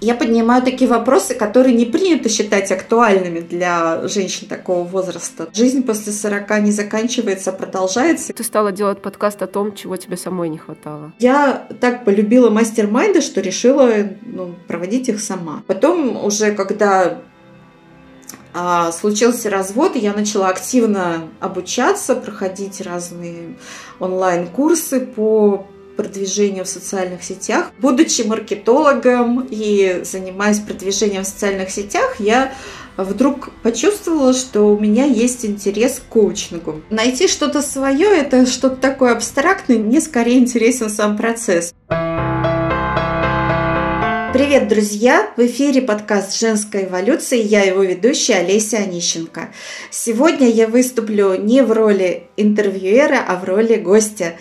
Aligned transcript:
я 0.00 0.14
поднимаю 0.14 0.62
такие 0.62 0.88
вопросы, 0.88 1.34
которые 1.34 1.74
не 1.74 1.86
принято 1.86 2.28
считать 2.28 2.70
актуальными 2.70 3.40
для 3.40 4.06
женщин 4.08 4.46
такого 4.46 4.84
возраста. 4.84 5.48
Жизнь 5.54 5.82
после 5.82 6.12
40 6.12 6.60
не 6.60 6.72
заканчивается, 6.72 7.50
а 7.50 7.52
продолжается. 7.52 8.32
Ты 8.32 8.44
стала 8.44 8.72
делать 8.72 9.00
подкаст 9.00 9.42
о 9.42 9.46
том, 9.46 9.74
чего 9.74 9.96
тебе 9.96 10.16
самой 10.16 10.48
не 10.48 10.58
хватало. 10.58 11.12
Я 11.18 11.66
так 11.80 12.04
полюбила 12.04 12.50
мастер-майнды, 12.50 13.20
что 13.20 13.40
решила 13.40 13.90
ну, 14.22 14.54
проводить 14.68 15.08
их 15.08 15.20
сама. 15.20 15.62
Потом 15.66 16.24
уже, 16.24 16.52
когда 16.52 17.18
а, 18.52 18.92
случился 18.92 19.50
развод, 19.50 19.96
и 19.96 19.98
я 19.98 20.12
начала 20.12 20.48
активно 20.48 21.28
обучаться, 21.40 22.14
проходить 22.16 22.80
разные 22.80 23.56
онлайн-курсы 23.98 25.00
по 25.00 25.66
продвижению 25.96 26.64
в 26.64 26.68
социальных 26.68 27.24
сетях. 27.24 27.72
Будучи 27.78 28.22
маркетологом 28.22 29.46
и 29.50 30.02
занимаясь 30.04 30.60
продвижением 30.60 31.24
в 31.24 31.26
социальных 31.26 31.70
сетях, 31.70 32.16
я 32.18 32.52
вдруг 32.96 33.50
почувствовала, 33.62 34.32
что 34.32 34.68
у 34.68 34.78
меня 34.78 35.04
есть 35.04 35.44
интерес 35.44 36.00
к 36.00 36.12
коучингу. 36.12 36.82
Найти 36.90 37.28
что-то 37.28 37.62
свое, 37.62 38.08
это 38.08 38.46
что-то 38.46 38.76
такое 38.76 39.12
абстрактное, 39.12 39.78
мне 39.78 40.00
скорее 40.00 40.38
интересен 40.38 40.88
сам 40.88 41.16
процесс. 41.16 41.74
Привет, 44.32 44.68
друзья! 44.68 45.30
В 45.38 45.40
эфире 45.46 45.80
подкаст 45.80 46.38
«Женская 46.38 46.84
эволюция» 46.84 47.40
я 47.40 47.62
его 47.62 47.82
ведущая 47.82 48.34
Олеся 48.34 48.76
Онищенко. 48.76 49.48
Сегодня 49.90 50.50
я 50.50 50.68
выступлю 50.68 51.36
не 51.36 51.62
в 51.62 51.72
роли 51.72 52.24
интервьюера, 52.36 53.24
а 53.26 53.36
в 53.36 53.44
роли 53.44 53.76
гостя. 53.76 54.34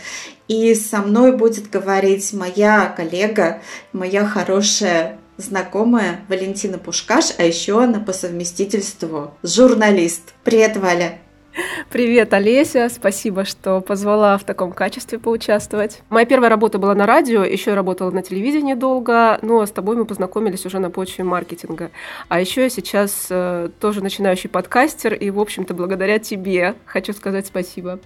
И 0.48 0.76
со 0.76 0.99
мной 0.99 1.35
будет 1.35 1.70
говорить 1.70 2.31
моя 2.34 2.94
коллега, 2.95 3.62
моя 3.94 4.26
хорошая 4.26 5.20
знакомая 5.38 6.22
Валентина 6.30 6.77
Пушкаш, 6.77 7.34
а 7.38 7.44
еще 7.44 7.84
она 7.84 7.99
по 7.99 8.14
совместительству 8.14 9.33
журналист. 9.44 10.33
Привет, 10.44 10.78
Валя! 10.78 11.20
Привет, 11.89 12.34
Олеся. 12.34 12.89
Спасибо, 12.94 13.45
что 13.45 13.81
позвала 13.81 14.38
в 14.38 14.44
таком 14.44 14.72
качестве 14.72 15.20
поучаствовать. 15.20 16.02
Моя 16.09 16.25
первая 16.25 16.50
работа 16.50 16.78
была 16.78 16.95
на 16.95 17.06
радио, 17.06 17.44
еще 17.44 17.72
я 17.72 17.75
работала 17.75 18.11
на 18.11 18.22
телевидении 18.22 18.73
долго, 18.73 19.39
но 19.42 19.66
с 19.66 19.72
тобой 19.72 19.95
мы 19.95 20.06
познакомились 20.06 20.66
уже 20.66 20.80
на 20.80 20.89
почве 20.89 21.23
маркетинга. 21.23 21.92
А 22.28 22.39
еще 22.39 22.64
я 22.64 22.70
сейчас 22.70 23.28
э, 23.30 23.70
тоже 23.80 24.02
начинающий 24.02 24.50
подкастер, 24.50 25.14
и, 25.14 25.30
в 25.30 25.39
общем-то, 25.39 25.73
благодаря 25.73 26.20
тебе 26.20 26.76
хочу 26.86 27.14
сказать 27.14 27.48
спасибо. 27.48 28.00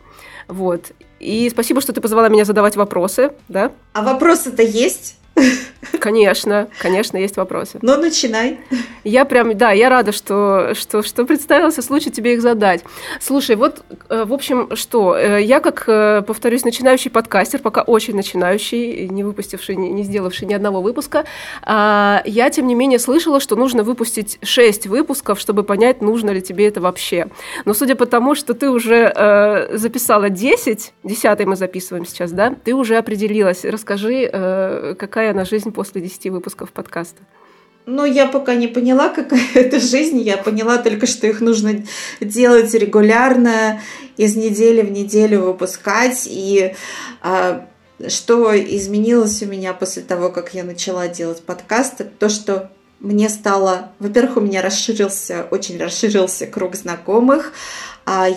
Вот. 0.47 0.91
И 1.19 1.49
спасибо, 1.49 1.81
что 1.81 1.93
ты 1.93 2.01
позвала 2.01 2.29
меня 2.29 2.45
задавать 2.45 2.75
вопросы, 2.75 3.31
да? 3.47 3.71
А 3.93 4.03
вопросы-то 4.03 4.63
есть? 4.63 5.17
Конечно, 5.99 6.67
конечно, 6.81 7.17
есть 7.17 7.37
вопросы. 7.37 7.79
Ну, 7.81 7.97
начинай. 7.97 8.59
Я 9.03 9.25
прям, 9.25 9.57
да, 9.57 9.71
я 9.71 9.89
рада, 9.89 10.11
что, 10.11 10.73
что, 10.75 11.03
что 11.03 11.25
представился 11.25 11.81
случай 11.81 12.09
тебе 12.09 12.33
их 12.33 12.41
задать. 12.41 12.83
Слушай, 13.21 13.55
вот, 13.55 13.83
э, 14.09 14.25
в 14.25 14.33
общем, 14.33 14.75
что, 14.75 15.15
э, 15.15 15.41
я, 15.41 15.59
как, 15.59 15.85
э, 15.87 16.21
повторюсь, 16.25 16.65
начинающий 16.65 17.11
подкастер, 17.11 17.59
пока 17.59 17.81
очень 17.81 18.15
начинающий, 18.15 19.07
не 19.07 19.23
выпустивший, 19.23 19.75
не 19.75 20.03
сделавший 20.03 20.47
ни 20.47 20.53
одного 20.53 20.81
выпуска, 20.81 21.25
а, 21.63 22.21
я, 22.25 22.49
тем 22.49 22.67
не 22.67 22.75
менее, 22.75 22.99
слышала, 22.99 23.39
что 23.39 23.55
нужно 23.55 23.83
выпустить 23.83 24.37
6 24.43 24.87
выпусков, 24.87 25.39
чтобы 25.39 25.63
понять, 25.63 26.01
нужно 26.01 26.31
ли 26.31 26.41
тебе 26.41 26.67
это 26.67 26.81
вообще. 26.81 27.27
Но 27.65 27.73
судя 27.73 27.95
по 27.95 28.05
тому, 28.05 28.35
что 28.35 28.53
ты 28.53 28.69
уже 28.69 29.69
записала 29.73 30.29
10, 30.29 30.93
10 31.03 31.45
мы 31.45 31.55
записываем 31.55 32.05
сейчас, 32.05 32.31
да, 32.31 32.53
ты 32.63 32.73
уже 32.73 32.97
определилась. 32.97 33.63
Расскажи, 33.63 34.27
какая 34.99 35.19
какая 35.19 35.31
она 35.31 35.43
жизнь 35.43 35.68
после 35.73 36.01
10 36.01 36.29
выпусков 36.31 36.71
подкаста? 36.71 37.21
Ну, 37.85 38.05
я 38.05 38.27
пока 38.27 38.55
не 38.55 38.67
поняла, 38.67 39.09
какая 39.09 39.47
это 39.53 39.79
жизнь. 39.79 40.19
Я 40.19 40.37
поняла 40.37 40.77
только, 40.77 41.07
что 41.07 41.27
их 41.27 41.41
нужно 41.41 41.83
делать 42.21 42.73
регулярно, 42.73 43.81
из 44.17 44.35
недели 44.35 44.81
в 44.81 44.91
неделю 44.91 45.41
выпускать. 45.41 46.27
И 46.29 46.75
а, 47.21 47.67
что 48.07 48.55
изменилось 48.55 49.41
у 49.41 49.47
меня 49.47 49.73
после 49.73 50.03
того, 50.03 50.29
как 50.29 50.53
я 50.53 50.63
начала 50.63 51.07
делать 51.07 51.41
подкасты, 51.41 52.03
то, 52.03 52.29
что 52.29 52.69
мне 52.99 53.29
стало, 53.29 53.91
во-первых, 53.99 54.37
у 54.37 54.41
меня 54.41 54.61
расширился, 54.61 55.47
очень 55.51 55.79
расширился 55.79 56.45
круг 56.45 56.75
знакомых, 56.75 57.53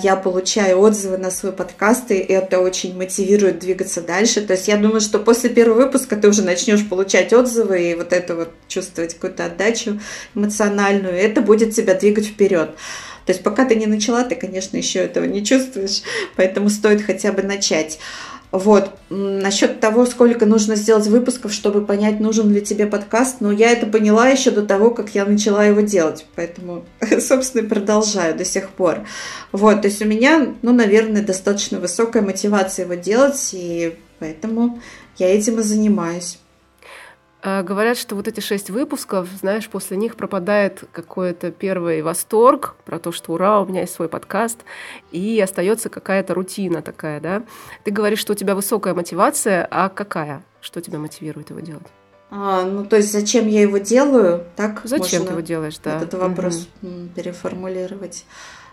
я 0.02 0.16
получаю 0.16 0.78
отзывы 0.80 1.16
на 1.16 1.30
свой 1.30 1.52
подкаст, 1.52 2.10
и 2.10 2.16
это 2.16 2.60
очень 2.60 2.94
мотивирует 2.96 3.58
двигаться 3.58 4.02
дальше. 4.02 4.42
То 4.42 4.52
есть 4.52 4.68
я 4.68 4.76
думаю, 4.76 5.00
что 5.00 5.18
после 5.18 5.48
первого 5.48 5.84
выпуска 5.84 6.16
ты 6.16 6.28
уже 6.28 6.42
начнешь 6.42 6.86
получать 6.86 7.32
отзывы 7.32 7.90
и 7.90 7.94
вот 7.94 8.12
это 8.12 8.36
вот 8.36 8.50
чувствовать 8.68 9.14
какую-то 9.14 9.46
отдачу 9.46 9.98
эмоциональную, 10.34 11.16
и 11.16 11.22
это 11.22 11.40
будет 11.40 11.74
тебя 11.74 11.94
двигать 11.94 12.26
вперед. 12.26 12.76
То 13.24 13.32
есть 13.32 13.42
пока 13.42 13.64
ты 13.64 13.76
не 13.76 13.86
начала, 13.86 14.24
ты, 14.24 14.34
конечно, 14.34 14.76
еще 14.76 14.98
этого 14.98 15.24
не 15.24 15.44
чувствуешь, 15.44 16.02
поэтому 16.36 16.68
стоит 16.68 17.02
хотя 17.02 17.32
бы 17.32 17.42
начать. 17.42 17.98
Вот. 18.52 18.90
Насчет 19.08 19.80
того, 19.80 20.04
сколько 20.04 20.44
нужно 20.44 20.76
сделать 20.76 21.06
выпусков, 21.06 21.54
чтобы 21.54 21.84
понять, 21.86 22.20
нужен 22.20 22.52
ли 22.52 22.60
тебе 22.60 22.86
подкаст, 22.86 23.36
ну, 23.40 23.50
я 23.50 23.70
это 23.70 23.86
поняла 23.86 24.28
еще 24.28 24.50
до 24.50 24.62
того, 24.62 24.90
как 24.90 25.14
я 25.14 25.24
начала 25.24 25.64
его 25.64 25.80
делать. 25.80 26.26
Поэтому, 26.36 26.84
собственно, 27.20 27.66
продолжаю 27.66 28.36
до 28.36 28.44
сих 28.44 28.68
пор. 28.68 29.06
Вот. 29.52 29.80
То 29.82 29.88
есть 29.88 30.02
у 30.02 30.04
меня, 30.04 30.54
ну, 30.60 30.72
наверное, 30.72 31.22
достаточно 31.22 31.80
высокая 31.80 32.22
мотивация 32.22 32.84
его 32.84 32.94
делать, 32.94 33.50
и 33.52 33.96
поэтому 34.18 34.80
я 35.16 35.34
этим 35.34 35.58
и 35.58 35.62
занимаюсь. 35.62 36.38
А, 37.44 37.64
говорят, 37.64 37.98
что 37.98 38.14
вот 38.14 38.28
эти 38.28 38.38
шесть 38.38 38.70
выпусков, 38.70 39.28
знаешь, 39.40 39.68
после 39.68 39.96
них 39.96 40.14
пропадает 40.14 40.84
какой-то 40.92 41.50
первый 41.50 42.00
восторг 42.00 42.76
про 42.84 43.00
то, 43.00 43.10
что 43.10 43.32
ура, 43.32 43.60
у 43.60 43.66
меня 43.66 43.80
есть 43.80 43.94
свой 43.94 44.08
подкаст, 44.08 44.60
и 45.10 45.40
остается 45.40 45.88
какая-то 45.88 46.34
рутина 46.34 46.82
такая, 46.82 47.20
да? 47.20 47.42
Ты 47.82 47.90
говоришь, 47.90 48.20
что 48.20 48.34
у 48.34 48.36
тебя 48.36 48.54
высокая 48.54 48.94
мотивация, 48.94 49.66
а 49.68 49.88
какая? 49.88 50.44
Что 50.60 50.80
тебя 50.80 50.98
мотивирует 50.98 51.50
его 51.50 51.58
делать? 51.58 51.86
А, 52.30 52.64
ну, 52.64 52.84
то 52.86 52.96
есть 52.96 53.10
зачем 53.10 53.48
я 53.48 53.62
его 53.62 53.78
делаю? 53.78 54.44
Так 54.54 54.80
зачем 54.84 55.24
ты 55.24 55.32
его 55.32 55.40
делаешь, 55.40 55.78
да? 55.82 55.96
Этот 55.96 56.14
вопрос 56.14 56.68
угу. 56.80 57.08
переформулировать. 57.14 58.24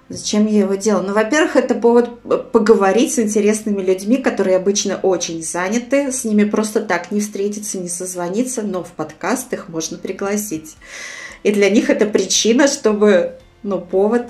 Зачем 0.10 0.48
я 0.48 0.62
его 0.62 0.74
делаю? 0.74 1.06
Ну, 1.06 1.14
во-первых, 1.14 1.56
это 1.56 1.76
повод 1.76 2.20
поговорить 2.52 3.14
с 3.14 3.20
интересными 3.20 3.84
людьми, 3.84 4.18
которые 4.18 4.58
обычно 4.58 5.00
очень 5.04 5.44
заняты. 5.44 6.12
С 6.12 6.26
ними 6.26 6.46
просто 6.46 6.82
так 6.82 7.12
не 7.12 7.22
встретиться, 7.22 7.78
не 7.78 7.90
созвониться, 7.90 8.64
но 8.64 8.84
в 8.84 8.92
подкаст 8.92 9.54
их 9.54 9.70
можно 9.70 10.00
пригласить. 10.00 10.78
И 11.44 11.52
для 11.52 11.70
них 11.70 11.92
это 11.92 12.08
причина, 12.08 12.68
чтобы 12.68 13.36
ну, 13.62 13.80
повод 13.80 14.24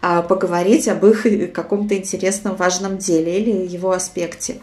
а, 0.00 0.22
поговорить 0.22 0.88
об 0.88 1.04
их 1.04 1.52
каком-то 1.52 1.94
интересном 1.94 2.56
важном 2.56 2.96
деле 2.96 3.38
или 3.38 3.66
его 3.66 3.92
аспекте. 3.92 4.56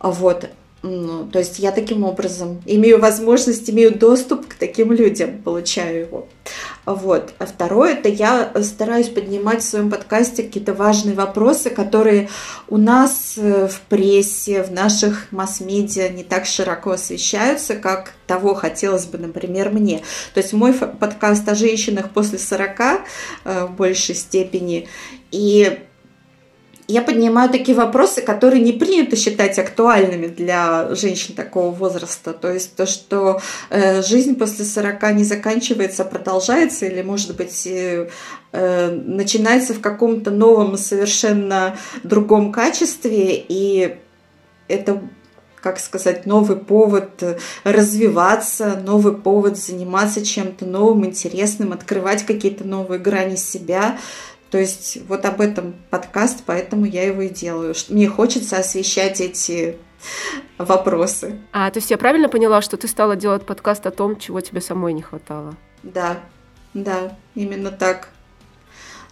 Вот. 0.00 0.50
Ну, 0.82 1.28
то 1.30 1.38
есть 1.38 1.58
я 1.58 1.72
таким 1.72 2.04
образом 2.04 2.62
имею 2.64 2.98
возможность, 2.98 3.68
имею 3.68 3.94
доступ 3.94 4.48
к 4.48 4.54
таким 4.54 4.92
людям, 4.92 5.42
получаю 5.42 6.00
его. 6.00 6.28
Вот. 6.86 7.34
А 7.38 7.44
второе, 7.44 7.92
это 7.92 8.08
я 8.08 8.50
стараюсь 8.62 9.10
поднимать 9.10 9.60
в 9.62 9.68
своем 9.68 9.90
подкасте 9.90 10.42
какие-то 10.42 10.72
важные 10.72 11.14
вопросы, 11.14 11.68
которые 11.68 12.30
у 12.68 12.78
нас 12.78 13.34
э, 13.36 13.68
в 13.68 13.80
прессе, 13.82 14.62
в 14.62 14.72
наших 14.72 15.30
масс-медиа 15.32 16.08
не 16.08 16.24
так 16.24 16.46
широко 16.46 16.92
освещаются, 16.92 17.76
как 17.76 18.14
того 18.26 18.54
хотелось 18.54 19.04
бы, 19.04 19.18
например, 19.18 19.70
мне. 19.70 19.98
То 20.32 20.40
есть 20.40 20.54
мой 20.54 20.72
подкаст 20.72 21.46
о 21.46 21.54
женщинах 21.54 22.10
после 22.10 22.38
40 22.38 22.80
э, 22.80 23.66
в 23.66 23.72
большей 23.72 24.14
степени. 24.14 24.88
И 25.30 25.78
я 26.90 27.02
поднимаю 27.02 27.50
такие 27.50 27.76
вопросы, 27.76 28.20
которые 28.20 28.62
не 28.62 28.72
принято 28.72 29.16
считать 29.16 29.58
актуальными 29.58 30.26
для 30.26 30.94
женщин 30.94 31.34
такого 31.34 31.70
возраста. 31.70 32.32
То 32.32 32.52
есть 32.52 32.74
то, 32.74 32.86
что 32.86 33.40
э, 33.70 34.02
жизнь 34.02 34.34
после 34.34 34.64
40 34.64 35.14
не 35.14 35.24
заканчивается, 35.24 36.02
а 36.02 36.06
продолжается, 36.06 36.86
или, 36.86 37.02
может 37.02 37.36
быть, 37.36 37.66
э, 37.66 38.08
начинается 38.52 39.74
в 39.74 39.80
каком-то 39.80 40.30
новом, 40.30 40.76
совершенно 40.76 41.76
другом 42.02 42.50
качестве, 42.50 43.44
и 43.48 43.96
это 44.66 45.00
как 45.60 45.78
сказать, 45.78 46.24
новый 46.24 46.56
повод 46.56 47.22
развиваться, 47.64 48.80
новый 48.82 49.14
повод 49.14 49.58
заниматься 49.58 50.24
чем-то 50.24 50.64
новым, 50.64 51.04
интересным, 51.04 51.74
открывать 51.74 52.24
какие-то 52.24 52.64
новые 52.64 52.98
грани 52.98 53.36
себя. 53.36 53.98
То 54.50 54.58
есть 54.58 54.98
вот 55.06 55.24
об 55.24 55.40
этом 55.40 55.74
подкаст, 55.90 56.42
поэтому 56.44 56.84
я 56.84 57.04
его 57.04 57.22
и 57.22 57.28
делаю. 57.28 57.74
Мне 57.88 58.08
хочется 58.08 58.58
освещать 58.58 59.20
эти 59.20 59.76
вопросы. 60.58 61.38
А, 61.52 61.70
то 61.70 61.78
есть 61.78 61.90
я 61.90 61.98
правильно 61.98 62.28
поняла, 62.28 62.60
что 62.60 62.76
ты 62.76 62.88
стала 62.88 63.16
делать 63.16 63.46
подкаст 63.46 63.86
о 63.86 63.90
том, 63.90 64.18
чего 64.18 64.40
тебе 64.40 64.60
самой 64.60 64.92
не 64.92 65.02
хватало? 65.02 65.54
Да, 65.82 66.18
да, 66.74 67.16
именно 67.34 67.70
так. 67.70 68.08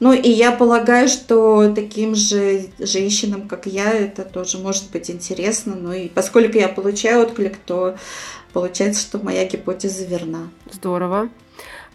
Ну 0.00 0.12
и 0.12 0.28
я 0.28 0.52
полагаю, 0.52 1.08
что 1.08 1.72
таким 1.74 2.14
же 2.14 2.66
женщинам, 2.78 3.48
как 3.48 3.66
я, 3.66 3.92
это 3.92 4.24
тоже 4.24 4.58
может 4.58 4.90
быть 4.90 5.10
интересно. 5.10 5.74
Ну 5.74 5.92
и 5.92 6.08
поскольку 6.08 6.56
я 6.56 6.68
получаю 6.68 7.22
отклик, 7.22 7.56
то 7.58 7.96
получается, 8.52 9.02
что 9.02 9.18
моя 9.18 9.44
гипотеза 9.44 10.04
верна. 10.04 10.50
Здорово. 10.70 11.28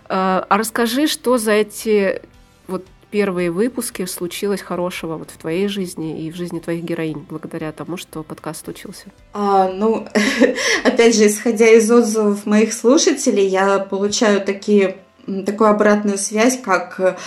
А, 0.10 0.46
а 0.50 0.58
расскажи, 0.58 1.08
что 1.08 1.38
за 1.38 1.52
эти 1.52 2.22
вот 2.68 2.86
первые 3.14 3.52
выпуски 3.52 4.06
случилось 4.06 4.62
хорошего 4.62 5.18
вот 5.18 5.30
в 5.30 5.38
твоей 5.38 5.68
жизни 5.68 6.26
и 6.26 6.32
в 6.32 6.36
жизни 6.36 6.58
твоих 6.58 6.84
героинь, 6.84 7.24
благодаря 7.30 7.72
тому, 7.72 7.96
что 7.96 8.24
подкаст 8.24 8.66
случился? 8.66 9.06
А, 9.34 9.72
ну, 9.72 10.08
опять 10.84 11.16
же, 11.16 11.28
исходя 11.28 11.68
из 11.68 11.92
отзывов 11.92 12.48
моих 12.48 12.74
слушателей, 12.74 13.46
я 13.46 13.78
получаю 13.78 14.44
такие 14.44 14.98
такую 15.46 15.70
обратную 15.70 16.18
связь, 16.18 16.60
как 16.62 17.18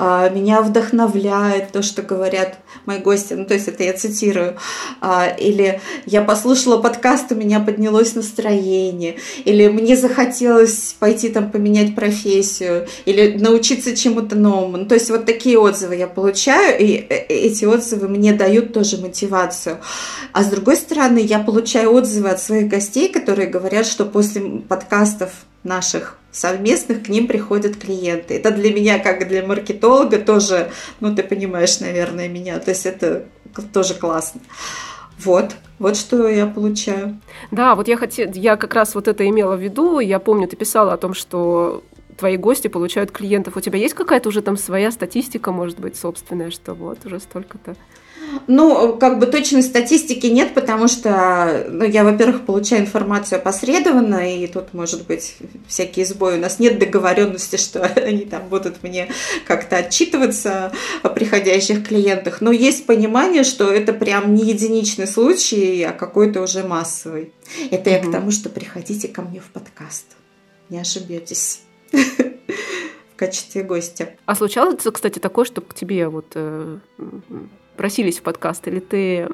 а, 0.00 0.28
меня 0.28 0.62
вдохновляет 0.62 1.72
то, 1.72 1.82
что 1.82 2.02
говорят 2.02 2.60
мои 2.86 2.98
гости, 2.98 3.34
ну 3.34 3.44
то 3.44 3.54
есть 3.54 3.66
это 3.66 3.82
я 3.82 3.92
цитирую, 3.94 4.56
а, 5.00 5.26
или 5.26 5.80
я 6.06 6.22
послушала 6.22 6.80
подкаст, 6.80 7.32
у 7.32 7.34
меня 7.34 7.58
поднялось 7.58 8.14
настроение, 8.14 9.16
или 9.44 9.66
мне 9.66 9.96
захотелось 9.96 10.94
пойти 11.00 11.30
там 11.30 11.50
поменять 11.50 11.96
профессию, 11.96 12.86
или 13.06 13.36
научиться 13.38 13.96
чему-то 13.96 14.36
новому. 14.36 14.76
Ну, 14.76 14.86
то 14.86 14.94
есть 14.94 15.10
вот 15.10 15.26
такие 15.26 15.58
отзывы 15.58 15.96
я 15.96 16.06
получаю, 16.06 16.78
и 16.78 16.94
э, 16.94 17.26
эти 17.28 17.64
отзывы 17.64 18.06
мне 18.06 18.32
дают 18.32 18.72
тоже 18.72 18.98
мотивацию. 18.98 19.78
А 20.32 20.44
с 20.44 20.46
другой 20.46 20.76
стороны, 20.76 21.18
я 21.18 21.40
получаю 21.40 21.92
отзывы 21.92 22.28
от 22.28 22.40
своих 22.40 22.68
гостей, 22.68 23.08
которые 23.12 23.48
говорят, 23.48 23.84
что 23.84 24.04
после 24.04 24.42
подкастов 24.42 25.30
наших 25.64 26.17
совместных 26.30 27.04
к 27.04 27.08
ним 27.08 27.26
приходят 27.26 27.76
клиенты. 27.76 28.34
Это 28.34 28.50
для 28.50 28.72
меня, 28.72 28.98
как 28.98 29.28
для 29.28 29.46
маркетолога, 29.46 30.18
тоже, 30.18 30.70
ну, 31.00 31.14
ты 31.14 31.22
понимаешь, 31.22 31.80
наверное, 31.80 32.28
меня. 32.28 32.58
То 32.58 32.70
есть 32.70 32.86
это 32.86 33.26
тоже 33.72 33.94
классно. 33.94 34.40
Вот, 35.18 35.56
вот 35.78 35.96
что 35.96 36.28
я 36.28 36.46
получаю. 36.46 37.18
Да, 37.50 37.74
вот 37.74 37.88
я 37.88 37.96
хотела, 37.96 38.30
я 38.32 38.56
как 38.56 38.74
раз 38.74 38.94
вот 38.94 39.08
это 39.08 39.28
имела 39.28 39.56
в 39.56 39.60
виду. 39.60 39.98
Я 39.98 40.20
помню, 40.20 40.46
ты 40.46 40.54
писала 40.54 40.92
о 40.92 40.96
том, 40.96 41.12
что 41.14 41.82
твои 42.16 42.36
гости 42.36 42.68
получают 42.68 43.10
клиентов. 43.10 43.56
У 43.56 43.60
тебя 43.60 43.78
есть 43.78 43.94
какая-то 43.94 44.28
уже 44.28 44.42
там 44.42 44.56
своя 44.56 44.90
статистика, 44.90 45.50
может 45.50 45.80
быть, 45.80 45.96
собственная, 45.96 46.50
что 46.50 46.74
вот 46.74 47.04
уже 47.04 47.20
столько-то? 47.20 47.74
Ну, 48.46 48.96
как 48.96 49.18
бы 49.18 49.26
точной 49.26 49.62
статистики 49.62 50.26
нет, 50.26 50.54
потому 50.54 50.88
что 50.88 51.66
ну, 51.68 51.84
я, 51.84 52.04
во-первых, 52.04 52.46
получаю 52.46 52.82
информацию 52.82 53.38
опосредованно, 53.38 54.36
и 54.36 54.46
тут 54.46 54.74
может 54.74 55.06
быть 55.06 55.36
всякие 55.66 56.06
сбои. 56.06 56.36
У 56.36 56.40
нас 56.40 56.58
нет 56.58 56.78
договоренности, 56.78 57.56
что 57.58 57.84
они 57.84 58.24
там 58.24 58.48
будут 58.48 58.82
мне 58.82 59.10
как-то 59.46 59.76
отчитываться 59.76 60.72
о 61.02 61.08
приходящих 61.08 61.86
клиентах. 61.86 62.40
Но 62.40 62.52
есть 62.52 62.86
понимание, 62.86 63.44
что 63.44 63.70
это 63.70 63.92
прям 63.92 64.34
не 64.34 64.44
единичный 64.44 65.06
случай, 65.06 65.82
а 65.82 65.92
какой-то 65.92 66.42
уже 66.42 66.62
массовый. 66.64 67.32
Это 67.70 67.90
я 67.90 68.00
к 68.00 68.10
тому, 68.10 68.30
что 68.30 68.48
приходите 68.48 69.08
ко 69.08 69.22
мне 69.22 69.40
в 69.40 69.50
подкаст. 69.50 70.04
Не 70.68 70.80
ошибетесь 70.80 71.60
в 71.92 73.16
качестве 73.16 73.62
гостя. 73.62 74.14
А 74.26 74.34
случалось, 74.34 74.82
кстати, 74.92 75.18
такое, 75.18 75.44
что 75.44 75.60
к 75.60 75.74
тебе 75.74 76.08
вот 76.08 76.32
э, 76.34 76.78
просились 77.78 78.18
в 78.18 78.22
подкаст, 78.22 78.68
или 78.68 78.80
ты 78.80 79.28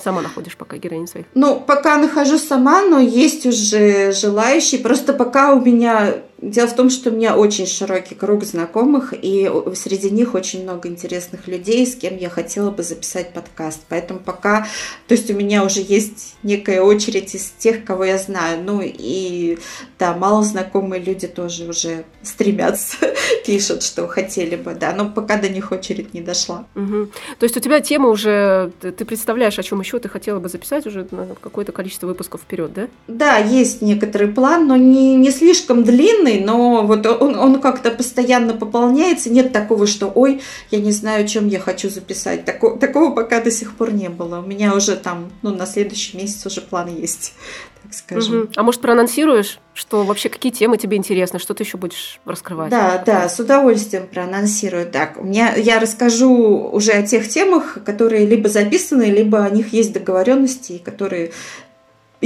сама 0.00 0.20
находишь 0.20 0.56
пока 0.56 0.76
героинь 0.76 1.08
своих? 1.08 1.26
Ну, 1.34 1.58
пока 1.58 1.96
нахожу 1.96 2.38
сама, 2.38 2.82
но 2.82 3.00
есть 3.00 3.46
уже 3.46 4.12
желающие. 4.12 4.80
Просто 4.80 5.12
пока 5.14 5.52
у 5.54 5.64
меня 5.64 6.14
Дело 6.38 6.68
в 6.68 6.76
том, 6.76 6.90
что 6.90 7.10
у 7.10 7.14
меня 7.14 7.34
очень 7.34 7.66
широкий 7.66 8.14
круг 8.14 8.44
знакомых, 8.44 9.14
и 9.20 9.50
среди 9.74 10.10
них 10.10 10.34
очень 10.34 10.64
много 10.64 10.88
интересных 10.88 11.48
людей, 11.48 11.86
с 11.86 11.94
кем 11.94 12.18
я 12.18 12.28
хотела 12.28 12.70
бы 12.70 12.82
записать 12.82 13.32
подкаст. 13.32 13.80
Поэтому 13.88 14.20
пока, 14.20 14.66
то 15.08 15.14
есть 15.14 15.30
у 15.30 15.34
меня 15.34 15.64
уже 15.64 15.80
есть 15.80 16.34
некая 16.42 16.82
очередь 16.82 17.34
из 17.34 17.52
тех, 17.58 17.84
кого 17.84 18.04
я 18.04 18.18
знаю. 18.18 18.62
Ну 18.62 18.82
и 18.84 19.58
да, 19.98 20.14
мало 20.14 20.42
знакомые 20.42 21.02
люди 21.02 21.26
тоже 21.26 21.66
уже 21.66 22.04
стремятся, 22.22 22.98
пишут, 23.46 23.82
что 23.82 24.06
хотели 24.06 24.56
бы, 24.56 24.74
да, 24.74 24.92
но 24.92 25.08
пока 25.08 25.38
до 25.38 25.48
них 25.48 25.72
очередь 25.72 26.12
не 26.12 26.20
дошла. 26.20 26.66
Угу. 26.74 27.08
То 27.38 27.44
есть 27.44 27.56
у 27.56 27.60
тебя 27.60 27.80
тема 27.80 28.10
уже, 28.10 28.72
ты 28.80 29.04
представляешь, 29.06 29.58
о 29.58 29.62
чем 29.62 29.80
еще 29.80 29.98
ты 30.00 30.10
хотела 30.10 30.38
бы 30.38 30.50
записать 30.50 30.86
уже 30.86 31.06
какое-то 31.40 31.72
количество 31.72 32.06
выпусков 32.06 32.42
вперед, 32.42 32.74
да? 32.74 32.88
Да, 33.08 33.38
есть 33.38 33.80
некоторый 33.80 34.28
план, 34.28 34.66
но 34.66 34.76
не, 34.76 35.16
не 35.16 35.30
слишком 35.30 35.82
длинный 35.82 36.25
длинный, 36.26 36.44
но 36.44 36.82
вот 36.86 37.06
он, 37.06 37.36
он 37.36 37.60
как-то 37.60 37.90
постоянно 37.90 38.54
пополняется. 38.54 39.30
Нет 39.30 39.52
такого, 39.52 39.86
что 39.86 40.10
ой, 40.14 40.42
я 40.70 40.80
не 40.80 40.92
знаю, 40.92 41.26
чем 41.26 41.48
я 41.48 41.60
хочу 41.60 41.88
записать. 41.88 42.44
Тако, 42.44 42.76
такого 42.76 43.14
пока 43.14 43.40
до 43.40 43.50
сих 43.50 43.76
пор 43.76 43.92
не 43.92 44.08
было. 44.08 44.40
У 44.40 44.46
меня 44.46 44.74
уже 44.74 44.96
там, 44.96 45.30
ну, 45.42 45.54
на 45.54 45.66
следующий 45.66 46.16
месяц 46.16 46.44
уже 46.46 46.60
план 46.60 46.88
есть, 46.94 47.34
так 47.82 47.94
скажем. 47.94 48.42
Угу. 48.42 48.48
А 48.56 48.62
может, 48.62 48.80
проанонсируешь, 48.80 49.58
что 49.74 50.04
вообще 50.04 50.28
какие 50.28 50.52
темы 50.52 50.76
тебе 50.78 50.96
интересны, 50.96 51.38
что 51.38 51.54
ты 51.54 51.62
еще 51.62 51.76
будешь 51.76 52.20
раскрывать? 52.24 52.70
Да, 52.70 53.02
да, 53.04 53.28
с 53.28 53.38
удовольствием 53.38 54.06
проанонсирую. 54.06 54.86
Так, 54.86 55.18
у 55.18 55.24
меня 55.24 55.54
я 55.54 55.78
расскажу 55.78 56.70
уже 56.72 56.92
о 56.92 57.02
тех 57.02 57.28
темах, 57.28 57.78
которые 57.84 58.26
либо 58.26 58.48
записаны, 58.48 59.04
либо 59.04 59.44
о 59.44 59.50
них 59.50 59.72
есть 59.72 59.92
договоренности, 59.92 60.78
которые 60.78 61.32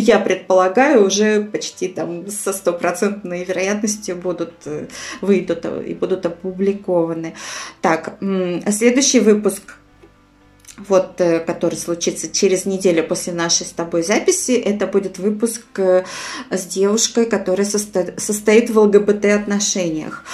я 0.01 0.19
предполагаю, 0.19 1.07
уже 1.07 1.43
почти 1.43 1.89
там 1.89 2.29
со 2.31 2.53
стопроцентной 2.53 3.45
вероятностью 3.45 4.17
будут 4.17 4.53
э, 4.67 4.87
выйдут 5.21 5.65
и 5.87 5.95
будут 5.95 6.27
опубликованы. 6.27 7.35
Так, 7.81 8.19
следующий 8.71 9.21
выпуск 9.21 9.77
вот, 10.89 11.21
э, 11.21 11.41
который 11.41 11.77
случится 11.77 12.29
через 12.29 12.65
неделю 12.65 13.07
после 13.07 13.33
нашей 13.33 13.67
с 13.67 13.71
тобой 13.71 14.03
записи, 14.03 14.53
это 14.53 14.87
будет 14.87 15.19
выпуск 15.19 15.63
э, 15.77 16.05
с 16.51 16.65
девушкой, 16.67 17.27
которая 17.27 17.67
состоит 17.67 18.71
в 18.71 18.79
ЛГБТ-отношениях. 18.79 20.25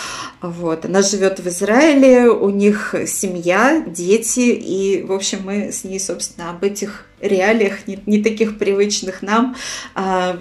Вот. 0.46 0.84
Она 0.84 1.02
живет 1.02 1.40
в 1.40 1.48
Израиле, 1.48 2.30
у 2.30 2.50
них 2.50 2.94
семья, 3.06 3.84
дети, 3.86 4.40
и, 4.40 5.02
в 5.02 5.12
общем, 5.12 5.40
мы 5.44 5.72
с 5.72 5.82
ней, 5.82 5.98
собственно, 5.98 6.50
об 6.50 6.62
этих 6.62 7.06
реалиях, 7.20 7.86
не, 7.88 7.98
не 8.06 8.22
таких 8.22 8.58
привычных 8.58 9.22
нам, 9.22 9.56
а, 9.94 10.38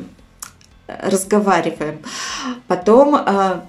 разговариваем. 0.88 2.00
Потом 2.68 3.16
а, 3.16 3.66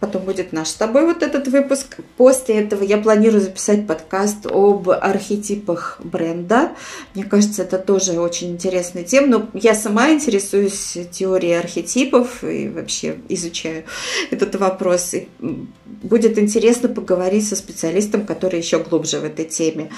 Потом 0.00 0.22
будет 0.22 0.52
наш 0.52 0.68
с 0.68 0.74
тобой 0.74 1.04
вот 1.04 1.24
этот 1.24 1.48
выпуск. 1.48 1.96
После 2.16 2.60
этого 2.60 2.84
я 2.84 2.98
планирую 2.98 3.40
записать 3.40 3.86
подкаст 3.86 4.46
об 4.46 4.88
архетипах 4.90 6.00
бренда. 6.04 6.70
Мне 7.14 7.24
кажется, 7.24 7.62
это 7.62 7.78
тоже 7.78 8.20
очень 8.20 8.52
интересная 8.52 9.02
тема. 9.02 9.26
Но 9.26 9.48
я 9.54 9.74
сама 9.74 10.10
интересуюсь 10.10 10.96
теорией 11.10 11.54
архетипов 11.54 12.44
и 12.44 12.68
вообще 12.68 13.16
изучаю 13.28 13.84
этот 14.30 14.54
вопрос. 14.54 15.14
И 15.14 15.28
будет 15.86 16.38
интересно 16.38 16.88
поговорить 16.88 17.48
со 17.48 17.56
специалистом, 17.56 18.24
который 18.24 18.60
еще 18.60 18.78
глубже 18.78 19.18
в 19.18 19.24
этой 19.24 19.46
теме. 19.46 19.90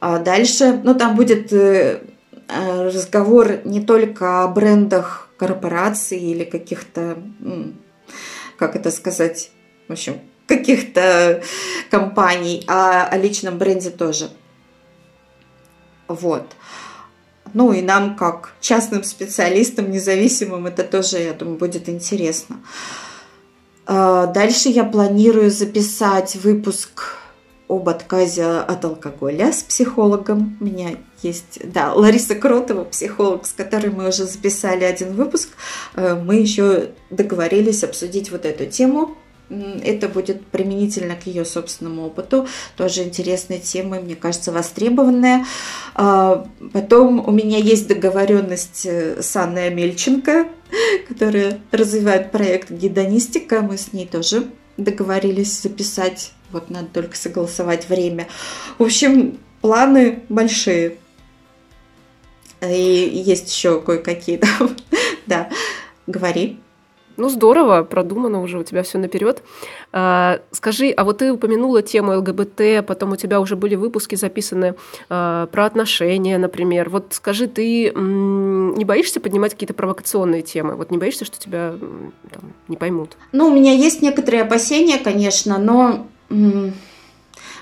А 0.00 0.18
дальше, 0.18 0.80
ну 0.82 0.94
там 0.94 1.14
будет 1.14 1.52
э, 1.52 2.00
разговор 2.48 3.58
не 3.64 3.80
только 3.80 4.44
о 4.44 4.48
брендах 4.48 5.28
корпораций 5.36 6.18
или 6.18 6.44
каких-то 6.44 7.18
как 8.58 8.76
это 8.76 8.90
сказать, 8.90 9.50
в 9.88 9.92
общем, 9.92 10.20
каких-то 10.46 11.42
компаний, 11.90 12.64
а 12.66 13.06
о 13.06 13.16
личном 13.16 13.58
бренде 13.58 13.90
тоже. 13.90 14.30
Вот. 16.08 16.44
Ну 17.52 17.72
и 17.72 17.82
нам, 17.82 18.16
как 18.16 18.52
частным 18.60 19.02
специалистам, 19.04 19.90
независимым, 19.90 20.66
это 20.66 20.84
тоже, 20.84 21.18
я 21.18 21.32
думаю, 21.32 21.58
будет 21.58 21.88
интересно. 21.88 22.60
А, 23.86 24.26
дальше 24.26 24.68
я 24.68 24.84
планирую 24.84 25.50
записать 25.50 26.36
выпуск 26.36 27.16
об 27.68 27.88
отказе 27.88 28.44
от 28.44 28.84
алкоголя 28.84 29.52
с 29.52 29.62
психологом. 29.62 30.56
У 30.60 30.64
меня 30.64 30.90
есть, 31.22 31.60
да, 31.64 31.92
Лариса 31.92 32.34
Кротова, 32.34 32.84
психолог, 32.84 33.46
с 33.46 33.52
которой 33.52 33.90
мы 33.90 34.08
уже 34.08 34.24
записали 34.24 34.84
один 34.84 35.14
выпуск. 35.14 35.50
Э, 35.94 36.14
мы 36.14 36.36
еще 36.36 36.90
договорились 37.10 37.82
обсудить 37.82 38.30
вот 38.30 38.44
эту 38.44 38.66
тему. 38.66 39.16
Это 39.48 40.08
будет 40.08 40.44
применительно 40.46 41.14
к 41.14 41.26
ее 41.26 41.44
собственному 41.44 42.06
опыту. 42.06 42.48
Тоже 42.76 43.04
интересная 43.04 43.60
тема, 43.60 44.00
мне 44.00 44.16
кажется, 44.16 44.50
востребованная. 44.50 45.46
А, 45.94 46.48
потом 46.72 47.24
у 47.24 47.30
меня 47.30 47.58
есть 47.58 47.86
договоренность 47.86 48.86
э, 48.86 49.22
с 49.22 49.36
Анной 49.36 49.68
Амельченко, 49.68 50.48
которая 51.08 51.60
развивает 51.70 52.32
проект 52.32 52.70
«Гедонистика». 52.70 53.60
Мы 53.60 53.78
с 53.78 53.92
ней 53.92 54.06
тоже 54.06 54.46
договорились 54.76 55.62
записать 55.62 56.32
вот 56.52 56.70
надо 56.70 56.88
только 56.92 57.16
согласовать 57.16 57.88
время. 57.88 58.28
В 58.78 58.84
общем, 58.84 59.38
планы 59.60 60.20
большие. 60.28 60.96
И 62.62 63.22
есть 63.26 63.54
еще 63.54 63.80
кое-какие 63.80 64.36
там. 64.58 64.76
да, 65.26 65.50
говори. 66.06 66.58
Ну, 67.16 67.30
здорово, 67.30 67.82
продумано 67.82 68.42
уже 68.42 68.58
у 68.58 68.62
тебя 68.62 68.82
все 68.82 68.98
наперед. 68.98 69.42
А, 69.90 70.40
скажи, 70.50 70.90
а 70.90 71.04
вот 71.04 71.18
ты 71.18 71.32
упомянула 71.32 71.80
тему 71.80 72.16
ЛГБТ, 72.18 72.86
потом 72.86 73.12
у 73.12 73.16
тебя 73.16 73.40
уже 73.40 73.56
были 73.56 73.74
выпуски 73.74 74.16
записаны 74.16 74.74
а, 75.08 75.46
про 75.46 75.64
отношения, 75.64 76.36
например. 76.36 76.90
Вот 76.90 77.06
скажи, 77.10 77.46
ты 77.46 77.88
м, 77.88 78.74
не 78.74 78.84
боишься 78.84 79.20
поднимать 79.20 79.52
какие-то 79.52 79.72
провокационные 79.72 80.42
темы? 80.42 80.76
Вот 80.76 80.90
не 80.90 80.98
боишься, 80.98 81.24
что 81.24 81.38
тебя 81.38 81.74
там, 82.30 82.52
не 82.68 82.76
поймут? 82.76 83.16
Ну, 83.32 83.48
у 83.48 83.54
меня 83.54 83.72
есть 83.72 84.02
некоторые 84.02 84.42
опасения, 84.42 84.98
конечно, 84.98 85.56
но 85.56 86.06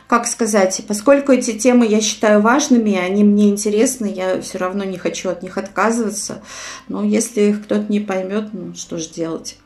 как 0.06 0.26
сказать, 0.26 0.83
поскольку 0.87 1.33
эти 1.33 1.52
темы 1.59 1.87
я 1.87 2.00
считаю 2.00 2.40
важными, 2.40 2.94
они 2.94 3.25
мне 3.25 3.49
интересны, 3.49 4.12
я 4.14 4.40
все 4.42 4.59
равно 4.59 4.85
не 4.85 4.99
хочу 4.99 5.30
от 5.30 5.42
них 5.42 5.56
отказываться. 5.56 6.42
Но 6.88 7.02
если 7.02 7.42
их 7.42 7.64
кто-то 7.64 7.87
не 7.90 8.00
поймет, 8.00 8.50
ну 8.52 8.75
что 8.75 8.99
же 8.99 9.09
делать? 9.09 9.59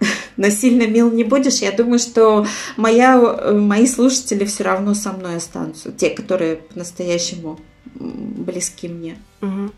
Насильно 0.36 0.86
мил 0.86 1.10
не 1.10 1.24
будешь. 1.24 1.58
Я 1.58 1.72
думаю, 1.72 1.98
что 1.98 2.46
моя, 2.76 3.18
мои 3.52 3.86
слушатели 3.86 4.44
все 4.44 4.64
равно 4.64 4.94
со 4.94 5.12
мной 5.12 5.36
останутся. 5.36 5.92
Те, 5.92 6.10
которые 6.10 6.56
по-настоящему 6.56 7.60
близки 7.94 8.88
мне. 8.88 9.18
Угу. 9.42 9.70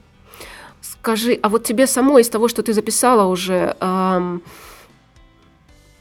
Скажи, 0.81 1.39
а 1.43 1.49
вот 1.49 1.65
тебе 1.65 1.87
самой 1.87 2.23
из 2.23 2.29
того, 2.29 2.49
что 2.49 2.63
ты 2.63 2.73
записала 2.73 3.27
уже, 3.27 3.77
эм, 3.81 4.43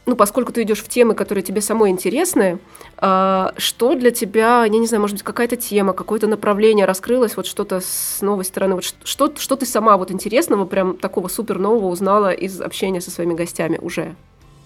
ну, 0.05 0.15
поскольку 0.15 0.51
ты 0.51 0.63
идешь 0.63 0.83
в 0.83 0.87
темы, 0.87 1.15
которые 1.15 1.43
тебе 1.43 1.61
самой 1.61 1.89
интересны, 1.89 2.59
э, 3.01 3.47
что 3.57 3.95
для 3.95 4.11
тебя, 4.11 4.63
я 4.63 4.69
не 4.69 4.87
знаю, 4.87 5.01
может 5.01 5.15
быть, 5.15 5.23
какая-то 5.23 5.55
тема, 5.55 5.93
какое-то 5.93 6.27
направление 6.27 6.85
раскрылось, 6.85 7.35
вот 7.35 7.47
что-то 7.47 7.81
с 7.81 8.21
новой 8.21 8.45
стороны, 8.45 8.75
вот 8.75 8.83
что, 9.03 9.33
что 9.35 9.55
ты 9.55 9.65
сама 9.65 9.97
вот 9.97 10.11
интересного, 10.11 10.65
прям 10.65 10.97
такого 10.97 11.27
супер 11.27 11.57
нового 11.57 11.87
узнала 11.87 12.31
из 12.31 12.61
общения 12.61 13.01
со 13.01 13.11
своими 13.11 13.33
гостями 13.33 13.79
уже? 13.81 14.15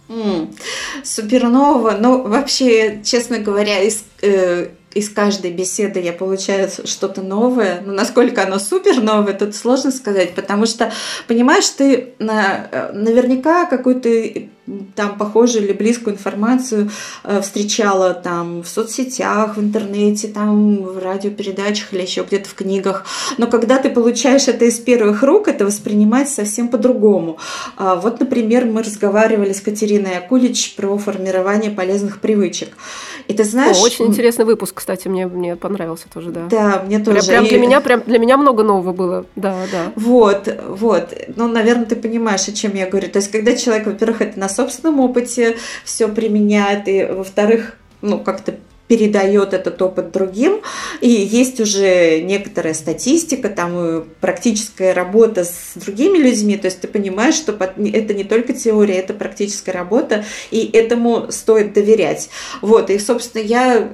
Mm, 0.10 0.56
супернового, 1.04 1.92
ну, 2.00 2.28
вообще, 2.28 3.02
честно 3.04 3.38
говоря, 3.38 3.80
из, 3.84 4.04
э, 4.24 4.70
из 4.94 5.10
каждой 5.10 5.52
беседы 5.52 6.00
я 6.00 6.14
получаю 6.14 6.68
что-то 6.86 7.22
новое. 7.22 7.82
Но 7.86 7.94
насколько 7.94 8.44
оно 8.44 8.58
супер 8.58 9.02
новое, 9.02 9.34
тут 9.34 9.56
сложно 9.56 9.92
сказать, 9.92 10.34
потому 10.34 10.66
что, 10.66 10.92
понимаешь, 11.28 11.70
ты 11.70 12.16
на, 12.18 12.68
э, 12.72 12.92
наверняка 12.94 13.68
какую-то 13.68 14.10
там 14.96 15.18
похожую 15.18 15.66
или 15.66 15.74
близкую 15.74 16.16
информацию 16.16 16.90
э, 17.24 17.42
встречала 17.42 18.14
там 18.14 18.62
в 18.62 18.68
соцсетях, 18.68 19.58
в 19.58 19.62
интернете, 19.62 20.28
там 20.28 20.84
в 20.84 21.00
радиопередачах 21.00 21.94
или 21.94 22.02
еще 22.02 22.24
где-то 22.24 22.50
в 22.50 22.54
книгах. 22.54 23.06
Но 23.38 23.48
когда 23.48 23.78
ты 23.78 23.90
получаешь 23.90 24.48
это 24.48 24.66
из 24.66 24.80
первых 24.80 25.24
рук, 25.24 25.48
это 25.48 25.66
воспринимать 25.66 26.30
совсем 26.30 26.68
по-другому. 26.68 27.38
А, 27.78 27.96
вот, 27.96 28.20
например, 28.20 28.66
мы 28.66 28.84
разговаривали 28.84 29.54
с 29.54 29.62
Катериной 29.62 30.18
Акулич 30.18 30.76
про 30.76 30.98
формирование 30.98 31.72
полезных 31.72 32.20
привычек. 32.20 32.70
И 33.30 33.34
ты 33.36 33.44
знаешь... 33.44 33.78
О, 33.78 33.82
очень 33.82 34.08
интересный 34.08 34.44
выпуск, 34.44 34.74
кстати, 34.74 35.08
мне, 35.08 35.28
мне 35.28 35.56
понравился 35.56 36.08
тоже, 36.12 36.32
да. 36.32 36.48
Да, 36.50 36.84
мне 36.84 36.98
тоже. 36.98 37.22
Прям, 37.22 37.46
прям 37.46 37.46
для 37.46 37.60
меня, 37.60 37.80
прям 37.80 38.02
для 38.02 38.18
меня 38.18 38.38
много 38.38 38.64
нового 38.64 38.92
было, 38.92 39.26
да, 39.36 39.56
да. 39.72 39.94
Вот, 39.96 40.50
вот. 40.68 41.14
Ну, 41.36 41.48
наверное, 41.48 41.86
ты 41.86 41.96
понимаешь, 41.96 42.48
о 42.48 42.54
чем 42.54 42.74
я 42.74 42.88
говорю. 42.88 43.08
То 43.08 43.18
есть, 43.20 43.32
когда 43.32 43.56
человек, 43.56 43.86
во-первых, 43.86 44.22
это 44.22 44.40
на 44.40 44.50
собственном 44.50 45.00
опыте 45.00 45.58
все 45.86 46.08
применяет, 46.08 46.88
и, 46.88 47.06
во-вторых, 47.06 47.76
ну, 48.02 48.20
как-то 48.20 48.56
передает 48.90 49.54
этот 49.54 49.82
опыт 49.82 50.12
другим. 50.12 50.62
И 51.00 51.10
есть 51.10 51.62
уже 51.62 52.20
некоторая 52.22 52.74
статистика, 52.74 53.48
там 53.48 54.06
практическая 54.20 54.94
работа 54.94 55.46
с 55.46 55.74
другими 55.76 56.18
людьми. 56.18 56.58
То 56.58 56.66
есть 56.66 56.82
ты 56.82 56.88
понимаешь, 56.88 57.36
что 57.36 57.54
это 57.54 58.14
не 58.14 58.24
только 58.24 58.54
теория, 58.54 58.96
это 58.96 59.14
практическая 59.14 59.72
работа, 59.72 60.26
и 60.50 60.70
этому 60.74 61.32
стоит 61.32 61.74
доверять. 61.74 62.30
Вот, 62.62 62.90
и, 62.90 62.98
собственно, 62.98 63.44
я 63.44 63.94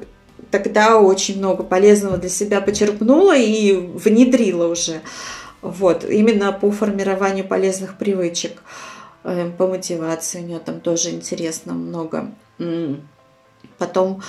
тогда 0.50 0.98
очень 0.98 1.40
много 1.40 1.64
полезного 1.64 2.18
для 2.18 2.30
себя 2.30 2.62
почерпнула 2.62 3.36
и 3.36 3.74
внедрила 3.74 4.68
уже. 4.68 5.02
Вот, 5.62 6.06
именно 6.06 6.54
по 6.54 6.72
формированию 6.72 7.46
полезных 7.46 7.98
привычек. 7.98 8.62
Эм, 9.26 9.52
по 9.52 9.68
мотивации 9.68 10.40
у 10.40 10.46
нее 10.46 10.60
там 10.60 10.80
тоже 10.80 11.10
интересно 11.10 11.74
много. 11.74 12.32
Потом 13.78 14.22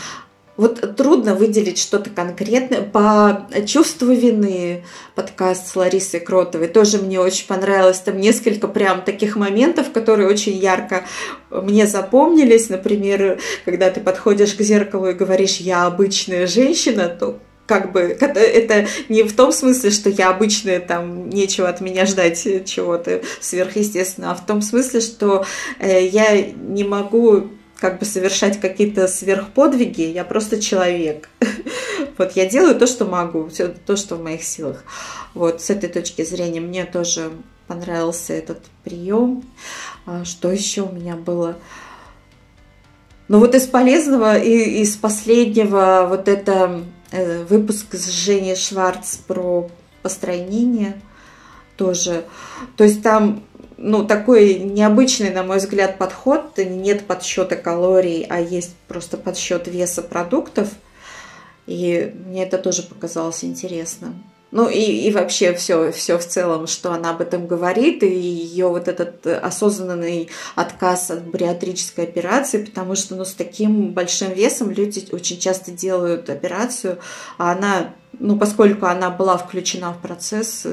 вот 0.56 0.96
трудно 0.96 1.34
выделить 1.34 1.78
что-то 1.78 2.10
конкретное. 2.10 2.82
По 2.82 3.46
чувству 3.66 4.12
вины 4.12 4.84
подкаст 5.14 5.68
с 5.68 5.76
Ларисой 5.76 6.20
Кротовой 6.20 6.68
тоже 6.68 6.98
мне 6.98 7.20
очень 7.20 7.46
понравилось. 7.46 7.98
Там 7.98 8.18
несколько 8.18 8.68
прям 8.68 9.02
таких 9.02 9.36
моментов, 9.36 9.92
которые 9.92 10.28
очень 10.28 10.56
ярко 10.56 11.04
мне 11.50 11.86
запомнились. 11.86 12.68
Например, 12.68 13.38
когда 13.64 13.90
ты 13.90 14.00
подходишь 14.00 14.54
к 14.54 14.62
зеркалу 14.62 15.08
и 15.08 15.14
говоришь 15.14 15.56
«я 15.56 15.86
обычная 15.86 16.46
женщина», 16.46 17.08
то 17.08 17.38
как 17.66 17.92
бы 17.92 18.00
это 18.00 18.86
не 19.08 19.24
в 19.24 19.34
том 19.34 19.52
смысле, 19.52 19.90
что 19.90 20.08
я 20.08 20.30
обычная, 20.30 20.80
там 20.80 21.28
нечего 21.28 21.68
от 21.68 21.80
меня 21.80 22.06
ждать 22.06 22.42
чего-то 22.64 23.22
сверхъестественного, 23.40 24.32
а 24.32 24.36
в 24.36 24.46
том 24.46 24.62
смысле, 24.62 25.00
что 25.00 25.44
э, 25.80 26.06
я 26.06 26.40
не 26.42 26.84
могу 26.84 27.50
как 27.78 27.98
бы 27.98 28.04
совершать 28.04 28.60
какие-то 28.60 29.08
сверхподвиги, 29.08 30.02
я 30.02 30.24
просто 30.24 30.60
человек. 30.60 31.28
Вот 32.18 32.32
я 32.32 32.46
делаю 32.46 32.78
то, 32.78 32.86
что 32.86 33.04
могу, 33.04 33.48
все 33.48 33.68
то, 33.68 33.96
что 33.96 34.16
в 34.16 34.22
моих 34.22 34.42
силах. 34.42 34.84
Вот 35.34 35.60
с 35.60 35.68
этой 35.68 35.90
точки 35.90 36.24
зрения 36.24 36.60
мне 36.60 36.86
тоже 36.86 37.30
понравился 37.66 38.32
этот 38.32 38.62
прием. 38.84 39.44
А 40.06 40.24
что 40.24 40.50
еще 40.50 40.82
у 40.82 40.92
меня 40.92 41.16
было? 41.16 41.58
Ну 43.28 43.38
вот 43.38 43.54
из 43.54 43.66
полезного 43.66 44.38
и 44.38 44.80
из 44.80 44.96
последнего 44.96 46.06
вот 46.08 46.28
это 46.28 46.84
Э, 47.12 47.44
выпуск 47.44 47.94
с 47.94 48.10
Женей 48.10 48.56
Шварц 48.56 49.16
про 49.16 49.70
построение 50.02 51.00
тоже. 51.76 52.24
То 52.76 52.82
есть 52.82 53.02
там 53.02 53.44
ну, 53.78 54.06
такой 54.06 54.54
необычный, 54.54 55.30
на 55.30 55.42
мой 55.42 55.58
взгляд, 55.58 55.98
подход. 55.98 56.56
Нет 56.56 57.06
подсчета 57.06 57.56
калорий, 57.56 58.26
а 58.28 58.40
есть 58.40 58.74
просто 58.88 59.16
подсчет 59.16 59.68
веса 59.68 60.02
продуктов. 60.02 60.68
И 61.66 62.14
мне 62.26 62.44
это 62.44 62.58
тоже 62.58 62.82
показалось 62.82 63.44
интересным. 63.44 64.24
Ну 64.52 64.68
и, 64.68 64.78
и 64.78 65.10
вообще 65.10 65.52
все, 65.52 65.90
все 65.90 66.16
в 66.16 66.26
целом, 66.26 66.68
что 66.68 66.92
она 66.92 67.10
об 67.10 67.20
этом 67.20 67.46
говорит, 67.48 68.02
и 68.04 68.08
ее 68.08 68.68
вот 68.68 68.86
этот 68.86 69.26
осознанный 69.26 70.30
отказ 70.54 71.10
от 71.10 71.26
бариатрической 71.26 72.04
операции, 72.04 72.64
потому 72.64 72.94
что 72.94 73.16
ну, 73.16 73.24
с 73.24 73.34
таким 73.34 73.92
большим 73.92 74.32
весом 74.32 74.70
люди 74.70 75.04
очень 75.10 75.38
часто 75.38 75.72
делают 75.72 76.30
операцию, 76.30 76.98
а 77.38 77.52
она, 77.52 77.92
ну 78.18 78.38
поскольку 78.38 78.86
она 78.86 79.10
была 79.10 79.36
включена 79.36 79.92
в 79.92 80.00
процесс 80.00 80.64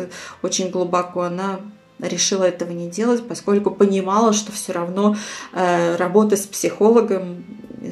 очень 0.44 0.70
глубоко, 0.70 1.24
она 1.24 1.60
решила 2.04 2.44
этого 2.44 2.72
не 2.72 2.90
делать, 2.90 3.28
поскольку 3.28 3.72
понимала, 3.72 4.34
что 4.34 4.52
все 4.52 4.74
равно 4.74 5.16
э, 5.54 5.96
работы 5.96 6.38
с 6.38 6.46
психологом, 6.46 7.44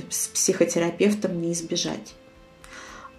с 0.10 0.28
психотерапевтом 0.28 1.42
не 1.42 1.54
избежать. 1.54 2.14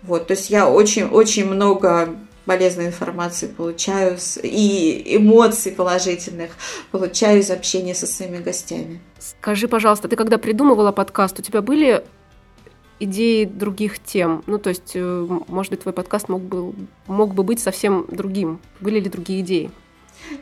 Вот, 0.03 0.27
то 0.27 0.33
есть 0.33 0.51
я 0.51 0.69
очень-очень 0.69 1.47
много 1.47 2.17
полезной 2.45 2.87
информации 2.87 3.47
получаю 3.47 4.19
и 4.43 5.17
эмоций 5.17 5.73
положительных 5.73 6.53
получаю 6.91 7.41
из 7.41 7.51
общения 7.51 7.95
со 7.95 8.07
своими 8.07 8.39
гостями. 8.39 9.01
Скажи, 9.19 9.69
пожалуйста, 9.69 10.09
ты 10.09 10.17
когда 10.17 10.39
придумывала 10.39 10.93
подкаст, 10.93 11.39
у 11.39 11.43
тебя 11.43 11.63
были 11.63 12.05
идеи 12.99 13.45
других 13.45 13.99
тем? 14.01 14.43
Ну, 14.47 14.59
то 14.59 14.71
есть, 14.71 14.93
э, 14.95 15.27
может 15.49 15.71
быть, 15.71 15.83
твой 15.83 15.93
подкаст 15.93 16.29
мог 16.29 16.43
бы, 16.43 16.75
мог 17.07 17.35
бы 17.35 17.43
быть 17.43 17.61
совсем 17.61 18.07
другим. 18.09 18.61
Были 18.81 19.01
ли 19.01 19.09
другие 19.09 19.41
идеи? 19.41 19.71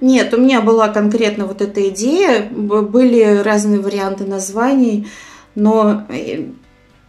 Нет, 0.01 0.33
у 0.35 0.39
меня 0.39 0.61
была 0.61 0.89
конкретно 0.89 1.47
вот 1.47 1.61
эта 1.61 1.89
идея. 1.89 2.49
Были 2.51 3.43
разные 3.43 3.81
варианты 3.81 4.25
названий, 4.25 5.09
но 5.55 6.07
э, 6.09 6.45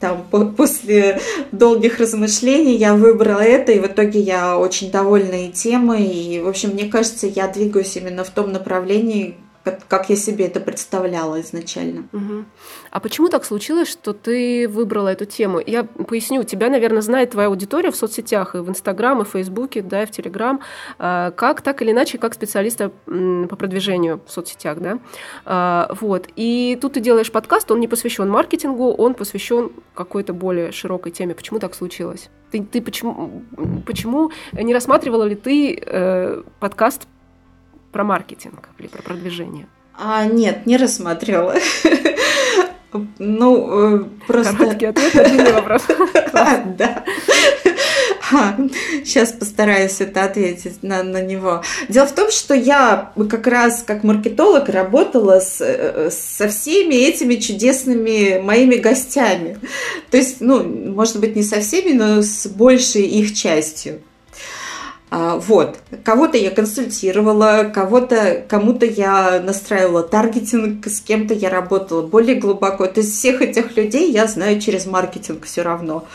там 0.01 0.25
после 0.57 1.19
долгих 1.51 1.99
размышлений 1.99 2.75
я 2.75 2.95
выбрала 2.95 3.41
это, 3.41 3.71
и 3.71 3.79
в 3.79 3.85
итоге 3.85 4.19
я 4.19 4.57
очень 4.57 4.91
довольна 4.91 5.45
и 5.45 5.51
темой, 5.51 6.03
и, 6.03 6.39
в 6.41 6.47
общем, 6.47 6.71
мне 6.71 6.85
кажется, 6.85 7.27
я 7.27 7.47
двигаюсь 7.47 7.95
именно 7.95 8.23
в 8.23 8.31
том 8.31 8.51
направлении, 8.51 9.37
как 9.63 10.09
я 10.09 10.15
себе 10.15 10.45
это 10.45 10.59
представляла 10.59 11.41
изначально. 11.41 12.07
Угу. 12.13 12.45
А 12.89 12.99
почему 12.99 13.29
так 13.29 13.45
случилось, 13.45 13.87
что 13.87 14.13
ты 14.13 14.67
выбрала 14.67 15.09
эту 15.09 15.25
тему? 15.25 15.61
Я 15.65 15.83
поясню, 15.83 16.43
тебя, 16.43 16.69
наверное, 16.69 17.01
знает 17.01 17.31
твоя 17.31 17.47
аудитория 17.47 17.91
в 17.91 17.95
соцсетях, 17.95 18.55
и 18.55 18.59
в 18.59 18.69
Инстаграм, 18.69 19.21
и 19.21 19.25
в 19.25 19.29
Фейсбуке, 19.29 19.81
да, 19.81 20.03
и 20.03 20.05
в 20.05 20.11
Телеграм, 20.11 20.61
а, 20.97 21.31
как 21.31 21.61
так 21.61 21.81
или 21.81 21.91
иначе, 21.91 22.17
как 22.17 22.33
специалиста 22.33 22.91
по 23.05 23.55
продвижению 23.55 24.21
в 24.25 24.31
соцсетях, 24.31 24.79
да. 24.79 24.99
А, 25.45 25.91
вот. 25.99 26.27
И 26.35 26.77
тут 26.81 26.93
ты 26.93 26.99
делаешь 26.99 27.31
подкаст, 27.31 27.69
он 27.71 27.79
не 27.79 27.87
посвящен 27.87 28.29
маркетингу, 28.29 28.91
он 28.91 29.13
посвящен 29.13 29.71
какой-то 29.93 30.33
более 30.33 30.71
широкой 30.71 31.11
теме. 31.11 31.35
Почему 31.35 31.59
так 31.59 31.75
случилось? 31.75 32.29
Ты, 32.51 32.63
ты 32.63 32.81
почему, 32.81 33.43
почему 33.85 34.31
не 34.51 34.73
рассматривала 34.73 35.23
ли 35.23 35.35
ты 35.35 35.81
э, 35.81 36.43
подкаст 36.59 37.07
про 37.91 38.03
маркетинг 38.03 38.69
или 38.79 38.87
про 38.87 39.01
продвижение? 39.01 39.67
А, 39.93 40.25
нет, 40.25 40.65
не 40.65 40.77
рассматривала. 40.77 41.55
Ну, 43.19 43.99
э, 43.99 44.03
просто... 44.27 44.53
Короткий 44.53 44.87
ответ 44.87 45.13
на 45.13 45.23
длинный 45.23 45.53
вопрос. 45.53 45.83
Да. 46.77 47.05
Сейчас 49.03 49.31
постараюсь 49.31 49.99
это 49.99 50.23
ответить 50.23 50.83
на, 50.83 51.03
на 51.03 51.21
него. 51.21 51.63
Дело 51.89 52.07
в 52.07 52.13
том, 52.13 52.31
что 52.31 52.53
я 52.53 53.11
как 53.29 53.47
раз 53.47 53.83
как 53.85 54.03
маркетолог 54.03 54.69
работала 54.69 55.39
с, 55.39 55.59
э, 55.61 56.09
со 56.11 56.47
всеми 56.47 56.95
этими 56.95 57.35
чудесными 57.35 58.39
моими 58.39 58.75
гостями. 58.75 59.57
То 60.09 60.17
есть, 60.17 60.37
ну, 60.39 60.63
может 60.63 61.19
быть, 61.19 61.35
не 61.35 61.43
со 61.43 61.59
всеми, 61.59 61.93
но 61.93 62.21
с 62.21 62.47
большей 62.47 63.03
их 63.03 63.33
частью. 63.35 64.01
А, 65.13 65.35
вот. 65.35 65.77
Кого-то 66.05 66.37
я 66.37 66.51
консультировала, 66.51 67.69
кого-то, 67.71 68.45
кому-то 68.47 68.85
я 68.85 69.41
настраивала 69.41 70.03
таргетинг, 70.03 70.87
с 70.87 71.01
кем-то 71.01 71.33
я 71.33 71.49
работала 71.49 72.01
более 72.01 72.35
глубоко. 72.35 72.87
То 72.87 73.01
есть 73.01 73.13
всех 73.13 73.41
этих 73.41 73.75
людей 73.75 74.09
я 74.09 74.25
знаю 74.27 74.61
через 74.61 74.85
маркетинг 74.85 75.43
все 75.43 75.63
равно. 75.63 76.07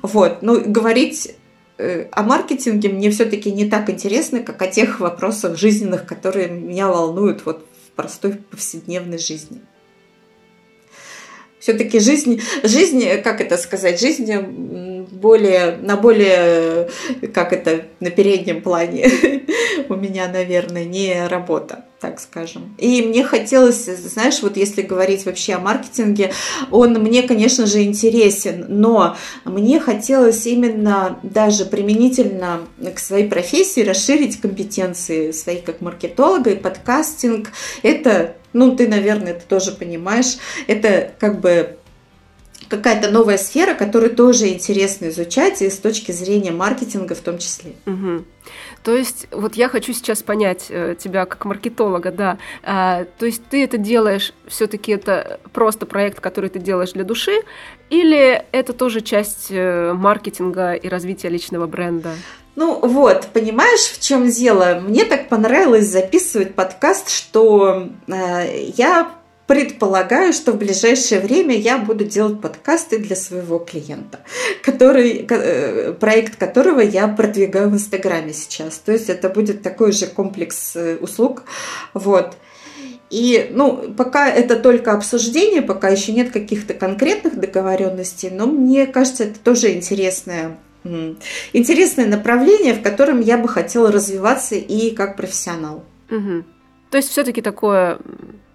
Вот. 0.00 0.38
Ну, 0.40 0.62
говорить 0.64 1.34
э, 1.76 2.06
о 2.10 2.22
маркетинге 2.22 2.88
мне 2.88 3.10
все-таки 3.10 3.52
не 3.52 3.68
так 3.68 3.90
интересно, 3.90 4.40
как 4.40 4.62
о 4.62 4.66
тех 4.66 4.98
вопросах 4.98 5.58
жизненных, 5.58 6.06
которые 6.06 6.48
меня 6.48 6.88
волнуют 6.88 7.44
вот 7.44 7.66
в 7.86 7.96
простой 7.96 8.32
повседневной 8.50 9.18
жизни. 9.18 9.60
Все-таки 11.60 11.98
жизнь, 11.98 12.40
жизнь, 12.62 13.04
как 13.22 13.42
это 13.42 13.58
сказать, 13.58 14.00
жизнь 14.00 14.97
более, 15.04 15.76
на 15.80 15.96
более, 15.96 16.88
как 17.32 17.52
это, 17.52 17.82
на 18.00 18.10
переднем 18.10 18.62
плане 18.62 19.08
у 19.88 19.94
меня, 19.94 20.28
наверное, 20.28 20.84
не 20.84 21.26
работа, 21.26 21.84
так 22.00 22.20
скажем. 22.20 22.74
И 22.78 23.02
мне 23.02 23.24
хотелось, 23.24 23.84
знаешь, 23.84 24.42
вот 24.42 24.56
если 24.56 24.82
говорить 24.82 25.26
вообще 25.26 25.54
о 25.54 25.58
маркетинге, 25.58 26.32
он 26.70 26.94
мне, 26.94 27.22
конечно 27.22 27.66
же, 27.66 27.82
интересен, 27.82 28.66
но 28.68 29.16
мне 29.44 29.80
хотелось 29.80 30.46
именно 30.46 31.18
даже 31.22 31.64
применительно 31.64 32.60
к 32.94 32.98
своей 32.98 33.28
профессии 33.28 33.80
расширить 33.80 34.40
компетенции 34.40 35.32
свои 35.32 35.56
как 35.56 35.80
маркетолога 35.80 36.50
и 36.50 36.56
подкастинг. 36.56 37.50
Это 37.82 38.34
ну, 38.52 38.74
ты, 38.74 38.88
наверное, 38.88 39.32
это 39.32 39.44
тоже 39.46 39.72
понимаешь, 39.72 40.38
это 40.66 41.12
как 41.18 41.40
бы 41.40 41.76
какая-то 42.68 43.10
новая 43.10 43.38
сфера, 43.38 43.74
которую 43.74 44.14
тоже 44.14 44.48
интересно 44.48 45.08
изучать 45.08 45.62
и 45.62 45.70
с 45.70 45.78
точки 45.78 46.12
зрения 46.12 46.52
маркетинга 46.52 47.14
в 47.14 47.20
том 47.20 47.38
числе. 47.38 47.72
Угу. 47.86 48.24
То 48.82 48.96
есть, 48.96 49.26
вот 49.30 49.54
я 49.54 49.68
хочу 49.68 49.92
сейчас 49.92 50.22
понять 50.22 50.66
э, 50.68 50.94
тебя 50.98 51.26
как 51.26 51.44
маркетолога, 51.44 52.10
да. 52.10 52.38
А, 52.62 53.04
то 53.18 53.26
есть 53.26 53.42
ты 53.50 53.62
это 53.64 53.76
делаешь, 53.76 54.32
все-таки 54.46 54.92
это 54.92 55.40
просто 55.52 55.84
проект, 55.86 56.20
который 56.20 56.50
ты 56.50 56.58
делаешь 56.58 56.92
для 56.92 57.04
души, 57.04 57.42
или 57.90 58.44
это 58.52 58.72
тоже 58.72 59.00
часть 59.00 59.48
э, 59.50 59.92
маркетинга 59.92 60.74
и 60.74 60.88
развития 60.88 61.28
личного 61.28 61.66
бренда? 61.66 62.14
Ну 62.56 62.80
вот, 62.80 63.28
понимаешь, 63.32 63.82
в 63.82 64.00
чем 64.00 64.28
дело? 64.28 64.80
Мне 64.80 65.04
так 65.04 65.28
понравилось 65.28 65.86
записывать 65.86 66.54
подкаст, 66.54 67.08
что 67.08 67.88
э, 68.08 68.70
я 68.76 69.12
предполагаю, 69.48 70.34
что 70.34 70.52
в 70.52 70.58
ближайшее 70.58 71.20
время 71.20 71.56
я 71.56 71.78
буду 71.78 72.04
делать 72.04 72.38
подкасты 72.40 72.98
для 72.98 73.16
своего 73.16 73.58
клиента, 73.58 74.20
который, 74.62 75.26
э, 75.28 75.94
проект 75.94 76.36
которого 76.36 76.80
я 76.80 77.08
продвигаю 77.08 77.70
в 77.70 77.74
Инстаграме 77.74 78.34
сейчас. 78.34 78.76
То 78.76 78.92
есть 78.92 79.08
это 79.08 79.30
будет 79.30 79.62
такой 79.62 79.92
же 79.92 80.06
комплекс 80.06 80.76
э, 80.76 80.98
услуг. 81.00 81.44
Вот. 81.94 82.36
И, 83.08 83.48
ну, 83.50 83.94
пока 83.96 84.28
это 84.28 84.56
только 84.56 84.92
обсуждение, 84.92 85.62
пока 85.62 85.88
еще 85.88 86.12
нет 86.12 86.30
каких-то 86.30 86.74
конкретных 86.74 87.40
договоренностей, 87.40 88.28
но 88.28 88.46
мне 88.46 88.86
кажется, 88.86 89.24
это 89.24 89.38
тоже 89.40 89.72
интересное, 89.72 90.58
интересное 91.54 92.06
направление, 92.06 92.74
в 92.74 92.82
котором 92.82 93.22
я 93.22 93.38
бы 93.38 93.48
хотела 93.48 93.90
развиваться 93.90 94.56
и 94.56 94.90
как 94.90 95.16
профессионал. 95.16 95.84
Угу. 96.10 96.44
То 96.90 96.98
есть 96.98 97.08
все-таки 97.08 97.40
такое 97.40 97.98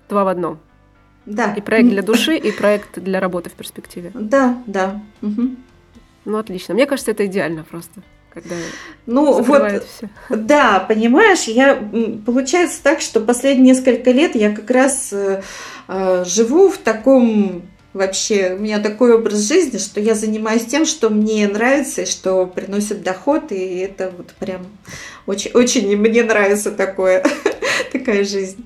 два 0.08 0.24
в 0.24 0.28
одном. 0.28 0.60
Да. 1.26 1.54
И 1.54 1.62
проект 1.62 1.90
для 1.90 2.02
души, 2.02 2.38
и 2.38 2.52
проект 2.52 3.00
для 3.00 3.20
работы 3.20 3.50
в 3.50 3.54
перспективе. 3.54 4.12
Да, 4.14 4.62
да. 4.68 5.02
Угу. 5.22 5.56
Ну, 6.26 6.38
отлично. 6.38 6.74
Мне 6.74 6.86
кажется, 6.86 7.12
это 7.12 7.26
идеально 7.26 7.64
просто. 7.64 8.02
Когда 8.30 8.56
ну 9.06 9.44
вот, 9.44 9.84
все. 9.86 10.10
да, 10.30 10.80
понимаешь, 10.80 11.44
я 11.44 11.76
получается 12.26 12.82
так, 12.82 13.00
что 13.00 13.20
последние 13.20 13.76
несколько 13.76 14.10
лет 14.10 14.36
я 14.36 14.52
как 14.56 14.72
раз 14.72 15.14
э, 15.14 15.44
э, 15.88 16.24
живу 16.26 16.70
в 16.70 16.80
таком 16.80 17.62
вообще 17.94 18.56
у 18.58 18.62
меня 18.62 18.80
такой 18.80 19.14
образ 19.14 19.48
жизни, 19.48 19.78
что 19.78 20.00
я 20.00 20.16
занимаюсь 20.16 20.66
тем, 20.66 20.86
что 20.86 21.10
мне 21.10 21.48
нравится 21.48 22.02
и 22.02 22.06
что 22.06 22.48
приносит 22.48 23.04
доход, 23.04 23.52
и 23.52 23.78
это 23.78 24.12
вот 24.18 24.32
прям 24.40 24.66
очень, 25.28 25.52
очень 25.52 25.96
мне 25.96 26.24
нравится 26.24 26.72
такое, 26.72 27.24
такая 27.94 28.24
жизнь. 28.24 28.66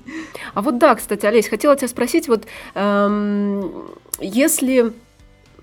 А 0.54 0.62
вот 0.62 0.78
да, 0.78 0.94
кстати, 0.94 1.26
Олесь, 1.26 1.48
хотела 1.48 1.76
тебя 1.76 1.88
спросить, 1.88 2.28
вот 2.28 2.46
эм, 2.74 3.90
если 4.20 4.92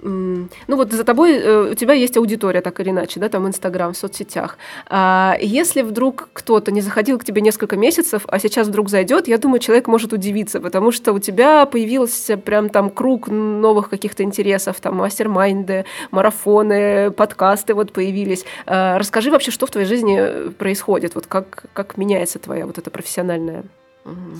ну 0.05 0.75
вот 0.75 0.91
за 0.91 1.03
тобой, 1.03 1.37
э, 1.37 1.71
у 1.71 1.73
тебя 1.73 1.93
есть 1.93 2.15
аудитория, 2.17 2.61
так 2.61 2.79
или 2.79 2.89
иначе, 2.91 3.19
да, 3.19 3.29
там 3.29 3.47
Инстаграм, 3.47 3.93
в 3.93 3.97
соцсетях. 3.97 4.57
А 4.87 5.35
если 5.41 5.81
вдруг 5.81 6.29
кто-то 6.33 6.71
не 6.71 6.81
заходил 6.81 7.17
к 7.17 7.25
тебе 7.25 7.41
несколько 7.41 7.75
месяцев, 7.75 8.23
а 8.27 8.39
сейчас 8.39 8.67
вдруг 8.67 8.89
зайдет, 8.89 9.27
я 9.27 9.37
думаю, 9.37 9.59
человек 9.59 9.87
может 9.87 10.13
удивиться, 10.13 10.59
потому 10.59 10.91
что 10.91 11.13
у 11.13 11.19
тебя 11.19 11.65
появился 11.65 12.37
прям 12.37 12.69
там 12.69 12.89
круг 12.89 13.27
новых 13.27 13.89
каких-то 13.89 14.23
интересов, 14.23 14.79
там 14.79 14.95
мастер-майнды, 14.97 15.85
марафоны, 16.11 17.11
подкасты 17.11 17.73
вот 17.73 17.91
появились. 17.91 18.45
А 18.65 18.99
расскажи 18.99 19.31
вообще, 19.31 19.51
что 19.51 19.65
в 19.65 19.71
твоей 19.71 19.87
жизни 19.87 20.49
происходит, 20.51 21.15
вот 21.15 21.25
как, 21.27 21.65
как 21.73 21.97
меняется 21.97 22.39
твоя 22.39 22.65
вот 22.65 22.77
эта 22.77 22.91
профессиональная 22.91 23.63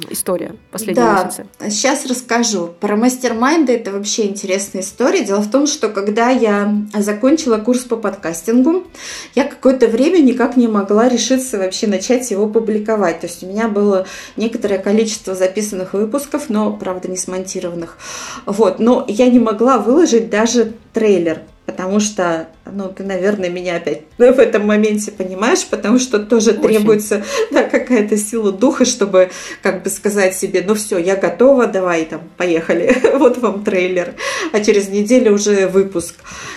история 0.10 0.56
последнего 0.72 1.06
да, 1.06 1.24
месяца. 1.24 1.48
Сейчас 1.70 2.06
расскажу. 2.06 2.74
Про 2.80 2.96
мастер-майнды 2.96 3.74
это 3.74 3.92
вообще 3.92 4.28
интересная 4.28 4.82
история. 4.82 5.24
Дело 5.24 5.42
в 5.42 5.50
том, 5.50 5.66
что 5.66 5.90
когда 5.90 6.30
я 6.30 6.74
закончила 6.94 7.58
курс 7.58 7.84
по 7.84 7.96
подкастингу, 7.96 8.86
я 9.34 9.46
какое-то 9.46 9.88
время 9.88 10.20
никак 10.20 10.56
не 10.56 10.68
могла 10.68 11.10
решиться 11.10 11.58
вообще 11.58 11.88
начать 11.88 12.30
его 12.30 12.48
публиковать. 12.48 13.22
То 13.22 13.28
есть 13.28 13.44
у 13.44 13.48
меня 13.48 13.68
было 13.68 14.06
некоторое 14.36 14.78
количество 14.78 15.34
записанных 15.34 15.94
выпусков, 15.94 16.50
но, 16.50 16.72
правда, 16.72 17.08
не 17.08 17.18
смонтированных. 17.18 17.98
Вот. 18.46 18.80
Но 18.80 19.06
я 19.08 19.28
не 19.30 19.40
могла 19.40 19.80
выложить 19.80 20.30
даже 20.30 20.74
трейлер 20.94 21.42
потому 21.66 22.00
что, 22.00 22.48
ну, 22.66 22.90
ты, 22.90 23.04
наверное, 23.04 23.50
меня 23.50 23.78
опять 23.78 24.04
в 24.18 24.22
этом 24.22 24.68
моменте 24.68 25.12
понимаешь, 25.12 25.66
потому 25.66 26.00
что 26.00 26.20
тоже 26.20 26.52
Очень. 26.52 26.62
требуется 26.62 27.24
да, 27.52 27.64
какая-то 27.64 28.18
сила 28.18 28.52
духа, 28.52 28.86
чтобы 28.86 29.32
как 29.62 29.84
бы 29.84 29.90
сказать 29.90 30.36
себе, 30.36 30.64
ну 30.66 30.76
все, 30.76 30.98
я 30.98 31.16
готова, 31.16 31.68
давай 31.68 32.06
там, 32.06 32.22
поехали, 32.38 32.96
вот 33.18 33.38
вам 33.38 33.64
трейлер, 33.64 34.14
а 34.52 34.60
через 34.60 34.90
неделю 34.90 35.34
уже 35.34 35.68
выпуск. 35.68 36.16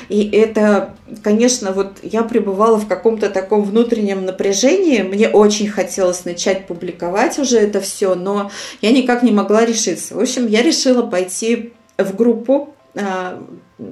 И 0.08 0.28
это, 0.30 0.94
конечно, 1.22 1.72
вот 1.72 1.98
я 2.02 2.22
пребывала 2.22 2.76
в 2.78 2.86
каком-то 2.86 3.30
таком 3.30 3.62
внутреннем 3.64 4.24
напряжении, 4.24 5.02
мне 5.02 5.28
очень 5.28 5.68
хотелось 5.68 6.24
начать 6.24 6.66
публиковать 6.66 7.38
уже 7.38 7.58
это 7.58 7.80
все, 7.80 8.14
но 8.14 8.50
я 8.82 8.92
никак 8.92 9.22
не 9.22 9.32
могла 9.32 9.64
решиться. 9.64 10.14
В 10.14 10.20
общем, 10.20 10.46
я 10.46 10.62
решила 10.62 11.02
пойти 11.02 11.72
в 11.96 12.14
группу 12.14 12.74
а, 12.94 13.42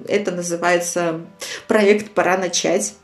это 0.09 0.33
называется 0.33 1.21
проект 1.69 2.13
«Пора 2.13 2.37
начать». 2.37 2.95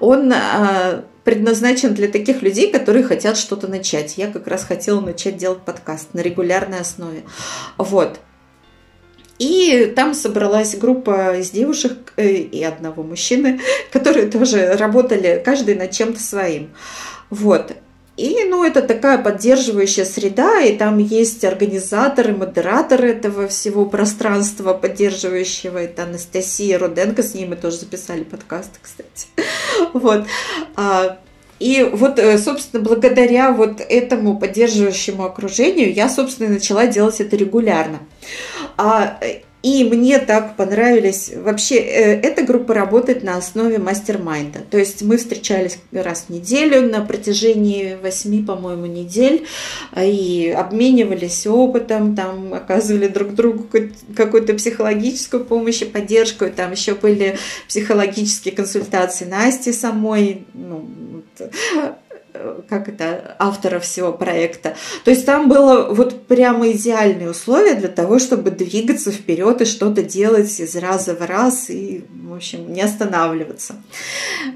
Он 0.00 0.32
а, 0.32 1.04
предназначен 1.24 1.94
для 1.94 2.08
таких 2.08 2.42
людей, 2.42 2.70
которые 2.70 3.04
хотят 3.04 3.36
что-то 3.36 3.68
начать. 3.68 4.18
Я 4.18 4.30
как 4.30 4.46
раз 4.46 4.64
хотела 4.64 5.00
начать 5.00 5.36
делать 5.36 5.62
подкаст 5.62 6.12
на 6.12 6.20
регулярной 6.20 6.80
основе. 6.80 7.22
Вот. 7.78 8.20
И 9.38 9.92
там 9.96 10.14
собралась 10.14 10.76
группа 10.76 11.36
из 11.36 11.50
девушек 11.50 12.12
э, 12.16 12.28
и 12.28 12.62
одного 12.62 13.02
мужчины, 13.02 13.60
которые 13.92 14.26
тоже 14.30 14.76
работали 14.76 15.42
каждый 15.44 15.74
над 15.74 15.90
чем-то 15.90 16.20
своим. 16.20 16.70
Вот. 17.30 17.72
И, 18.16 18.44
ну, 18.44 18.62
это 18.62 18.80
такая 18.82 19.18
поддерживающая 19.18 20.04
среда, 20.04 20.60
и 20.60 20.76
там 20.76 20.98
есть 20.98 21.44
организаторы, 21.44 22.34
модераторы 22.34 23.10
этого 23.10 23.48
всего 23.48 23.86
пространства 23.86 24.72
поддерживающего. 24.72 25.78
Это 25.78 26.04
Анастасия 26.04 26.78
Руденко, 26.78 27.24
с 27.24 27.34
ней 27.34 27.46
мы 27.46 27.56
тоже 27.56 27.78
записали 27.78 28.22
подкаст, 28.22 28.70
кстати. 28.80 29.26
Вот. 29.92 30.26
А, 30.76 31.18
и 31.58 31.82
вот, 31.82 32.18
э, 32.18 32.38
собственно, 32.38 32.82
благодаря 32.82 33.52
вот 33.52 33.80
этому 33.80 34.38
поддерживающему 34.38 35.24
окружению 35.24 35.92
я, 35.92 36.08
собственно, 36.08 36.50
начала 36.50 36.86
делать 36.86 37.20
это 37.20 37.36
регулярно. 37.36 38.00
А 39.64 39.66
И 39.66 39.82
мне 39.82 40.18
так 40.18 40.56
понравились. 40.56 41.32
Вообще, 41.34 41.76
э, 41.76 42.20
эта 42.20 42.42
группа 42.42 42.74
работает 42.74 43.24
на 43.24 43.38
основе 43.38 43.78
мастер-майнда. 43.78 44.60
То 44.70 44.76
есть 44.76 45.00
мы 45.00 45.16
встречались 45.16 45.78
раз 45.90 46.26
в 46.28 46.30
неделю 46.30 46.82
на 46.82 47.00
протяжении 47.00 47.96
восьми, 48.02 48.42
по-моему, 48.42 48.84
недель 48.84 49.46
и 49.96 50.54
обменивались 50.54 51.46
опытом, 51.46 52.14
там 52.14 52.52
оказывали 52.52 53.08
друг 53.08 53.34
другу 53.34 53.66
какую-то 54.14 54.52
психологическую 54.52 55.44
помощь 55.46 55.80
и 55.80 55.86
поддержку. 55.86 56.44
Там 56.54 56.72
еще 56.72 56.94
были 56.94 57.38
психологические 57.66 58.54
консультации 58.54 59.24
Насти 59.24 59.72
самой. 59.72 60.44
Ну, 60.52 60.90
как 62.68 62.88
это, 62.88 63.36
автора 63.38 63.78
всего 63.78 64.12
проекта. 64.12 64.74
То 65.04 65.10
есть 65.10 65.24
там 65.24 65.48
было 65.48 65.92
вот 65.92 66.26
прямо 66.26 66.70
идеальные 66.70 67.30
условия 67.30 67.74
для 67.74 67.88
того, 67.88 68.18
чтобы 68.18 68.50
двигаться 68.50 69.12
вперед 69.12 69.60
и 69.60 69.64
что-то 69.64 70.02
делать 70.02 70.60
из 70.60 70.74
раза 70.76 71.14
в 71.14 71.24
раз 71.24 71.70
и, 71.70 72.04
в 72.10 72.34
общем, 72.34 72.72
не 72.72 72.82
останавливаться. 72.82 73.76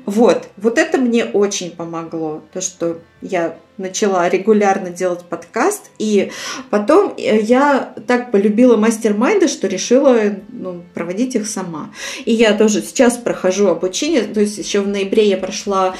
Вот, 0.06 0.48
вот 0.56 0.78
это 0.78 0.98
мне 0.98 1.24
очень 1.24 1.70
помогло, 1.70 2.42
то, 2.52 2.60
что 2.60 2.98
я 3.20 3.56
начала 3.76 4.28
регулярно 4.28 4.90
делать 4.90 5.24
подкаст, 5.24 5.90
и 5.98 6.30
потом 6.70 7.14
я 7.16 7.94
так 8.06 8.32
полюбила 8.32 8.76
мастер-майнды, 8.76 9.46
что 9.48 9.68
решила 9.68 10.18
ну, 10.48 10.82
проводить 10.94 11.36
их 11.36 11.46
сама. 11.46 11.90
И 12.24 12.32
я 12.32 12.54
тоже 12.54 12.82
сейчас 12.82 13.16
прохожу 13.16 13.68
обучение, 13.68 14.22
то 14.22 14.40
есть 14.40 14.58
еще 14.58 14.80
в 14.80 14.88
ноябре 14.88 15.28
я 15.28 15.36
прошла 15.36 15.94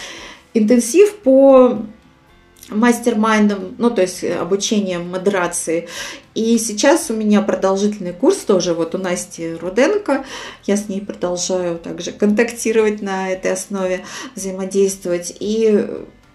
интенсив 0.59 1.16
по 1.18 1.79
мастер-майндом, 2.68 3.75
ну, 3.79 3.90
то 3.90 4.03
есть 4.03 4.23
обучением 4.25 5.11
модерации. 5.11 5.88
И 6.35 6.59
сейчас 6.59 7.11
у 7.11 7.14
меня 7.14 7.40
продолжительный 7.42 8.12
курс 8.12 8.38
тоже 8.38 8.75
вот 8.75 8.94
у 8.94 8.99
Насти 8.99 9.55
Руденко. 9.55 10.25
Я 10.64 10.77
с 10.77 10.88
ней 10.88 11.01
продолжаю 11.01 11.79
также 11.79 12.12
контактировать 12.12 13.01
на 13.03 13.31
этой 13.31 13.53
основе, 13.53 14.05
взаимодействовать. 14.35 15.35
И 15.40 15.87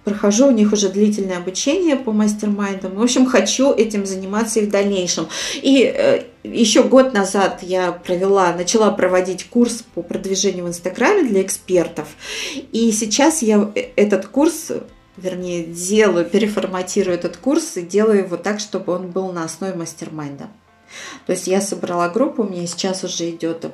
прохожу 0.03 0.47
у 0.47 0.51
них 0.51 0.73
уже 0.73 0.89
длительное 0.89 1.37
обучение 1.37 1.95
по 1.95 2.11
мастер-майндам. 2.11 2.95
В 2.95 3.01
общем, 3.01 3.25
хочу 3.25 3.73
этим 3.73 4.05
заниматься 4.05 4.59
и 4.59 4.65
в 4.65 4.69
дальнейшем. 4.69 5.27
И 5.55 5.83
э, 5.83 6.23
еще 6.43 6.83
год 6.83 7.13
назад 7.13 7.63
я 7.63 7.91
провела, 7.91 8.53
начала 8.53 8.91
проводить 8.91 9.45
курс 9.49 9.83
по 9.93 10.01
продвижению 10.01 10.65
в 10.65 10.69
Инстаграме 10.69 11.23
для 11.27 11.41
экспертов. 11.41 12.07
И 12.71 12.91
сейчас 12.91 13.41
я 13.41 13.71
э, 13.75 13.89
этот 13.95 14.27
курс 14.27 14.71
вернее, 15.15 15.63
делаю, 15.63 16.25
переформатирую 16.25 17.15
этот 17.15 17.37
курс 17.37 17.77
и 17.77 17.83
делаю 17.83 18.23
его 18.23 18.35
так, 18.35 18.59
чтобы 18.59 18.93
он 18.93 19.11
был 19.11 19.31
на 19.31 19.43
основе 19.43 19.75
мастер-майнда. 19.75 20.47
То 21.25 21.33
есть 21.33 21.47
я 21.47 21.61
собрала 21.61 22.09
группу, 22.09 22.43
у 22.43 22.49
меня 22.49 22.65
сейчас 22.67 23.03
уже 23.03 23.29
идет 23.29 23.71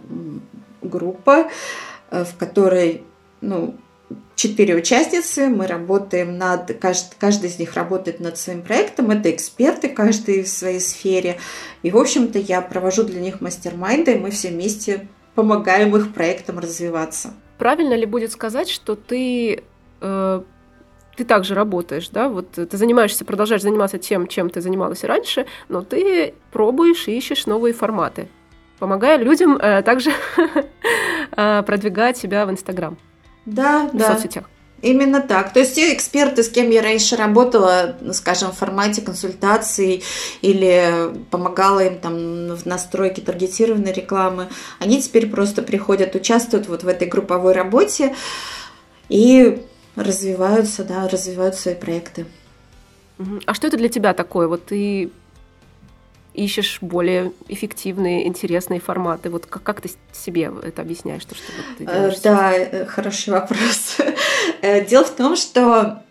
группа, 0.82 1.50
э, 2.12 2.26
в 2.26 2.36
которой 2.38 3.04
ну, 3.42 3.76
четыре 4.36 4.76
участницы, 4.76 5.48
мы 5.50 5.68
работаем 5.68 6.38
над, 6.38 6.78
каждый, 6.80 7.16
каждый 7.20 7.50
из 7.50 7.60
них 7.60 7.74
работает 7.74 8.20
над 8.20 8.38
своим 8.38 8.62
проектом, 8.62 9.12
это 9.12 9.30
эксперты, 9.32 9.90
каждый 9.90 10.44
в 10.44 10.48
своей 10.48 10.80
сфере. 10.80 11.38
И, 11.84 11.92
в 11.92 11.98
общем-то, 11.98 12.40
я 12.40 12.62
провожу 12.62 13.04
для 13.04 13.20
них 13.20 13.42
мастер-майнды, 13.42 14.14
и 14.14 14.18
мы 14.18 14.32
все 14.32 14.50
вместе 14.50 15.08
помогаем 15.36 15.96
их 15.96 16.14
проектам 16.14 16.60
развиваться. 16.60 17.34
Правильно 17.58 17.94
ли 17.94 18.06
будет 18.06 18.32
сказать, 18.32 18.70
что 18.70 18.96
ты 18.96 19.64
э, 20.02 20.42
ты 21.20 21.26
также 21.26 21.54
работаешь, 21.54 22.08
да, 22.08 22.30
вот 22.30 22.52
ты 22.52 22.78
занимаешься, 22.78 23.26
продолжаешь 23.26 23.62
заниматься 23.62 23.98
тем, 23.98 24.28
чем 24.28 24.50
ты 24.50 24.62
занималась 24.62 25.04
раньше, 25.04 25.46
но 25.68 25.82
ты 25.82 26.34
пробуешь 26.50 27.10
и 27.10 27.18
ищешь 27.18 27.46
новые 27.46 27.74
форматы, 27.74 28.30
помогая 28.80 29.18
людям 29.18 29.58
э, 29.58 29.82
также 29.82 30.12
э, 31.36 31.64
продвигать 31.64 32.16
себя 32.16 32.46
в 32.46 32.52
Инстаграм. 32.52 32.98
Да, 33.46 33.90
в 33.92 33.98
да. 33.98 34.14
соцсетях. 34.14 34.46
Именно 34.82 35.22
так. 35.22 35.52
То 35.52 35.60
есть 35.60 35.76
те 35.76 35.94
эксперты, 35.94 36.42
с 36.42 36.50
кем 36.50 36.70
я 36.70 36.82
раньше 36.82 37.18
работала, 37.18 37.98
скажем, 38.14 38.52
в 38.52 38.58
формате 38.58 39.02
консультаций 39.02 40.04
или 40.42 41.14
помогала 41.32 41.82
им 41.82 42.00
там 42.00 42.56
в 42.56 42.66
настройке 42.66 43.22
таргетированной 43.22 43.92
рекламы, 43.92 44.48
они 44.80 45.02
теперь 45.02 45.30
просто 45.30 45.64
приходят, 45.64 46.16
участвуют 46.16 46.70
вот 46.70 46.84
в 46.84 46.88
этой 46.88 47.08
групповой 47.08 47.54
работе 47.54 48.16
и 49.10 49.62
развиваются, 49.96 50.86
да, 50.86 51.10
развивают 51.10 51.56
свои 51.56 51.76
проекты. 51.76 52.26
А 53.46 53.54
что 53.54 53.68
это 53.68 53.76
для 53.76 53.90
тебя 53.90 54.14
такое? 54.14 54.48
Вот 54.48 54.68
ты 54.68 55.12
ищешь 56.40 56.80
более 56.82 57.32
эффективные, 57.48 58.28
интересные 58.28 58.80
форматы. 58.80 59.30
Вот 59.30 59.46
как, 59.46 59.64
как 59.64 59.82
ты 59.82 59.90
себе 60.14 60.52
это 60.64 60.82
объясняешь? 60.82 61.26
То, 61.26 61.36
что 61.36 61.46
вот 61.56 61.78
ты 61.78 61.84
э, 61.84 61.88
делаешь? 61.88 62.20
Да, 62.22 62.54
э, 62.54 62.86
хороший 62.86 63.34
вопрос. 63.34 63.98
Э, 64.62 64.86
дело 64.86 65.06
в 65.06 65.12
том, 65.12 65.38
что 65.38 66.04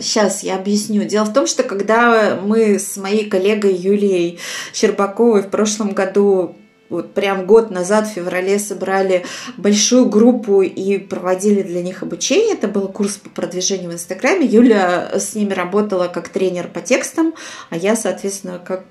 сейчас 0.00 0.42
я 0.42 0.56
объясню. 0.56 1.04
Дело 1.04 1.24
в 1.24 1.32
том, 1.32 1.46
что 1.46 1.62
когда 1.62 2.40
мы 2.42 2.78
с 2.78 2.96
моей 2.96 3.28
коллегой 3.28 3.74
Юлией 3.74 4.40
Щербаковой 4.72 5.42
в 5.42 5.48
прошлом 5.48 5.92
году 5.92 6.56
вот 6.90 7.14
прям 7.14 7.46
год 7.46 7.70
назад, 7.70 8.06
в 8.06 8.12
феврале, 8.12 8.58
собрали 8.58 9.24
большую 9.56 10.06
группу 10.06 10.62
и 10.62 10.98
проводили 10.98 11.62
для 11.62 11.82
них 11.82 12.02
обучение. 12.02 12.54
Это 12.54 12.68
был 12.68 12.88
курс 12.88 13.16
по 13.16 13.30
продвижению 13.30 13.90
в 13.90 13.94
Инстаграме. 13.94 14.46
Юля 14.46 15.10
с 15.18 15.34
ними 15.34 15.52
работала 15.52 16.08
как 16.08 16.28
тренер 16.28 16.68
по 16.68 16.80
текстам, 16.80 17.34
а 17.70 17.76
я, 17.76 17.96
соответственно, 17.96 18.60
как 18.64 18.84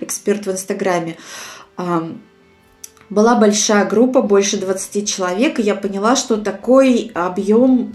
эксперт 0.00 0.46
в 0.46 0.50
Инстаграме. 0.50 1.16
Была 3.10 3.34
большая 3.36 3.84
группа, 3.84 4.22
больше 4.22 4.56
20 4.56 5.06
человек, 5.06 5.58
и 5.58 5.62
я 5.62 5.74
поняла, 5.74 6.16
что 6.16 6.38
такой 6.38 7.10
объем 7.14 7.94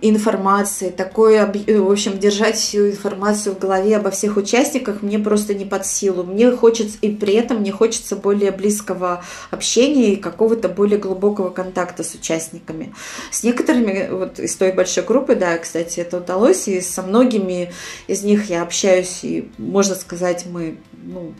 информации, 0.00 0.90
такой, 0.90 1.34
э, 1.34 1.80
в 1.80 1.90
общем, 1.90 2.18
держать 2.18 2.56
всю 2.56 2.90
информацию 2.90 3.54
в 3.54 3.58
голове 3.58 3.96
обо 3.96 4.10
всех 4.10 4.36
участниках 4.36 5.02
мне 5.02 5.18
просто 5.18 5.54
не 5.54 5.64
под 5.64 5.86
силу. 5.86 6.22
Мне 6.22 6.52
хочется, 6.52 6.98
и 7.00 7.10
при 7.10 7.34
этом 7.34 7.58
мне 7.58 7.72
хочется 7.72 8.14
более 8.14 8.52
близкого 8.52 9.24
общения 9.50 10.12
и 10.12 10.16
какого-то 10.16 10.68
более 10.68 10.98
глубокого 10.98 11.50
контакта 11.50 12.04
с 12.04 12.14
участниками. 12.14 12.94
С 13.30 13.42
некоторыми, 13.42 14.08
вот 14.10 14.38
из 14.38 14.54
той 14.56 14.72
большой 14.72 15.04
группы, 15.04 15.34
да, 15.34 15.58
кстати, 15.58 16.00
это 16.00 16.18
удалось, 16.18 16.68
и 16.68 16.80
со 16.80 17.02
многими 17.02 17.72
из 18.06 18.22
них 18.22 18.50
я 18.50 18.62
общаюсь, 18.62 19.20
и 19.24 19.50
можно 19.58 19.96
сказать, 19.96 20.46
мы, 20.46 20.78
ну, 21.02 21.34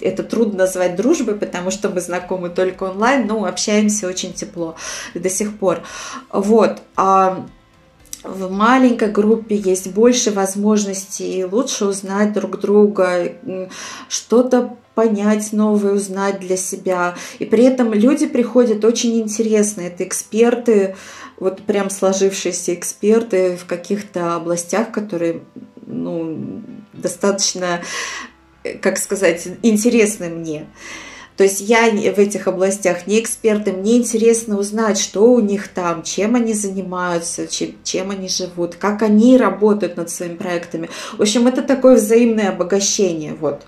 это 0.00 0.22
трудно 0.22 0.58
назвать 0.58 0.96
дружбой, 0.96 1.34
потому 1.34 1.70
что 1.70 1.88
мы 1.88 2.00
знакомы 2.00 2.48
только 2.50 2.84
онлайн, 2.84 3.26
но 3.26 3.44
общаемся 3.44 4.08
очень 4.08 4.32
тепло 4.32 4.76
до 5.14 5.28
сих 5.28 5.56
пор. 5.58 5.82
Вот. 6.30 6.82
А 6.96 7.46
в 8.24 8.50
маленькой 8.50 9.10
группе 9.10 9.56
есть 9.56 9.92
больше 9.92 10.30
возможностей 10.30 11.44
лучше 11.44 11.86
узнать 11.86 12.32
друг 12.32 12.58
друга, 12.58 13.32
что-то 14.08 14.76
понять 14.94 15.52
новое, 15.52 15.92
узнать 15.92 16.40
для 16.40 16.56
себя. 16.56 17.14
И 17.38 17.44
при 17.44 17.64
этом 17.64 17.94
люди 17.94 18.26
приходят 18.26 18.84
очень 18.84 19.20
интересные. 19.20 19.88
Это 19.88 20.02
эксперты, 20.02 20.96
вот 21.38 21.62
прям 21.62 21.88
сложившиеся 21.88 22.74
эксперты 22.74 23.56
в 23.56 23.66
каких-то 23.66 24.34
областях, 24.34 24.90
которые 24.90 25.42
ну, 25.86 26.62
достаточно 26.92 27.80
как 28.80 28.98
сказать, 28.98 29.46
интересны 29.62 30.28
мне. 30.28 30.66
То 31.38 31.44
есть 31.44 31.60
я 31.60 31.88
в 31.88 32.18
этих 32.18 32.48
областях 32.48 33.06
не 33.06 33.20
эксперт, 33.20 33.68
и 33.68 33.70
мне 33.70 33.98
интересно 33.98 34.58
узнать, 34.58 34.98
что 34.98 35.32
у 35.32 35.38
них 35.38 35.68
там, 35.68 36.02
чем 36.02 36.34
они 36.34 36.52
занимаются, 36.52 37.46
чем, 37.46 37.76
чем 37.84 38.10
они 38.10 38.28
живут, 38.28 38.74
как 38.74 39.02
они 39.02 39.36
работают 39.36 39.96
над 39.96 40.10
своими 40.10 40.34
проектами. 40.34 40.90
В 41.16 41.22
общем, 41.22 41.46
это 41.46 41.62
такое 41.62 41.94
взаимное 41.94 42.48
обогащение. 42.48 43.34
Вот. 43.34 43.62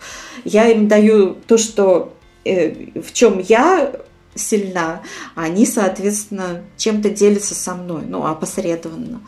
Я 0.44 0.66
им 0.68 0.88
даю 0.88 1.36
то, 1.46 1.58
что, 1.58 2.12
э, 2.44 3.00
в 3.00 3.12
чем 3.12 3.38
я 3.38 3.92
сильна, 4.34 5.02
а 5.36 5.44
они, 5.44 5.64
соответственно, 5.64 6.62
чем-то 6.76 7.10
делятся 7.10 7.54
со 7.54 7.76
мной, 7.76 8.02
ну, 8.04 8.26
опосредованно. 8.26 9.20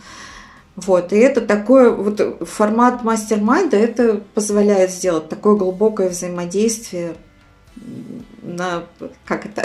Вот, 0.75 1.13
и 1.13 1.17
это 1.17 1.43
такое, 1.43 1.91
вот 1.91 2.49
формат 2.49 3.05
мастер-майнда, 3.05 3.77
это 3.77 4.23
позволяет 4.35 4.91
сделать 4.91 5.29
такое 5.29 5.55
глубокое 5.55 6.09
взаимодействие 6.09 7.15
на, 8.43 8.85
как 9.27 9.47
это, 9.47 9.63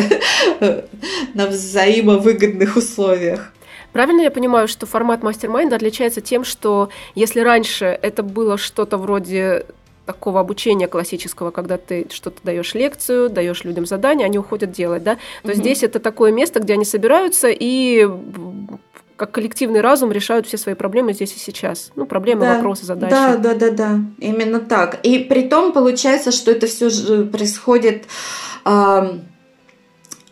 на 1.34 1.48
взаимовыгодных 1.48 2.76
условиях. 2.76 3.54
Правильно 3.94 4.22
я 4.22 4.32
понимаю, 4.32 4.68
что 4.68 4.86
формат 4.86 5.24
мастер-майнда 5.24 5.78
отличается 5.78 6.20
тем, 6.20 6.44
что 6.44 6.90
если 7.16 7.40
раньше 7.40 7.86
это 7.86 8.22
было 8.22 8.58
что-то 8.58 8.98
вроде 8.98 9.66
такого 10.06 10.40
обучения 10.40 10.88
классического, 10.88 11.52
когда 11.52 11.78
ты 11.78 12.08
что-то 12.12 12.40
даешь 12.44 12.74
лекцию, 12.74 13.30
даешь 13.30 13.64
людям 13.64 13.86
задания, 13.86 14.26
они 14.26 14.40
уходят 14.40 14.72
делать, 14.72 15.04
да, 15.04 15.18
то 15.44 15.50
mm-hmm. 15.50 15.56
здесь 15.56 15.84
это 15.84 16.00
такое 16.00 16.32
место, 16.32 16.60
где 16.60 16.74
они 16.74 16.86
собираются 16.86 17.50
и 17.50 18.08
как 19.18 19.32
коллективный 19.32 19.82
разум 19.82 20.12
решают 20.12 20.46
все 20.48 20.58
свои 20.58 20.76
проблемы 20.76 21.12
здесь 21.14 21.36
и 21.36 21.40
сейчас. 21.40 21.92
Ну, 21.96 22.06
проблемы, 22.06 22.42
да, 22.42 22.56
вопросы, 22.56 22.86
задачи. 22.86 23.12
Да, 23.12 23.36
да, 23.36 23.56
да, 23.56 23.72
да. 23.72 24.00
Именно 24.20 24.60
так. 24.60 25.00
И 25.04 25.20
при 25.20 25.50
том 25.50 25.74
получается, 25.74 26.32
что 26.32 26.52
это 26.52 26.68
все 26.68 26.90
происходит. 27.26 28.06
Э, 28.64 29.20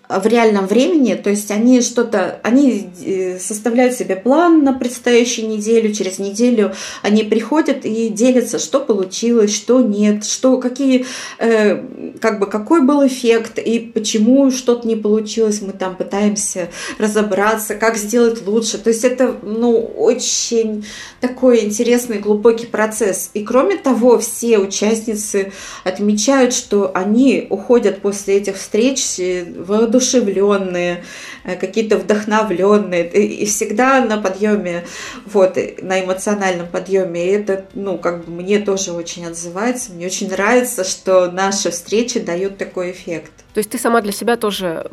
в 0.08 0.26
реальном 0.28 0.68
времени, 0.68 1.16
то 1.16 1.30
есть 1.30 1.50
они 1.52 1.82
что-то, 1.82 2.40
они 2.44 2.90
э, 3.04 3.40
составляют 3.40 3.94
себе 3.94 4.16
план 4.16 4.64
на 4.64 4.74
предстоящую 4.74 5.50
неделю, 5.50 5.94
через 5.94 6.20
неделю 6.20 6.74
они 7.02 7.24
приходят 7.24 7.86
и 7.86 8.10
делятся, 8.10 8.60
что 8.60 8.80
получилось, 8.80 9.54
что 9.54 9.82
нет, 9.82 10.26
что, 10.26 10.58
какие, 10.58 11.06
э, 11.40 11.84
как 12.22 12.40
бы, 12.40 12.46
какой 12.46 12.82
был 12.82 13.06
эффект 13.06 13.58
и 13.58 13.80
почему 13.80 14.52
что-то 14.52 14.88
не 14.88 14.96
получилось, 14.96 15.62
мы 15.62 15.74
там 15.74 15.96
пытаемся 15.96 16.70
разобраться, 17.00 17.76
как 17.76 17.98
сделать 17.98 18.46
лучше, 18.46 18.78
то 18.78 18.90
есть 18.90 19.04
это, 19.04 19.36
ну, 19.42 19.76
очень 19.80 20.86
такой 21.20 21.64
интересный, 21.64 22.20
глубокий 22.20 22.68
процесс. 22.68 23.32
И 23.34 23.44
кроме 23.44 23.78
того, 23.78 24.20
все 24.20 24.60
участницы 24.60 25.52
отмечают, 25.84 26.54
что 26.54 26.92
они 26.94 27.48
уходят 27.50 28.02
после 28.02 28.38
этих 28.38 28.58
встреч 28.58 29.18
в 29.18 29.88
воодушевленные, 29.96 31.04
э, 31.44 31.56
какие-то 31.56 31.98
вдохновленные, 31.98 33.10
и 33.10 33.46
всегда 33.46 34.04
на 34.04 34.18
подъеме, 34.18 34.86
вот, 35.26 35.58
на 35.82 36.04
эмоциональном 36.04 36.68
подъеме. 36.68 37.26
И 37.26 37.30
это, 37.30 37.66
ну, 37.74 37.98
как 37.98 38.26
бы 38.26 38.32
мне 38.32 38.60
тоже 38.60 38.92
очень 38.92 39.26
отзывается, 39.26 39.92
мне 39.94 40.06
очень 40.06 40.30
нравится, 40.30 40.84
что 40.84 41.32
наши 41.32 41.72
встречи 41.72 42.20
дают 42.20 42.58
такой 42.58 42.92
эффект. 42.92 43.32
То 43.54 43.60
есть 43.60 43.70
ты 43.70 43.78
сама 43.78 44.02
для 44.02 44.12
себя 44.12 44.38
тоже 44.38 44.90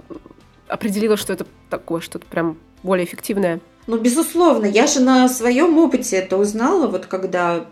определила, 0.68 1.16
что 1.16 1.32
это 1.32 1.46
такое, 1.68 2.00
что-то 2.00 2.26
прям 2.26 2.58
более 2.82 3.06
эффективное? 3.06 3.60
Ну, 3.86 3.98
безусловно, 3.98 4.66
я 4.66 4.86
же 4.86 5.00
на 5.00 5.28
своем 5.28 5.76
опыте 5.78 6.16
это 6.16 6.36
узнала, 6.36 6.86
вот 6.86 7.06
когда 7.06 7.66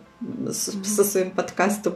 со 0.53 1.05
своим 1.05 1.31
подкастом 1.31 1.95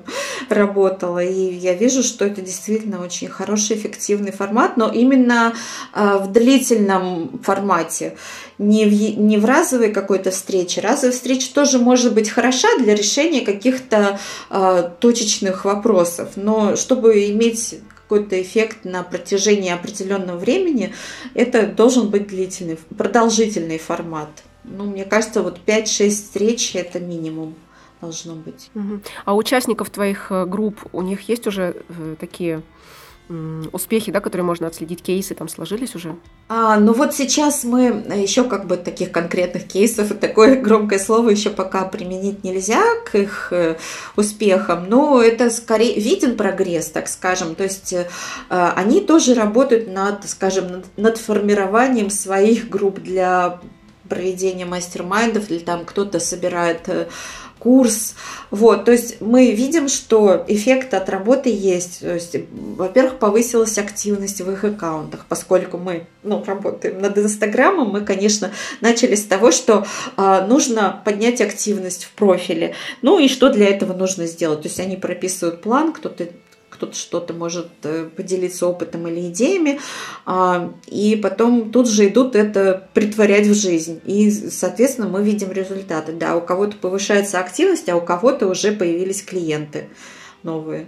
работала. 0.48 1.22
И 1.22 1.54
я 1.54 1.74
вижу, 1.74 2.02
что 2.02 2.24
это 2.24 2.40
действительно 2.40 3.02
очень 3.02 3.28
хороший, 3.28 3.76
эффективный 3.76 4.32
формат, 4.32 4.76
но 4.76 4.90
именно 4.90 5.54
а, 5.92 6.18
в 6.18 6.32
длительном 6.32 7.40
формате, 7.42 8.16
не 8.58 8.86
в, 8.86 9.18
не 9.18 9.38
в 9.38 9.44
разовой 9.44 9.92
какой-то 9.92 10.30
встрече. 10.30 10.80
Разовая 10.80 11.12
встреча 11.12 11.52
тоже 11.52 11.78
может 11.78 12.14
быть 12.14 12.30
хороша 12.30 12.68
для 12.78 12.94
решения 12.94 13.42
каких-то 13.42 14.18
э, 14.50 14.90
точечных 15.00 15.64
вопросов, 15.64 16.30
но 16.36 16.76
чтобы 16.76 17.30
иметь 17.30 17.80
какой-то 18.04 18.40
эффект 18.40 18.84
на 18.84 19.02
протяжении 19.02 19.70
определенного 19.70 20.38
времени, 20.38 20.94
это 21.34 21.66
должен 21.66 22.10
быть 22.10 22.28
длительный, 22.28 22.78
продолжительный 22.96 23.78
формат. 23.78 24.28
Ну, 24.64 24.84
мне 24.84 25.04
кажется, 25.04 25.42
вот 25.42 25.58
5-6 25.66 26.08
встреч– 26.10 26.70
это 26.74 27.00
минимум 27.00 27.54
должно 28.04 28.34
быть. 28.34 28.70
А 29.24 29.34
у 29.34 29.38
участников 29.38 29.90
твоих 29.90 30.30
э, 30.30 30.46
групп, 30.46 30.80
у 30.92 31.02
них 31.02 31.28
есть 31.28 31.46
уже 31.46 31.76
э, 31.88 32.16
такие 32.18 32.62
успехи, 33.72 34.12
да, 34.12 34.20
которые 34.20 34.44
можно 34.44 34.66
отследить, 34.66 35.02
кейсы 35.02 35.34
там 35.34 35.48
сложились 35.48 35.94
уже? 35.94 36.14
А, 36.48 36.78
ну 36.78 36.92
вот 36.92 37.14
сейчас 37.14 37.64
мы 37.64 38.04
еще 38.14 38.44
как 38.44 38.66
бы 38.66 38.76
таких 38.76 39.12
конкретных 39.12 39.66
кейсов, 39.66 40.08
такое 40.18 40.60
громкое 40.60 40.98
слово 40.98 41.30
еще 41.30 41.48
пока 41.48 41.84
применить 41.84 42.44
нельзя 42.44 42.82
к 43.06 43.14
их 43.14 43.48
э, 43.50 43.76
успехам, 44.16 44.90
но 44.90 45.22
это 45.22 45.48
скорее 45.48 45.98
виден 45.98 46.36
прогресс, 46.36 46.90
так 46.90 47.08
скажем, 47.08 47.54
то 47.54 47.64
есть 47.64 47.94
э, 47.94 48.06
они 48.50 49.00
тоже 49.00 49.32
работают 49.32 49.88
над, 49.88 50.28
скажем, 50.28 50.70
над, 50.70 50.98
над 50.98 51.16
формированием 51.16 52.10
своих 52.10 52.68
групп 52.68 52.98
для 52.98 53.58
проведения 54.06 54.66
мастер-майндов, 54.66 55.50
или 55.50 55.60
там 55.60 55.86
кто-то 55.86 56.20
собирает 56.20 56.90
курс. 57.64 58.14
Вот, 58.50 58.84
то 58.84 58.92
есть 58.92 59.22
мы 59.22 59.52
видим, 59.52 59.88
что 59.88 60.44
эффект 60.46 60.92
от 60.92 61.08
работы 61.08 61.48
есть. 61.48 62.00
То 62.00 62.14
есть, 62.14 62.36
во-первых, 62.52 63.18
повысилась 63.18 63.78
активность 63.78 64.42
в 64.42 64.50
их 64.52 64.62
аккаунтах, 64.64 65.24
поскольку 65.28 65.78
мы 65.78 66.06
ну, 66.22 66.44
работаем 66.46 67.00
над 67.00 67.16
Инстаграмом, 67.18 67.88
мы, 67.88 68.02
конечно, 68.02 68.52
начали 68.82 69.14
с 69.14 69.24
того, 69.24 69.50
что 69.50 69.86
э, 70.16 70.46
нужно 70.46 71.00
поднять 71.04 71.40
активность 71.40 72.04
в 72.04 72.10
профиле. 72.12 72.74
Ну 73.00 73.18
и 73.18 73.28
что 73.28 73.48
для 73.48 73.66
этого 73.66 73.94
нужно 73.94 74.26
сделать? 74.26 74.62
То 74.62 74.68
есть 74.68 74.78
они 74.78 74.96
прописывают 74.96 75.62
план, 75.62 75.92
кто-то 75.92 76.28
кто-то 76.84 76.96
что-то 76.96 77.34
может 77.34 77.68
э, 77.82 78.08
поделиться 78.14 78.66
опытом 78.66 79.08
или 79.08 79.28
идеями, 79.28 79.80
а, 80.26 80.72
и 80.86 81.16
потом 81.16 81.70
тут 81.70 81.88
же 81.88 82.08
идут 82.08 82.36
это 82.36 82.88
притворять 82.94 83.46
в 83.46 83.54
жизнь. 83.54 84.00
И, 84.04 84.30
соответственно, 84.30 85.08
мы 85.08 85.22
видим 85.22 85.52
результаты. 85.52 86.12
Да, 86.12 86.36
у 86.36 86.40
кого-то 86.40 86.76
повышается 86.76 87.40
активность, 87.40 87.88
а 87.88 87.96
у 87.96 88.00
кого-то 88.00 88.46
уже 88.46 88.72
появились 88.72 89.22
клиенты 89.22 89.88
новые. 90.42 90.86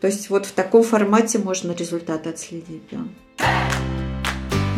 То 0.00 0.06
есть 0.06 0.30
вот 0.30 0.46
в 0.46 0.52
таком 0.52 0.82
формате 0.82 1.38
можно 1.38 1.72
результаты 1.72 2.30
отследить. 2.30 2.82
Да. 2.90 3.93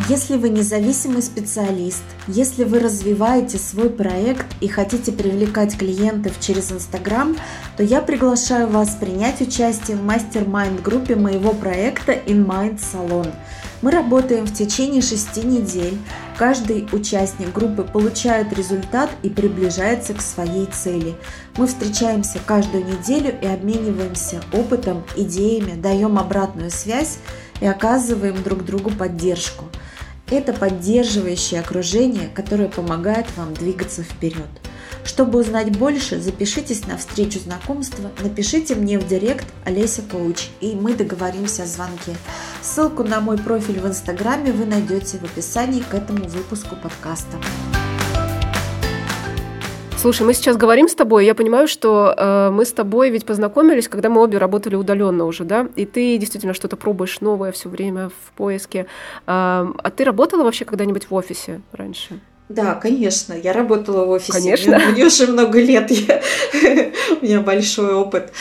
Если 0.08 0.36
вы 0.36 0.50
независимый 0.50 1.20
специалист, 1.20 2.04
если 2.28 2.62
вы 2.62 2.78
развиваете 2.78 3.58
свой 3.58 3.90
проект 3.90 4.46
и 4.60 4.68
хотите 4.68 5.10
привлекать 5.10 5.76
клиентов 5.76 6.34
через 6.38 6.70
Инстаграм, 6.70 7.36
то 7.76 7.82
я 7.82 8.00
приглашаю 8.00 8.68
вас 8.68 8.90
принять 8.90 9.40
участие 9.40 9.96
в 9.96 10.04
мастер-майнд 10.04 10.80
группе 10.80 11.16
моего 11.16 11.52
проекта 11.52 12.12
InMind 12.12 12.78
Salon. 12.78 13.32
Мы 13.82 13.90
работаем 13.90 14.46
в 14.46 14.54
течение 14.54 15.02
шести 15.02 15.42
недель. 15.42 15.98
Каждый 16.38 16.86
участник 16.92 17.52
группы 17.52 17.82
получает 17.82 18.52
результат 18.52 19.10
и 19.24 19.28
приближается 19.28 20.14
к 20.14 20.22
своей 20.22 20.66
цели. 20.66 21.16
Мы 21.56 21.66
встречаемся 21.66 22.38
каждую 22.46 22.84
неделю 22.84 23.34
и 23.42 23.46
обмениваемся 23.46 24.40
опытом, 24.52 25.02
идеями, 25.16 25.74
даем 25.74 26.16
обратную 26.16 26.70
связь 26.70 27.18
и 27.60 27.66
оказываем 27.66 28.40
друг 28.44 28.64
другу 28.64 28.92
поддержку– 28.92 29.64
это 30.30 30.52
поддерживающее 30.52 31.60
окружение, 31.60 32.28
которое 32.28 32.68
помогает 32.68 33.26
вам 33.36 33.54
двигаться 33.54 34.02
вперед. 34.02 34.48
Чтобы 35.04 35.38
узнать 35.38 35.76
больше, 35.78 36.20
запишитесь 36.20 36.86
на 36.86 36.96
встречу 36.96 37.38
знакомства, 37.38 38.10
напишите 38.22 38.74
мне 38.74 38.98
в 38.98 39.06
директ 39.06 39.46
Олеся 39.64 40.02
Коуч, 40.02 40.48
и 40.60 40.74
мы 40.74 40.94
договоримся 40.94 41.62
о 41.62 41.66
звонке. 41.66 42.16
Ссылку 42.60 43.04
на 43.04 43.20
мой 43.20 43.38
профиль 43.38 43.78
в 43.78 43.86
Инстаграме 43.86 44.50
вы 44.50 44.66
найдете 44.66 45.18
в 45.18 45.24
описании 45.24 45.80
к 45.80 45.94
этому 45.94 46.26
выпуску 46.26 46.74
подкаста. 46.74 47.38
Слушай, 50.06 50.22
мы 50.24 50.34
сейчас 50.34 50.56
говорим 50.56 50.88
с 50.88 50.94
тобой, 50.94 51.26
я 51.26 51.34
понимаю, 51.34 51.66
что 51.66 52.14
э, 52.16 52.50
мы 52.50 52.64
с 52.64 52.70
тобой 52.70 53.10
ведь 53.10 53.26
познакомились, 53.26 53.88
когда 53.88 54.08
мы 54.08 54.22
обе 54.22 54.38
работали 54.38 54.76
удаленно 54.76 55.24
уже, 55.24 55.42
да? 55.42 55.66
И 55.74 55.84
ты 55.84 56.16
действительно 56.16 56.54
что-то 56.54 56.76
пробуешь 56.76 57.20
новое 57.20 57.50
все 57.50 57.68
время 57.68 58.10
в 58.10 58.32
поиске. 58.36 58.82
Э, 58.82 58.86
а 59.26 59.92
ты 59.96 60.04
работала 60.04 60.44
вообще 60.44 60.64
когда-нибудь 60.64 61.10
в 61.10 61.14
офисе 61.16 61.60
раньше? 61.72 62.20
Да, 62.48 62.76
конечно, 62.76 63.32
я 63.32 63.52
работала 63.52 64.04
в 64.04 64.10
офисе. 64.10 64.30
Конечно. 64.30 64.78
Мне, 64.78 64.86
мне 64.92 65.06
уже 65.06 65.26
много 65.26 65.60
лет, 65.60 65.90
я, 65.90 66.22
у 67.20 67.24
меня 67.24 67.40
большой 67.40 67.92
опыт. 67.92 68.32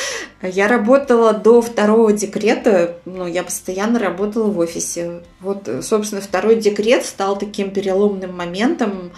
Я 0.44 0.68
работала 0.68 1.34
до 1.34 1.64
второго 1.64 2.14
декрета, 2.14 2.98
ну, 3.06 3.26
я 3.26 3.42
постоянно 3.42 3.98
работала 3.98 4.52
в 4.52 4.60
офисе. 4.60 5.24
Вот, 5.40 5.68
собственно, 5.82 6.22
второй 6.22 6.58
декрет 6.58 7.08
стал 7.08 7.40
таким 7.40 7.72
переломным 7.72 8.38
моментом, 8.38 9.12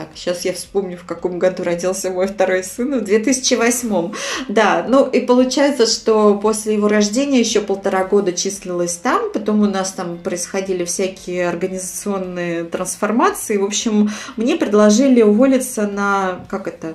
так, 0.00 0.08
сейчас 0.14 0.46
я 0.46 0.54
вспомню, 0.54 0.96
в 0.96 1.04
каком 1.04 1.38
году 1.38 1.62
родился 1.62 2.08
мой 2.08 2.26
второй 2.26 2.64
сын, 2.64 3.00
в 3.00 3.04
2008. 3.04 4.12
Да, 4.48 4.86
ну 4.88 5.06
и 5.06 5.20
получается, 5.20 5.84
что 5.84 6.36
после 6.36 6.72
его 6.72 6.88
рождения 6.88 7.38
еще 7.38 7.60
полтора 7.60 8.04
года 8.04 8.32
числилась 8.32 8.94
там, 8.94 9.30
потом 9.30 9.60
у 9.60 9.66
нас 9.66 9.92
там 9.92 10.16
происходили 10.16 10.84
всякие 10.84 11.50
организационные 11.50 12.64
трансформации. 12.64 13.58
В 13.58 13.64
общем, 13.64 14.10
мне 14.38 14.56
предложили 14.56 15.20
уволиться 15.20 15.86
на, 15.86 16.46
как 16.48 16.66
это, 16.66 16.94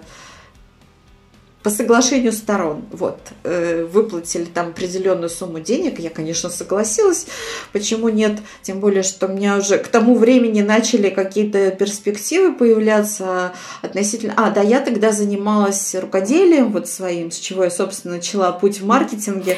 по 1.65 1.71
соглашению 1.71 2.31
сторон. 2.31 2.83
Вот, 2.91 3.17
э, 3.43 3.87
выплатили 3.91 4.43
там 4.43 4.67
определенную 4.67 5.31
сумму 5.31 5.59
денег, 5.59 5.97
я, 5.97 6.11
конечно, 6.11 6.51
согласилась. 6.51 7.25
Почему 7.73 8.09
нет? 8.09 8.37
Тем 8.61 8.79
более, 8.79 9.01
что 9.01 9.25
у 9.25 9.29
меня 9.29 9.57
уже 9.57 9.79
к 9.79 9.87
тому 9.87 10.13
времени 10.13 10.61
начали 10.61 11.09
какие-то 11.09 11.71
перспективы 11.71 12.53
появляться 12.53 13.53
относительно... 13.81 14.35
А, 14.37 14.51
да, 14.51 14.61
я 14.61 14.79
тогда 14.79 15.11
занималась 15.11 15.95
рукоделием 15.95 16.71
вот 16.71 16.87
своим, 16.87 17.31
с 17.31 17.39
чего 17.39 17.63
я, 17.63 17.71
собственно, 17.71 18.17
начала 18.17 18.51
путь 18.51 18.79
в 18.79 18.85
маркетинге. 18.85 19.57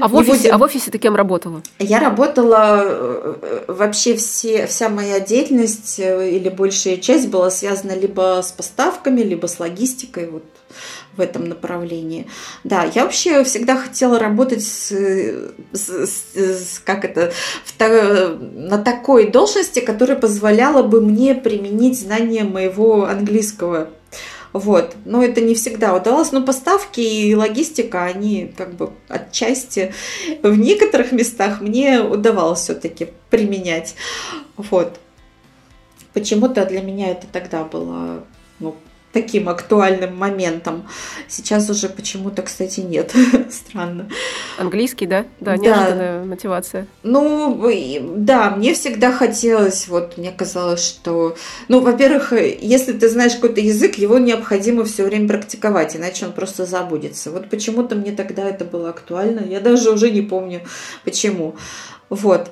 А 0.00 0.08
в 0.08 0.16
офисе, 0.16 0.38
будем... 0.38 0.54
а 0.56 0.58
в 0.58 0.62
офисе 0.62 0.90
ты 0.90 0.98
кем 0.98 1.14
работала? 1.14 1.62
Я 1.78 2.00
работала... 2.00 2.82
Э, 2.84 3.64
вообще 3.68 4.16
все, 4.16 4.66
вся 4.66 4.88
моя 4.88 5.20
деятельность 5.20 6.00
э, 6.00 6.30
или 6.30 6.48
большая 6.48 6.96
часть 6.96 7.28
была 7.28 7.48
связана 7.52 7.92
либо 7.92 8.42
с 8.44 8.50
поставками, 8.50 9.20
либо 9.20 9.46
с 9.46 9.60
логистикой. 9.60 10.28
Вот 10.28 10.42
в 11.16 11.20
этом 11.20 11.48
направлении. 11.48 12.26
Да, 12.64 12.84
я 12.94 13.04
вообще 13.04 13.44
всегда 13.44 13.76
хотела 13.76 14.18
работать 14.18 14.62
с, 14.62 14.90
с, 15.72 16.06
с, 16.34 16.80
как 16.84 17.04
это, 17.04 17.32
в, 17.64 18.38
на 18.40 18.78
такой 18.78 19.30
должности, 19.30 19.80
которая 19.80 20.16
позволяла 20.16 20.82
бы 20.82 21.00
мне 21.00 21.34
применить 21.34 21.98
знания 21.98 22.44
моего 22.44 23.04
английского. 23.04 23.88
Вот. 24.54 24.94
Но 25.04 25.22
это 25.22 25.40
не 25.40 25.54
всегда 25.56 25.94
удавалось. 25.94 26.30
Но 26.30 26.40
поставки 26.42 27.00
и 27.00 27.34
логистика, 27.34 28.04
они 28.04 28.52
как 28.56 28.74
бы 28.74 28.90
отчасти 29.08 29.92
в 30.42 30.56
некоторых 30.56 31.10
местах 31.10 31.60
мне 31.60 32.00
удавалось 32.00 32.60
все-таки 32.60 33.08
применять. 33.30 33.96
Вот. 34.56 35.00
Почему-то 36.12 36.64
для 36.64 36.80
меня 36.80 37.10
это 37.10 37.26
тогда 37.26 37.64
было 37.64 38.24
ну, 38.60 38.76
таким 39.14 39.48
актуальным 39.48 40.16
моментом. 40.16 40.86
Сейчас 41.28 41.70
уже 41.70 41.88
почему-то, 41.88 42.42
кстати, 42.42 42.80
нет. 42.80 43.14
Странно. 43.50 44.10
Английский, 44.58 45.06
да? 45.06 45.24
Да, 45.40 45.56
неожиданная 45.56 46.20
да. 46.20 46.26
мотивация. 46.26 46.86
Ну, 47.04 47.58
да, 48.16 48.50
мне 48.50 48.74
всегда 48.74 49.12
хотелось, 49.12 49.88
вот 49.88 50.18
мне 50.18 50.32
казалось, 50.32 50.84
что, 50.84 51.36
ну, 51.68 51.80
во-первых, 51.80 52.32
если 52.32 52.92
ты 52.92 53.08
знаешь 53.08 53.36
какой-то 53.36 53.60
язык, 53.60 53.94
его 53.94 54.18
необходимо 54.18 54.84
все 54.84 55.04
время 55.04 55.28
практиковать, 55.28 55.96
иначе 55.96 56.26
он 56.26 56.32
просто 56.32 56.66
забудется. 56.66 57.30
Вот 57.30 57.48
почему-то 57.48 57.94
мне 57.94 58.10
тогда 58.12 58.48
это 58.48 58.64
было 58.64 58.90
актуально. 58.90 59.40
Я 59.48 59.60
даже 59.60 59.90
уже 59.92 60.10
не 60.10 60.22
помню, 60.22 60.62
почему. 61.04 61.54
Вот. 62.10 62.50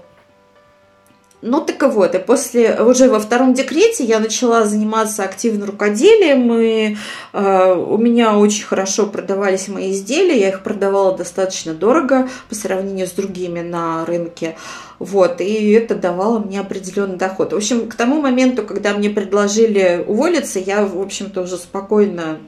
Ну 1.45 1.61
так 1.61 1.83
и 1.83 1.87
вот, 1.87 2.15
и 2.15 2.19
после, 2.21 2.81
уже 2.81 3.11
во 3.11 3.19
втором 3.19 3.53
декрете 3.53 4.05
я 4.05 4.21
начала 4.21 4.65
заниматься 4.65 5.25
активно 5.25 5.67
рукоделием, 5.67 6.55
и 6.55 6.97
э, 7.33 7.75
у 7.75 7.99
меня 7.99 8.39
очень 8.39 8.65
хорошо 8.65 9.07
продавались 9.07 9.67
мои 9.67 9.91
изделия, 9.91 10.39
я 10.39 10.49
их 10.51 10.63
продавала 10.63 11.19
достаточно 11.19 11.75
дорого 11.75 12.29
по 12.49 12.55
сравнению 12.55 13.09
с 13.09 13.11
другими 13.11 13.59
на 13.59 14.05
рынке, 14.05 14.57
вот, 15.01 15.41
и 15.41 15.73
это 15.73 15.97
давало 15.97 16.39
мне 16.39 16.61
определенный 16.61 17.17
доход. 17.17 17.53
В 17.53 17.57
общем, 17.57 17.89
к 17.89 17.97
тому 17.97 18.21
моменту, 18.23 18.63
когда 18.63 18.95
мне 18.95 19.11
предложили 19.11 20.05
уволиться, 20.07 20.61
я, 20.61 20.87
в 20.87 21.01
общем-то, 21.01 21.43
уже 21.43 21.57
спокойно 21.57 22.39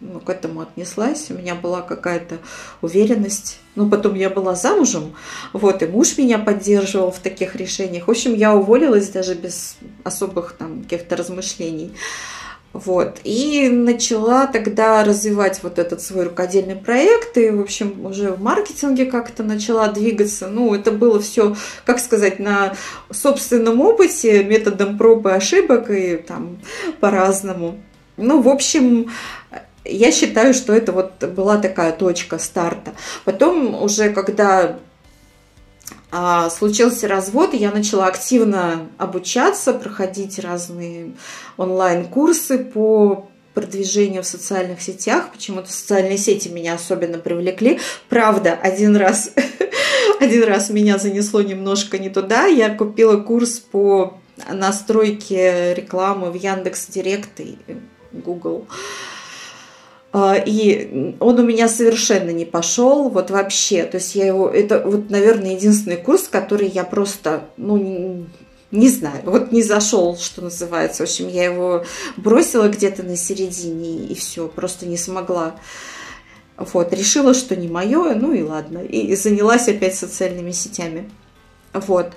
ну, 0.00 0.20
к 0.20 0.28
этому 0.30 0.60
отнеслась. 0.60 1.30
У 1.30 1.34
меня 1.34 1.54
была 1.54 1.82
какая-то 1.82 2.38
уверенность. 2.82 3.58
Ну, 3.74 3.88
потом 3.88 4.14
я 4.14 4.30
была 4.30 4.54
замужем, 4.54 5.14
вот, 5.52 5.82
и 5.82 5.86
муж 5.86 6.16
меня 6.16 6.38
поддерживал 6.38 7.10
в 7.10 7.18
таких 7.18 7.56
решениях. 7.56 8.06
В 8.06 8.10
общем, 8.10 8.34
я 8.34 8.54
уволилась 8.54 9.08
даже 9.08 9.34
без 9.34 9.76
особых 10.04 10.52
там 10.52 10.82
каких-то 10.82 11.16
размышлений. 11.16 11.92
Вот. 12.74 13.20
И 13.22 13.68
начала 13.68 14.48
тогда 14.48 15.04
развивать 15.04 15.60
вот 15.62 15.78
этот 15.78 16.02
свой 16.02 16.24
рукодельный 16.24 16.74
проект. 16.74 17.38
И, 17.38 17.50
в 17.50 17.60
общем, 17.60 18.04
уже 18.04 18.32
в 18.32 18.42
маркетинге 18.42 19.06
как-то 19.06 19.44
начала 19.44 19.86
двигаться. 19.88 20.48
Ну, 20.48 20.74
это 20.74 20.90
было 20.90 21.20
все, 21.20 21.56
как 21.86 22.00
сказать, 22.00 22.40
на 22.40 22.74
собственном 23.12 23.80
опыте, 23.80 24.42
методом 24.42 24.98
проб 24.98 25.24
и 25.26 25.30
ошибок 25.30 25.88
и 25.88 26.16
там 26.16 26.58
по-разному. 26.98 27.80
Ну, 28.16 28.42
в 28.42 28.48
общем, 28.48 29.08
я 29.84 30.12
считаю, 30.12 30.54
что 30.54 30.72
это 30.72 30.92
вот 30.92 31.22
была 31.24 31.58
такая 31.58 31.92
точка 31.92 32.38
старта. 32.38 32.94
Потом 33.24 33.82
уже, 33.82 34.10
когда 34.12 34.78
а, 36.10 36.48
случился 36.50 37.08
развод, 37.08 37.54
я 37.54 37.70
начала 37.70 38.06
активно 38.06 38.88
обучаться, 38.98 39.72
проходить 39.72 40.38
разные 40.38 41.12
онлайн-курсы 41.56 42.58
по 42.58 43.28
продвижению 43.52 44.22
в 44.22 44.26
социальных 44.26 44.80
сетях. 44.80 45.30
Почему-то 45.32 45.72
социальные 45.72 46.18
сети 46.18 46.48
меня 46.48 46.74
особенно 46.74 47.18
привлекли. 47.18 47.80
Правда, 48.08 48.58
один 48.60 48.96
раз, 48.96 49.32
один 50.20 50.44
раз 50.44 50.70
меня 50.70 50.98
занесло 50.98 51.40
немножко 51.42 51.98
не 51.98 52.10
туда. 52.10 52.46
Я 52.46 52.74
купила 52.74 53.16
курс 53.16 53.58
по 53.58 54.18
настройке 54.50 55.74
рекламы 55.74 56.30
в 56.30 56.34
Яндекс 56.34 56.86
Директ 56.86 57.40
и 57.40 57.56
Google. 58.12 58.66
И 60.14 61.16
он 61.18 61.40
у 61.40 61.42
меня 61.42 61.68
совершенно 61.68 62.30
не 62.30 62.44
пошел, 62.44 63.08
вот 63.08 63.30
вообще. 63.30 63.82
То 63.82 63.96
есть 63.96 64.14
я 64.14 64.26
его, 64.26 64.48
это 64.48 64.80
вот, 64.84 65.10
наверное, 65.10 65.56
единственный 65.56 65.96
курс, 65.96 66.28
который 66.28 66.68
я 66.68 66.84
просто, 66.84 67.48
ну, 67.56 68.26
не, 68.70 68.88
знаю, 68.88 69.22
вот 69.24 69.50
не 69.50 69.62
зашел, 69.62 70.16
что 70.16 70.42
называется. 70.42 71.04
В 71.04 71.08
общем, 71.08 71.28
я 71.28 71.44
его 71.44 71.84
бросила 72.16 72.68
где-то 72.68 73.02
на 73.02 73.16
середине 73.16 74.06
и 74.06 74.14
все, 74.14 74.46
просто 74.46 74.86
не 74.86 74.96
смогла. 74.96 75.56
Вот, 76.56 76.92
решила, 76.92 77.34
что 77.34 77.56
не 77.56 77.66
мое, 77.66 78.14
ну 78.14 78.32
и 78.32 78.42
ладно. 78.42 78.78
И 78.78 79.16
занялась 79.16 79.68
опять 79.68 79.96
социальными 79.96 80.52
сетями. 80.52 81.10
Вот. 81.72 82.12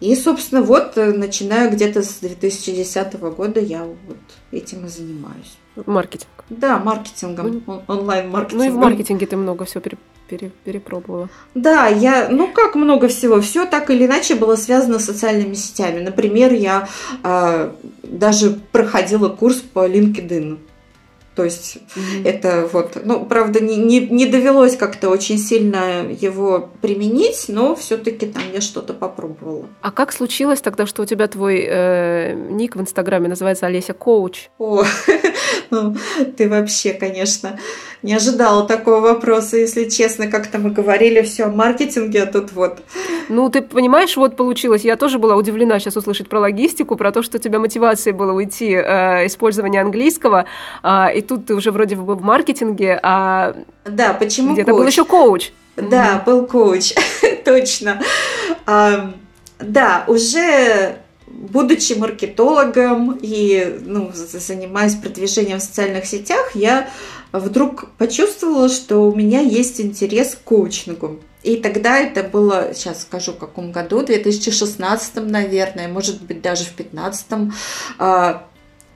И, 0.00 0.14
собственно, 0.16 0.62
вот, 0.62 0.96
э, 0.96 1.12
начиная 1.12 1.70
где-то 1.70 2.02
с 2.02 2.14
2010 2.20 3.14
года 3.30 3.60
я 3.60 3.84
вот 3.84 4.16
этим 4.52 4.86
и 4.86 4.88
занимаюсь. 4.88 5.58
Маркетинг. 5.84 6.30
Да, 6.48 6.78
маркетингом, 6.78 7.62
ну, 7.66 7.82
онлайн-маркетингом. 7.88 8.66
Ну 8.66 8.72
и 8.72 8.76
в 8.76 8.78
маркетинге 8.78 9.26
ты 9.26 9.36
много 9.36 9.64
всего 9.64 9.80
пере, 9.80 9.98
пере, 10.28 10.52
перепробовала. 10.64 11.28
Да, 11.54 11.88
я, 11.88 12.28
ну 12.30 12.48
как 12.52 12.76
много 12.76 13.08
всего, 13.08 13.40
все 13.40 13.66
так 13.66 13.90
или 13.90 14.06
иначе 14.06 14.36
было 14.36 14.54
связано 14.54 14.98
с 14.98 15.04
социальными 15.04 15.54
сетями. 15.54 16.00
Например, 16.00 16.52
я 16.52 16.88
э, 17.24 17.72
даже 18.04 18.60
проходила 18.70 19.28
курс 19.28 19.56
по 19.56 19.88
LinkedIn. 19.88 20.58
То 21.36 21.44
есть 21.44 21.76
mm-hmm. 21.76 22.26
это 22.26 22.68
вот, 22.72 22.96
ну, 23.04 23.26
правда, 23.26 23.60
не, 23.60 23.76
не, 23.76 24.00
не 24.00 24.24
довелось 24.24 24.74
как-то 24.74 25.10
очень 25.10 25.36
сильно 25.36 26.06
его 26.08 26.70
применить, 26.80 27.44
но 27.48 27.76
все-таки 27.76 28.24
там 28.24 28.42
я 28.54 28.62
что-то 28.62 28.94
попробовала. 28.94 29.66
А 29.82 29.90
как 29.90 30.12
случилось 30.12 30.62
тогда, 30.62 30.86
что 30.86 31.02
у 31.02 31.04
тебя 31.04 31.28
твой 31.28 31.62
э, 31.68 32.32
ник 32.32 32.74
в 32.74 32.80
Инстаграме 32.80 33.28
называется 33.28 33.66
Олеся 33.66 33.92
Коуч? 33.92 34.48
О, 34.58 34.82
ну, 35.70 35.94
ты 36.38 36.48
вообще, 36.48 36.94
конечно, 36.94 37.58
не 38.02 38.14
ожидала 38.14 38.66
такого 38.66 39.00
вопроса, 39.00 39.58
если 39.58 39.88
честно, 39.88 40.28
как-то 40.28 40.58
мы 40.58 40.70
говорили 40.70 41.20
все 41.20 41.44
о 41.44 41.48
маркетинге, 41.48 42.22
а 42.22 42.26
тут 42.26 42.52
вот. 42.52 42.78
Ну, 43.28 43.50
ты 43.50 43.60
понимаешь, 43.60 44.16
вот 44.16 44.36
получилось. 44.36 44.84
Я 44.84 44.96
тоже 44.96 45.18
была 45.18 45.36
удивлена 45.36 45.78
сейчас 45.80 45.96
услышать 45.96 46.28
про 46.28 46.40
логистику, 46.40 46.96
про 46.96 47.12
то, 47.12 47.22
что 47.22 47.36
у 47.36 47.40
тебя 47.40 47.58
мотивацией 47.58 48.14
было 48.14 48.32
уйти 48.32 48.72
э, 48.72 49.26
использование 49.26 49.80
английского, 49.80 50.46
э, 50.82 51.18
и 51.18 51.25
тут 51.26 51.46
ты 51.46 51.54
уже 51.54 51.70
вроде 51.70 51.96
бы 51.96 52.14
в 52.14 52.22
маркетинге, 52.22 52.98
а 53.02 53.56
да, 53.84 54.12
почему 54.12 54.54
где-то 54.54 54.72
был 54.72 54.86
еще 54.86 55.04
коуч. 55.04 55.52
Да, 55.76 56.22
был 56.24 56.46
коуч, 56.46 56.94
точно. 57.44 58.02
А, 58.66 59.12
да, 59.58 60.04
уже 60.06 60.96
будучи 61.26 61.92
маркетологом 61.94 63.18
и 63.20 63.78
ну, 63.84 64.10
занимаясь 64.14 64.94
продвижением 64.94 65.58
в 65.58 65.62
социальных 65.62 66.06
сетях, 66.06 66.52
я 66.54 66.88
вдруг 67.32 67.90
почувствовала, 67.98 68.68
что 68.68 69.08
у 69.08 69.14
меня 69.14 69.40
есть 69.40 69.80
интерес 69.80 70.34
к 70.34 70.42
коучингу. 70.42 71.20
И 71.42 71.56
тогда 71.56 71.98
это 71.98 72.24
было, 72.24 72.72
сейчас 72.74 73.02
скажу 73.02 73.32
в 73.32 73.38
каком 73.38 73.70
году, 73.70 74.00
в 74.00 74.06
2016, 74.06 75.16
наверное, 75.16 75.86
может 75.86 76.22
быть 76.22 76.42
даже 76.42 76.64
в 76.64 76.74
2015, 76.76 77.52
а, 77.98 78.48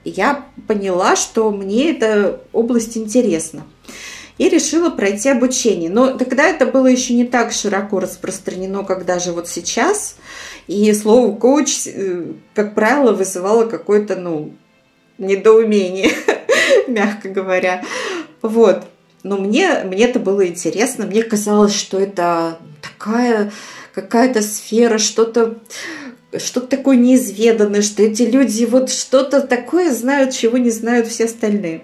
я 0.03 0.45
поняла, 0.67 1.15
что 1.15 1.51
мне 1.51 1.91
эта 1.91 2.41
область 2.53 2.97
интересна. 2.97 3.63
И 4.37 4.49
решила 4.49 4.89
пройти 4.89 5.29
обучение. 5.29 5.89
Но 5.89 6.17
тогда 6.17 6.47
это 6.47 6.65
было 6.65 6.87
еще 6.87 7.13
не 7.13 7.25
так 7.25 7.51
широко 7.51 7.99
распространено, 7.99 8.83
как 8.83 9.05
даже 9.05 9.33
вот 9.33 9.47
сейчас. 9.47 10.15
И 10.67 10.91
слово 10.93 11.35
коуч, 11.35 11.85
э, 11.85 12.25
как 12.55 12.73
правило, 12.73 13.11
вызывало 13.11 13.65
какое-то, 13.65 14.15
ну, 14.15 14.53
недоумение, 15.19 16.11
мягко 16.87 17.29
говоря. 17.29 17.83
Вот. 18.41 18.85
Но 19.23 19.37
мне, 19.37 19.83
мне 19.83 20.05
это 20.05 20.19
было 20.19 20.47
интересно. 20.47 21.05
Мне 21.05 21.21
казалось, 21.21 21.75
что 21.75 21.99
это 21.99 22.57
такая 22.81 23.51
какая-то 23.93 24.41
сфера, 24.41 24.97
что-то 24.97 25.57
что-то 26.37 26.67
такое 26.67 26.97
неизведанное, 26.97 27.81
что 27.81 28.03
эти 28.03 28.23
люди 28.23 28.65
вот 28.65 28.89
что-то 28.89 29.41
такое 29.41 29.93
знают, 29.93 30.33
чего 30.33 30.57
не 30.57 30.69
знают 30.69 31.07
все 31.07 31.25
остальные. 31.25 31.81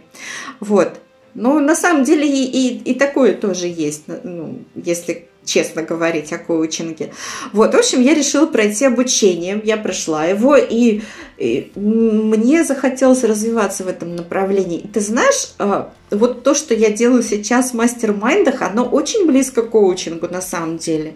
Вот. 0.59 0.99
Но 1.33 1.59
на 1.59 1.75
самом 1.75 2.03
деле 2.03 2.27
и, 2.27 2.45
и, 2.45 2.91
и 2.91 2.93
такое 2.95 3.33
тоже 3.33 3.67
есть, 3.67 4.03
ну, 4.23 4.59
если 4.73 5.27
честно 5.47 5.81
говорить 5.81 6.31
о 6.33 6.37
коучинге. 6.37 7.11
Вот, 7.53 7.73
в 7.73 7.77
общем, 7.77 8.01
я 8.01 8.13
решила 8.13 8.45
пройти 8.45 8.85
обучение, 8.85 9.59
я 9.63 9.77
прошла 9.77 10.25
его, 10.25 10.55
и, 10.57 11.01
и 11.37 11.71
мне 11.75 12.63
захотелось 12.63 13.23
развиваться 13.23 13.83
в 13.83 13.87
этом 13.87 14.15
направлении. 14.15 14.87
Ты 14.93 14.99
знаешь, 14.99 15.53
а, 15.57 15.93
вот 16.11 16.43
то, 16.43 16.53
что 16.53 16.73
я 16.73 16.89
делаю 16.91 17.23
сейчас 17.23 17.71
в 17.71 17.75
мастер-майндах, 17.75 18.61
оно 18.61 18.83
очень 18.83 19.25
близко 19.25 19.63
к 19.63 19.69
коучингу 19.69 20.27
на 20.27 20.41
самом 20.41 20.77
деле. 20.77 21.15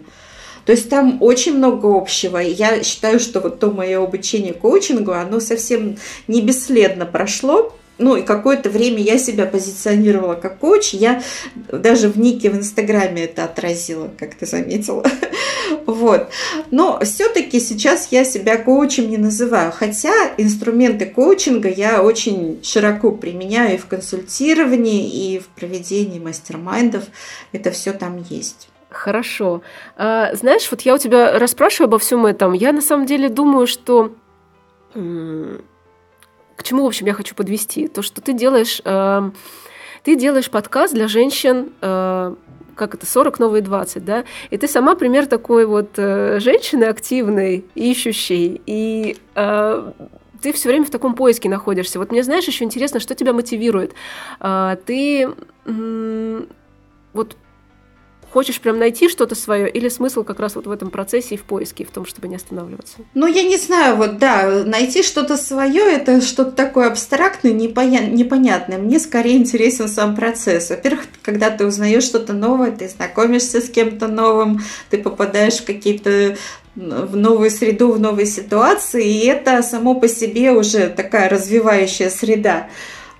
То 0.64 0.72
есть 0.72 0.88
там 0.88 1.18
очень 1.20 1.56
много 1.56 1.96
общего. 1.96 2.42
И 2.42 2.52
я 2.52 2.82
считаю, 2.82 3.18
что 3.20 3.40
вот 3.40 3.58
то 3.58 3.70
мое 3.70 4.02
обучение 4.02 4.52
коучингу, 4.52 5.12
оно 5.12 5.40
совсем 5.40 5.96
не 6.28 6.40
бесследно 6.40 7.06
прошло. 7.06 7.74
ну 7.98 8.16
и 8.16 8.22
какое-то 8.22 8.68
время 8.70 8.98
я 8.98 9.18
себя 9.18 9.46
позиционировала 9.46 10.34
как 10.34 10.58
коуч, 10.58 10.92
я 10.92 11.22
даже 11.70 12.08
в 12.08 12.18
нике 12.18 12.50
в 12.50 12.56
Инстаграме 12.56 13.24
это 13.24 13.44
отразила, 13.44 14.10
как 14.18 14.34
ты 14.34 14.46
заметила. 14.46 15.04
Вот. 15.86 16.28
Но 16.70 17.00
все-таки 17.02 17.58
сейчас 17.58 18.08
я 18.10 18.24
себя 18.24 18.56
коучем 18.56 19.10
не 19.10 19.16
называю, 19.16 19.72
хотя 19.72 20.12
инструменты 20.36 21.06
коучинга 21.06 21.68
я 21.68 22.02
очень 22.02 22.60
широко 22.62 23.10
применяю 23.10 23.74
и 23.74 23.78
в 23.78 23.86
консультировании, 23.86 25.08
и 25.08 25.38
в 25.38 25.46
проведении 25.48 26.18
мастер-майндов. 26.18 27.04
Это 27.52 27.70
все 27.70 27.92
там 27.92 28.24
есть. 28.28 28.68
Хорошо. 28.92 29.62
А, 29.96 30.34
знаешь, 30.34 30.68
вот 30.70 30.82
я 30.82 30.94
у 30.94 30.98
тебя 30.98 31.38
расспрашиваю 31.38 31.88
обо 31.88 31.98
всем 31.98 32.26
этом. 32.26 32.52
Я 32.52 32.72
на 32.72 32.80
самом 32.80 33.06
деле 33.06 33.28
думаю, 33.28 33.66
что 33.66 34.12
к 34.94 36.62
чему, 36.64 36.84
в 36.84 36.86
общем, 36.86 37.06
я 37.06 37.14
хочу 37.14 37.34
подвести? 37.34 37.88
То, 37.88 38.02
что 38.02 38.20
ты 38.20 38.34
делаешь, 38.34 38.80
э, 38.84 39.30
ты 40.04 40.16
делаешь 40.16 40.50
подкаст 40.50 40.94
для 40.94 41.08
женщин, 41.08 41.72
э, 41.80 42.34
как 42.76 42.94
это, 42.94 43.06
40, 43.06 43.38
новые 43.38 43.62
20, 43.62 44.04
да? 44.04 44.24
И 44.50 44.56
ты 44.56 44.68
сама 44.68 44.94
пример 44.94 45.26
такой 45.26 45.66
вот 45.66 45.90
э, 45.96 46.38
женщины 46.40 46.84
активной, 46.84 47.64
ищущей. 47.74 48.60
И 48.66 49.16
э, 49.34 49.92
ты 50.40 50.52
все 50.52 50.68
время 50.68 50.84
в 50.84 50.90
таком 50.90 51.14
поиске 51.14 51.48
находишься. 51.48 51.98
Вот 51.98 52.12
мне, 52.12 52.22
знаешь, 52.22 52.44
еще 52.44 52.64
интересно, 52.64 53.00
что 53.00 53.14
тебя 53.14 53.32
мотивирует. 53.32 53.94
Э, 54.38 54.76
ты 54.84 55.28
э, 55.64 56.42
вот 57.12 57.36
Хочешь 58.32 58.60
прям 58.60 58.78
найти 58.78 59.10
что-то 59.10 59.34
свое 59.34 59.68
или 59.68 59.90
смысл 59.90 60.24
как 60.24 60.40
раз 60.40 60.54
вот 60.54 60.66
в 60.66 60.70
этом 60.70 60.90
процессе 60.90 61.34
и 61.34 61.36
в 61.38 61.42
поиске, 61.42 61.84
и 61.84 61.86
в 61.86 61.90
том, 61.90 62.06
чтобы 62.06 62.28
не 62.28 62.36
останавливаться? 62.36 62.96
Ну, 63.12 63.26
я 63.26 63.42
не 63.42 63.58
знаю, 63.58 63.96
вот 63.96 64.16
да, 64.16 64.64
найти 64.64 65.02
что-то 65.02 65.36
свое, 65.36 65.82
это 65.82 66.22
что-то 66.22 66.52
такое 66.52 66.86
абстрактное, 66.86 67.52
непонятное. 67.52 68.78
Мне 68.78 68.98
скорее 69.00 69.36
интересен 69.36 69.86
сам 69.86 70.16
процесс. 70.16 70.70
Во-первых, 70.70 71.04
когда 71.20 71.50
ты 71.50 71.66
узнаешь 71.66 72.04
что-то 72.04 72.32
новое, 72.32 72.70
ты 72.70 72.88
знакомишься 72.88 73.60
с 73.60 73.68
кем-то 73.68 74.08
новым, 74.08 74.62
ты 74.88 74.96
попадаешь 74.96 75.58
в 75.58 75.66
какие-то 75.66 76.38
в 76.74 77.14
новую 77.14 77.50
среду, 77.50 77.92
в 77.92 78.00
новые 78.00 78.24
ситуации, 78.24 79.06
и 79.06 79.26
это 79.26 79.62
само 79.62 79.94
по 79.94 80.08
себе 80.08 80.52
уже 80.52 80.88
такая 80.88 81.28
развивающая 81.28 82.08
среда. 82.08 82.68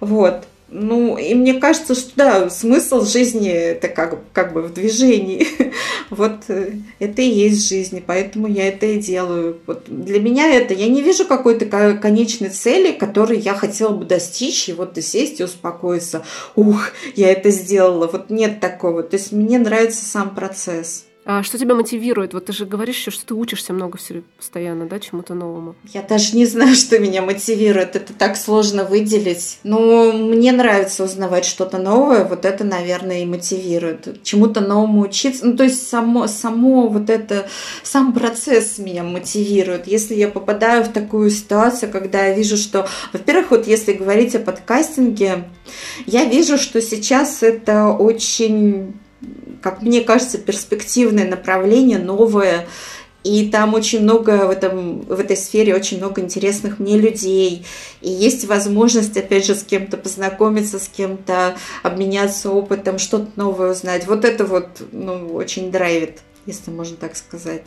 Вот. 0.00 0.46
Ну, 0.74 1.18
и 1.18 1.34
мне 1.34 1.54
кажется, 1.54 1.94
что 1.94 2.10
да, 2.16 2.48
смысл 2.48 3.04
жизни 3.04 3.50
это 3.50 3.88
как, 3.88 4.18
как 4.32 4.54
бы 4.54 4.62
в 4.62 4.72
движении. 4.72 5.46
вот 6.10 6.44
э, 6.48 6.72
это 6.98 7.20
и 7.20 7.28
есть 7.28 7.68
жизнь, 7.68 8.02
поэтому 8.06 8.46
я 8.46 8.68
это 8.68 8.86
и 8.86 8.98
делаю. 8.98 9.58
Вот 9.66 9.84
для 9.86 10.18
меня 10.18 10.50
это, 10.50 10.72
я 10.72 10.88
не 10.88 11.02
вижу 11.02 11.26
какой-то 11.26 11.66
конечной 11.96 12.48
цели, 12.48 12.92
которой 12.92 13.38
я 13.38 13.54
хотела 13.54 13.92
бы 13.92 14.06
достичь, 14.06 14.70
и 14.70 14.72
вот 14.72 14.96
и 14.96 15.02
сесть 15.02 15.40
и 15.40 15.44
успокоиться. 15.44 16.24
Ух, 16.56 16.92
я 17.16 17.30
это 17.30 17.50
сделала. 17.50 18.06
Вот 18.06 18.30
нет 18.30 18.60
такого. 18.60 19.02
То 19.02 19.18
есть 19.18 19.30
мне 19.30 19.58
нравится 19.58 20.02
сам 20.02 20.34
процесс. 20.34 21.04
А 21.24 21.44
что 21.44 21.56
тебя 21.56 21.76
мотивирует? 21.76 22.34
Вот 22.34 22.46
ты 22.46 22.52
же 22.52 22.66
говоришь 22.66 22.96
еще, 22.96 23.12
что 23.12 23.26
ты 23.26 23.34
учишься 23.34 23.72
много 23.72 23.96
все 23.96 24.22
постоянно, 24.36 24.86
да, 24.86 24.98
чему-то 24.98 25.34
новому. 25.34 25.76
Я 25.92 26.02
даже 26.02 26.36
не 26.36 26.46
знаю, 26.46 26.74
что 26.74 26.98
меня 26.98 27.22
мотивирует. 27.22 27.94
Это 27.94 28.12
так 28.12 28.36
сложно 28.36 28.84
выделить. 28.84 29.58
Но 29.62 30.12
мне 30.12 30.50
нравится 30.50 31.04
узнавать 31.04 31.44
что-то 31.44 31.78
новое. 31.78 32.24
Вот 32.24 32.44
это, 32.44 32.64
наверное, 32.64 33.22
и 33.22 33.26
мотивирует. 33.26 34.22
Чему-то 34.24 34.60
новому 34.60 35.02
учиться. 35.02 35.46
Ну, 35.46 35.56
то 35.56 35.64
есть 35.64 35.88
само, 35.88 36.26
само 36.26 36.88
вот 36.88 37.08
это, 37.08 37.46
сам 37.84 38.12
процесс 38.12 38.78
меня 38.78 39.04
мотивирует. 39.04 39.86
Если 39.86 40.14
я 40.14 40.28
попадаю 40.28 40.82
в 40.82 40.88
такую 40.88 41.30
ситуацию, 41.30 41.92
когда 41.92 42.26
я 42.26 42.34
вижу, 42.34 42.56
что, 42.56 42.88
во-первых, 43.12 43.52
вот 43.52 43.66
если 43.68 43.92
говорить 43.92 44.34
о 44.34 44.40
подкастинге, 44.40 45.44
я 46.06 46.24
вижу, 46.24 46.58
что 46.58 46.82
сейчас 46.82 47.44
это 47.44 47.88
очень 47.90 48.94
как 49.62 49.82
мне 49.82 50.02
кажется, 50.02 50.38
перспективное 50.38 51.28
направление, 51.28 51.98
новое. 51.98 52.66
И 53.24 53.48
там 53.50 53.74
очень 53.74 54.02
много 54.02 54.46
в, 54.46 54.50
этом, 54.50 55.02
в 55.02 55.20
этой 55.20 55.36
сфере, 55.36 55.76
очень 55.76 55.98
много 55.98 56.20
интересных 56.20 56.80
мне 56.80 56.98
людей. 56.98 57.64
И 58.00 58.10
есть 58.10 58.46
возможность, 58.46 59.16
опять 59.16 59.46
же, 59.46 59.54
с 59.54 59.62
кем-то 59.62 59.96
познакомиться, 59.96 60.80
с 60.80 60.88
кем-то 60.88 61.56
обменяться 61.84 62.50
опытом, 62.50 62.98
что-то 62.98 63.28
новое 63.36 63.72
узнать. 63.72 64.08
Вот 64.08 64.24
это 64.24 64.44
вот 64.44 64.82
ну, 64.90 65.34
очень 65.34 65.70
драйвит, 65.70 66.18
если 66.46 66.72
можно 66.72 66.96
так 66.96 67.14
сказать. 67.14 67.62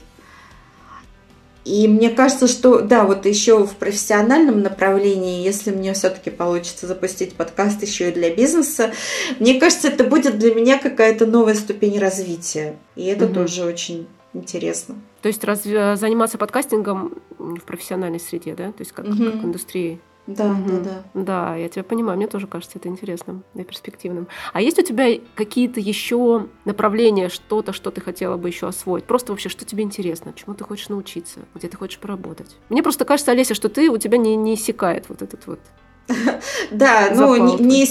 И 1.65 1.87
мне 1.87 2.11
кажется, 2.11 2.47
что 2.47 2.79
да, 2.79 3.05
вот 3.05 3.25
еще 3.25 3.65
в 3.65 3.75
профессиональном 3.75 4.61
направлении, 4.61 5.43
если 5.43 5.71
мне 5.71 5.93
все-таки 5.93 6.29
получится 6.29 6.85
запустить 6.85 7.33
подкаст 7.33 7.81
еще 7.81 8.09
и 8.09 8.13
для 8.13 8.33
бизнеса, 8.33 8.93
мне 9.39 9.59
кажется, 9.59 9.87
это 9.87 10.03
будет 10.03 10.37
для 10.37 10.53
меня 10.53 10.77
какая-то 10.77 11.25
новая 11.25 11.55
ступень 11.55 11.97
развития. 11.97 12.75
И 12.95 13.05
это 13.05 13.25
угу. 13.25 13.33
тоже 13.33 13.65
очень 13.65 14.07
интересно. 14.33 14.95
То 15.23 15.27
есть 15.27 15.43
разве 15.43 15.95
заниматься 15.95 16.37
подкастингом 16.37 17.15
в 17.39 17.61
профессиональной 17.61 18.19
среде, 18.19 18.53
да? 18.53 18.67
То 18.67 18.81
есть 18.81 18.91
как, 18.91 19.07
угу. 19.07 19.23
как 19.23 19.43
индустрии? 19.43 19.99
Да, 20.27 20.51
угу. 20.51 20.67
да, 20.67 20.79
да. 20.79 21.03
Да, 21.13 21.55
я 21.55 21.69
тебя 21.69 21.83
понимаю, 21.83 22.17
мне 22.17 22.27
тоже 22.27 22.47
кажется 22.47 22.79
это 22.79 22.89
интересным 22.89 23.43
и 23.53 23.63
перспективным. 23.63 24.27
А 24.53 24.61
есть 24.61 24.79
у 24.79 24.81
тебя 24.81 25.07
какие-то 25.35 25.79
еще 25.79 26.47
направления, 26.65 27.29
что-то, 27.29 27.73
что 27.73 27.91
ты 27.91 28.01
хотела 28.01 28.37
бы 28.37 28.49
еще 28.49 28.67
освоить? 28.67 29.05
Просто 29.05 29.31
вообще, 29.31 29.49
что 29.49 29.65
тебе 29.65 29.83
интересно, 29.83 30.33
чему 30.33 30.55
ты 30.55 30.63
хочешь 30.63 30.89
научиться, 30.89 31.41
где 31.53 31.67
ты 31.67 31.77
хочешь 31.77 31.99
поработать? 31.99 32.55
Мне 32.69 32.81
просто 32.81 33.05
кажется, 33.05 33.31
Олеся, 33.31 33.53
что 33.53 33.69
ты, 33.69 33.89
у 33.89 33.97
тебя 33.97 34.17
не, 34.17 34.35
не 34.35 34.55
иссякает 34.55 35.09
вот 35.09 35.21
этот 35.21 35.45
вот 35.47 35.59
да, 36.71 37.09
ну 37.15 37.57
не, 37.57 37.63
не 37.63 37.85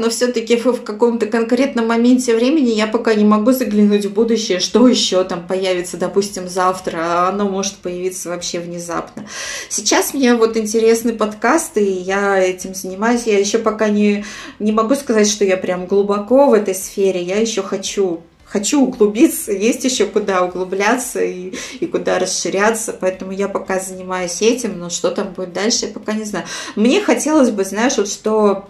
но 0.00 0.10
все-таки 0.10 0.56
в, 0.56 0.66
в 0.66 0.82
каком-то 0.82 1.26
конкретном 1.26 1.86
моменте 1.86 2.34
времени 2.34 2.70
я 2.70 2.88
пока 2.88 3.14
не 3.14 3.24
могу 3.24 3.52
заглянуть 3.52 4.06
в 4.06 4.12
будущее, 4.12 4.58
что 4.58 4.88
еще 4.88 5.22
там 5.22 5.46
появится, 5.46 5.96
допустим, 5.96 6.48
завтра, 6.48 6.98
а 6.98 7.28
оно 7.28 7.48
может 7.48 7.76
появиться 7.76 8.30
вообще 8.30 8.58
внезапно. 8.58 9.26
Сейчас 9.68 10.12
мне 10.12 10.34
вот 10.34 10.56
интересны 10.56 11.12
подкасты, 11.12 11.84
и 11.84 11.92
я 11.92 12.38
этим 12.38 12.74
занимаюсь. 12.74 13.26
Я 13.26 13.38
еще 13.38 13.58
пока 13.58 13.88
не, 13.88 14.24
не 14.58 14.72
могу 14.72 14.94
сказать, 14.96 15.28
что 15.28 15.44
я 15.44 15.56
прям 15.56 15.86
глубоко 15.86 16.46
в 16.48 16.54
этой 16.54 16.74
сфере. 16.74 17.22
Я 17.22 17.36
еще 17.36 17.62
хочу 17.62 18.22
хочу 18.52 18.84
углубиться, 18.84 19.50
есть 19.50 19.84
еще 19.84 20.04
куда 20.06 20.44
углубляться 20.44 21.20
и, 21.20 21.54
и 21.80 21.86
куда 21.86 22.18
расширяться, 22.18 22.92
поэтому 22.92 23.32
я 23.32 23.48
пока 23.48 23.80
занимаюсь 23.80 24.42
этим, 24.42 24.78
но 24.78 24.90
что 24.90 25.10
там 25.10 25.32
будет 25.32 25.54
дальше, 25.54 25.86
я 25.86 25.92
пока 25.92 26.12
не 26.12 26.24
знаю. 26.24 26.44
Мне 26.76 27.00
хотелось 27.00 27.50
бы, 27.50 27.64
знаешь, 27.64 27.96
вот 27.96 28.08
что 28.08 28.66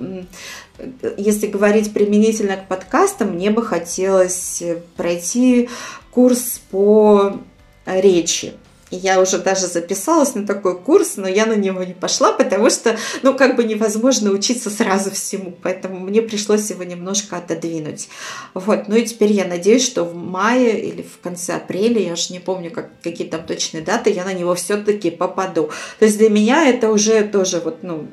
если 1.16 1.46
говорить 1.48 1.92
применительно 1.92 2.56
к 2.56 2.68
подкастам, 2.68 3.34
мне 3.34 3.50
бы 3.50 3.64
хотелось 3.64 4.62
пройти 4.96 5.68
курс 6.10 6.60
по 6.70 7.38
речи. 7.84 8.52
Я 8.92 9.22
уже 9.22 9.38
даже 9.38 9.68
записалась 9.68 10.34
на 10.34 10.46
такой 10.46 10.78
курс, 10.78 11.16
но 11.16 11.26
я 11.26 11.46
на 11.46 11.54
него 11.54 11.82
не 11.82 11.94
пошла, 11.94 12.30
потому 12.32 12.68
что, 12.68 12.94
ну, 13.22 13.34
как 13.34 13.56
бы 13.56 13.64
невозможно 13.64 14.30
учиться 14.30 14.68
сразу 14.68 15.10
всему, 15.10 15.56
поэтому 15.62 15.98
мне 15.98 16.20
пришлось 16.20 16.68
его 16.68 16.84
немножко 16.84 17.38
отодвинуть. 17.38 18.10
Вот, 18.52 18.88
ну 18.88 18.96
и 18.96 19.06
теперь 19.06 19.32
я 19.32 19.46
надеюсь, 19.46 19.86
что 19.86 20.04
в 20.04 20.14
мае 20.14 20.78
или 20.78 21.00
в 21.00 21.20
конце 21.22 21.54
апреля, 21.54 22.02
я 22.02 22.12
уже 22.12 22.34
не 22.34 22.38
помню, 22.38 22.70
как, 22.70 22.90
какие 23.02 23.26
там 23.26 23.44
точные 23.46 23.82
даты, 23.82 24.10
я 24.10 24.26
на 24.26 24.34
него 24.34 24.54
все-таки 24.54 25.10
попаду. 25.10 25.70
То 25.98 26.04
есть 26.04 26.18
для 26.18 26.28
меня 26.28 26.68
это 26.68 26.90
уже 26.90 27.22
тоже 27.22 27.60
вот, 27.60 27.82
ну, 27.82 28.06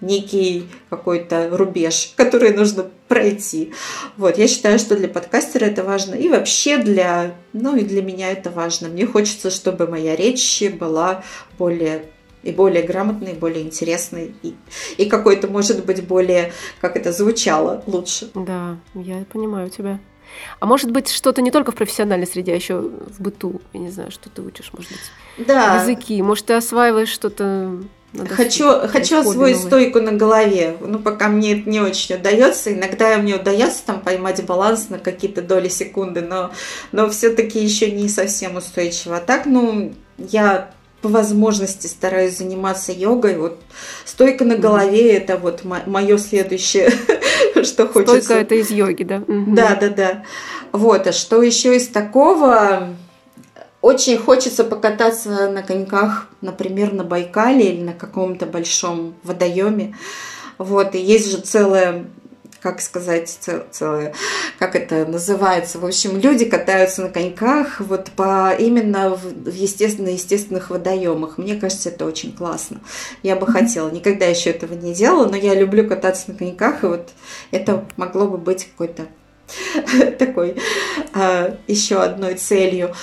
некий 0.00 0.68
какой-то 0.88 1.48
рубеж, 1.52 2.12
который 2.16 2.52
нужно 2.52 2.86
пройти. 3.08 3.72
Вот, 4.16 4.38
я 4.38 4.48
считаю, 4.48 4.78
что 4.78 4.96
для 4.96 5.08
подкастера 5.08 5.64
это 5.64 5.84
важно. 5.84 6.14
И 6.14 6.28
вообще 6.28 6.78
для, 6.78 7.34
ну 7.52 7.76
и 7.76 7.84
для 7.84 8.02
меня 8.02 8.30
это 8.30 8.50
важно. 8.50 8.88
Мне 8.88 9.06
хочется, 9.06 9.50
чтобы 9.50 9.86
моя 9.86 10.16
речь 10.16 10.62
была 10.78 11.24
более 11.58 12.04
и 12.42 12.52
более 12.52 12.82
грамотной, 12.82 13.32
и 13.32 13.34
более 13.34 13.62
интересной, 13.62 14.34
и, 14.42 14.54
и 14.96 15.04
какой-то, 15.06 15.46
может 15.46 15.84
быть, 15.84 16.06
более, 16.06 16.52
как 16.80 16.96
это 16.96 17.12
звучало, 17.12 17.82
лучше. 17.86 18.30
Да, 18.34 18.78
я 18.94 19.24
понимаю 19.30 19.68
тебя. 19.68 20.00
А 20.58 20.66
может 20.66 20.90
быть, 20.90 21.10
что-то 21.10 21.42
не 21.42 21.50
только 21.50 21.72
в 21.72 21.74
профессиональной 21.74 22.26
среде, 22.26 22.52
а 22.52 22.54
еще 22.54 22.80
в 22.80 23.20
быту, 23.20 23.60
я 23.72 23.80
не 23.80 23.90
знаю, 23.90 24.10
что 24.10 24.30
ты 24.30 24.42
учишь, 24.42 24.70
может 24.72 24.90
быть, 24.90 25.46
да. 25.46 25.82
языки. 25.82 26.22
Может, 26.22 26.46
ты 26.46 26.54
осваиваешь 26.54 27.08
что-то 27.08 27.82
надо 28.12 28.34
хочу, 28.34 28.88
хочу 28.88 29.20
освоить 29.20 29.58
стойку 29.58 30.00
на 30.00 30.12
голове. 30.12 30.76
Ну, 30.80 30.98
пока 30.98 31.28
мне 31.28 31.60
это 31.60 31.70
не 31.70 31.80
очень 31.80 32.16
удается. 32.16 32.72
Иногда 32.72 33.16
мне 33.18 33.36
удается 33.36 33.82
там 33.86 34.00
поймать 34.00 34.44
баланс 34.44 34.88
на 34.88 34.98
какие-то 34.98 35.42
доли 35.42 35.68
секунды, 35.68 36.20
но, 36.20 36.50
но 36.90 37.08
все-таки 37.08 37.62
еще 37.62 37.90
не 37.90 38.08
совсем 38.08 38.56
устойчиво. 38.56 39.16
А 39.16 39.20
так, 39.20 39.46
ну, 39.46 39.92
я 40.18 40.72
по 41.02 41.08
возможности 41.08 41.86
стараюсь 41.86 42.38
заниматься 42.38 42.92
йогой. 42.92 43.36
Вот 43.36 43.60
стойка 44.04 44.44
на 44.44 44.56
голове 44.56 45.12
mm-hmm. 45.12 45.16
это 45.16 45.36
вот 45.36 45.64
мое 45.64 46.18
следующее, 46.18 46.90
что 47.62 47.86
хочется. 47.86 48.22
Стойка 48.22 48.40
это 48.40 48.54
из 48.56 48.70
йоги, 48.70 49.04
да? 49.04 49.16
Mm-hmm. 49.16 49.54
Да, 49.54 49.76
да, 49.76 49.88
да. 49.88 50.24
Вот, 50.72 51.06
а 51.06 51.12
что 51.12 51.42
еще 51.42 51.76
из 51.76 51.86
такого? 51.88 52.88
Очень 53.82 54.18
хочется 54.18 54.64
покататься 54.64 55.48
на 55.48 55.62
коньках, 55.62 56.28
например, 56.42 56.92
на 56.92 57.02
Байкале 57.02 57.72
или 57.72 57.82
на 57.82 57.94
каком-то 57.94 58.46
большом 58.46 59.14
водоеме. 59.22 59.96
Вот, 60.58 60.94
и 60.94 61.00
есть 61.00 61.30
же 61.30 61.38
целая 61.38 62.04
как 62.60 62.80
сказать, 62.80 63.38
целое, 63.70 64.14
как 64.58 64.76
это 64.76 65.06
называется. 65.06 65.78
В 65.78 65.86
общем, 65.86 66.18
люди 66.18 66.44
катаются 66.44 67.02
на 67.02 67.08
коньках 67.08 67.80
вот 67.80 68.10
по 68.10 68.54
именно 68.54 69.10
в, 69.10 69.22
в 69.22 69.54
естественно 69.54 70.10
естественных 70.10 70.70
водоемах. 70.70 71.38
Мне 71.38 71.56
кажется, 71.56 71.88
это 71.88 72.04
очень 72.04 72.32
классно. 72.34 72.80
Я 73.22 73.36
бы 73.36 73.46
хотела. 73.46 73.90
Никогда 73.90 74.26
еще 74.26 74.50
этого 74.50 74.74
не 74.74 74.92
делала, 74.92 75.26
но 75.26 75.36
я 75.36 75.54
люблю 75.54 75.88
кататься 75.88 76.30
на 76.30 76.34
коньках, 76.36 76.84
и 76.84 76.86
вот 76.86 77.08
это 77.50 77.84
могло 77.96 78.26
бы 78.26 78.36
быть 78.36 78.68
какой-то 78.70 79.06
такой 80.18 80.56
а, 81.14 81.56
еще 81.66 82.02
одной 82.02 82.34
целью. 82.34 82.94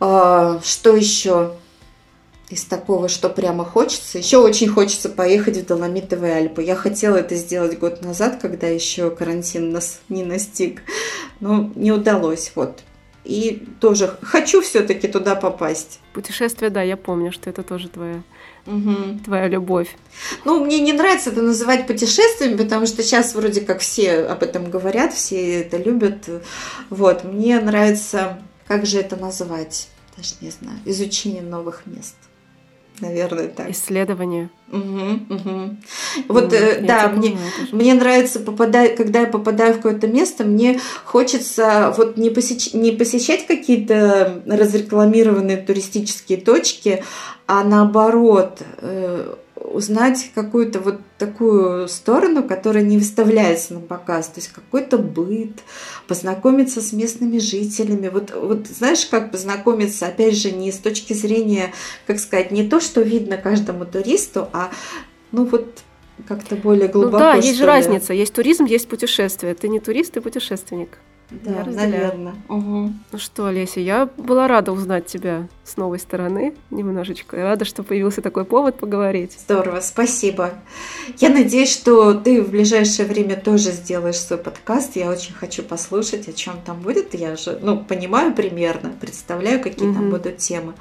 А, 0.00 0.60
что 0.64 0.96
еще? 0.96 1.52
из 2.50 2.64
такого, 2.64 3.08
что 3.08 3.30
прямо 3.30 3.64
хочется. 3.64 4.18
Еще 4.18 4.38
очень 4.38 4.68
хочется 4.68 5.08
поехать 5.08 5.56
в 5.56 5.66
Доломитовые 5.66 6.34
Альпы. 6.34 6.62
Я 6.62 6.74
хотела 6.74 7.16
это 7.16 7.36
сделать 7.36 7.78
год 7.78 8.02
назад, 8.02 8.38
когда 8.42 8.66
еще 8.66 9.10
карантин 9.10 9.70
нас 9.70 10.00
не 10.08 10.24
настиг, 10.24 10.82
но 11.38 11.70
не 11.76 11.92
удалось. 11.92 12.50
Вот. 12.56 12.80
И 13.24 13.66
тоже 13.80 14.16
хочу 14.22 14.62
все-таки 14.62 15.06
туда 15.06 15.36
попасть. 15.36 16.00
Путешествие, 16.12 16.70
да, 16.70 16.82
я 16.82 16.96
помню, 16.96 17.30
что 17.30 17.50
это 17.50 17.62
тоже 17.62 17.88
твоя, 17.88 18.22
угу. 18.66 19.20
твоя 19.24 19.46
любовь. 19.46 19.94
Ну, 20.44 20.64
мне 20.64 20.80
не 20.80 20.92
нравится 20.92 21.30
это 21.30 21.42
называть 21.42 21.86
путешествием, 21.86 22.58
потому 22.58 22.86
что 22.86 23.02
сейчас 23.02 23.34
вроде 23.34 23.60
как 23.60 23.80
все 23.80 24.22
об 24.22 24.42
этом 24.42 24.70
говорят, 24.70 25.12
все 25.12 25.60
это 25.60 25.76
любят. 25.76 26.28
Вот, 26.88 27.22
мне 27.22 27.60
нравится, 27.60 28.42
как 28.70 28.86
же 28.86 29.00
это 29.00 29.16
назвать, 29.16 29.88
даже 30.16 30.34
не 30.40 30.50
знаю, 30.50 30.78
изучение 30.84 31.42
новых 31.42 31.86
мест 31.86 32.14
наверное, 33.00 33.48
так. 33.48 33.70
Исследование. 33.70 34.50
Угу, 34.70 35.34
угу. 35.34 35.76
Вот, 36.28 36.52
mm, 36.52 36.86
да, 36.86 37.08
мне, 37.08 37.36
мне 37.72 37.94
нравится, 37.94 38.40
попадать, 38.40 38.94
когда 38.94 39.20
я 39.20 39.26
попадаю 39.26 39.72
в 39.72 39.76
какое-то 39.76 40.06
место, 40.06 40.44
мне 40.44 40.78
хочется 41.04 41.94
вот 41.96 42.18
не, 42.18 42.28
посещ, 42.28 42.74
не 42.74 42.92
посещать 42.92 43.46
какие-то 43.46 44.42
разрекламированные 44.46 45.56
туристические 45.56 46.38
точки, 46.38 47.02
а 47.46 47.64
наоборот, 47.64 48.60
э, 48.82 49.34
узнать 49.70 50.30
какую-то 50.34 50.80
вот 50.80 51.00
такую 51.18 51.88
сторону, 51.88 52.42
которая 52.42 52.82
не 52.82 52.98
выставляется 52.98 53.74
на 53.74 53.80
показ, 53.80 54.26
то 54.28 54.40
есть 54.40 54.48
какой-то 54.48 54.98
быт, 54.98 55.60
познакомиться 56.06 56.80
с 56.80 56.92
местными 56.92 57.38
жителями. 57.38 58.08
Вот, 58.08 58.32
вот 58.34 58.66
знаешь, 58.66 59.06
как 59.06 59.30
познакомиться, 59.30 60.06
опять 60.06 60.36
же, 60.36 60.50
не 60.50 60.72
с 60.72 60.78
точки 60.78 61.12
зрения, 61.12 61.72
как 62.06 62.18
сказать, 62.18 62.50
не 62.50 62.68
то, 62.68 62.80
что 62.80 63.00
видно 63.00 63.36
каждому 63.36 63.84
туристу, 63.84 64.48
а 64.52 64.70
ну 65.32 65.44
вот 65.44 65.78
как-то 66.26 66.56
более 66.56 66.88
глубоко. 66.88 67.12
Ну 67.12 67.18
да, 67.18 67.34
есть 67.34 67.58
же 67.58 67.66
разница. 67.66 68.12
Есть 68.12 68.34
туризм, 68.34 68.64
есть 68.64 68.88
путешествие. 68.88 69.54
Ты 69.54 69.68
не 69.68 69.80
турист, 69.80 70.12
ты 70.12 70.20
путешественник. 70.20 70.98
Да, 71.30 71.64
наверное. 71.64 72.34
Угу. 72.48 72.92
Ну 73.12 73.18
что, 73.18 73.46
Олеся, 73.46 73.80
я 73.80 74.08
была 74.16 74.48
рада 74.48 74.72
узнать 74.72 75.06
тебя 75.06 75.48
с 75.64 75.76
новой 75.76 75.98
стороны 75.98 76.54
немножечко. 76.70 77.36
И 77.36 77.40
рада, 77.40 77.64
что 77.64 77.82
появился 77.82 78.20
такой 78.20 78.44
повод 78.44 78.76
поговорить. 78.76 79.38
Здорово, 79.38 79.80
спасибо. 79.80 80.54
Я 81.18 81.28
надеюсь, 81.28 81.72
что 81.72 82.14
ты 82.14 82.42
в 82.42 82.50
ближайшее 82.50 83.06
время 83.06 83.36
тоже 83.36 83.70
сделаешь 83.70 84.18
свой 84.18 84.38
подкаст. 84.38 84.96
Я 84.96 85.10
очень 85.10 85.34
хочу 85.34 85.62
послушать, 85.62 86.28
о 86.28 86.32
чем 86.32 86.54
там 86.64 86.80
будет. 86.80 87.14
Я 87.14 87.36
же, 87.36 87.58
ну, 87.62 87.78
понимаю 87.78 88.34
примерно, 88.34 88.92
представляю, 89.00 89.62
какие 89.62 89.88
угу. 89.88 89.94
там 89.94 90.10
будут 90.10 90.38
темы 90.38 90.74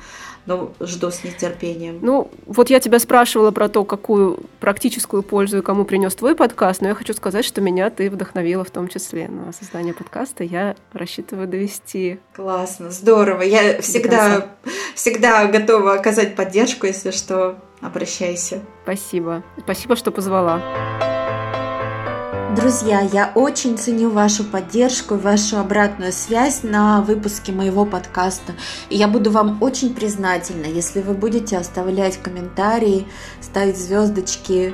но 0.49 0.73
жду 0.79 1.11
с 1.11 1.23
нетерпением. 1.23 1.99
Ну, 2.01 2.31
вот 2.47 2.71
я 2.71 2.79
тебя 2.79 2.97
спрашивала 2.97 3.51
про 3.51 3.69
то, 3.69 3.85
какую 3.85 4.39
практическую 4.59 5.21
пользу 5.21 5.59
и 5.59 5.61
кому 5.61 5.85
принес 5.85 6.15
твой 6.15 6.35
подкаст, 6.35 6.81
но 6.81 6.87
я 6.87 6.95
хочу 6.95 7.13
сказать, 7.13 7.45
что 7.45 7.61
меня 7.61 7.91
ты 7.91 8.09
вдохновила 8.09 8.63
в 8.63 8.71
том 8.71 8.87
числе 8.87 9.27
на 9.27 9.53
создание 9.53 9.93
подкаста. 9.93 10.43
Я 10.43 10.75
рассчитываю 10.91 11.47
довести. 11.47 12.19
Классно, 12.35 12.89
здорово. 12.89 13.43
Я 13.43 13.79
всегда, 13.81 14.47
всегда 14.95 15.45
готова 15.45 15.93
оказать 15.93 16.35
поддержку, 16.35 16.87
если 16.87 17.11
что, 17.11 17.59
обращайся. 17.79 18.61
Спасибо. 18.83 19.43
Спасибо, 19.63 19.95
что 19.95 20.09
позвала. 20.09 21.18
Друзья, 22.55 23.01
я 23.01 23.31
очень 23.35 23.77
ценю 23.77 24.09
вашу 24.09 24.43
поддержку 24.43 25.15
и 25.15 25.19
вашу 25.19 25.59
обратную 25.59 26.11
связь 26.11 26.63
на 26.63 27.01
выпуске 27.01 27.51
моего 27.51 27.85
подкаста. 27.85 28.53
И 28.89 28.97
я 28.97 29.07
буду 29.07 29.29
вам 29.29 29.61
очень 29.61 29.93
признательна, 29.93 30.65
если 30.65 31.01
вы 31.01 31.13
будете 31.13 31.57
оставлять 31.57 32.17
комментарии, 32.17 33.07
ставить 33.39 33.77
звездочки 33.77 34.73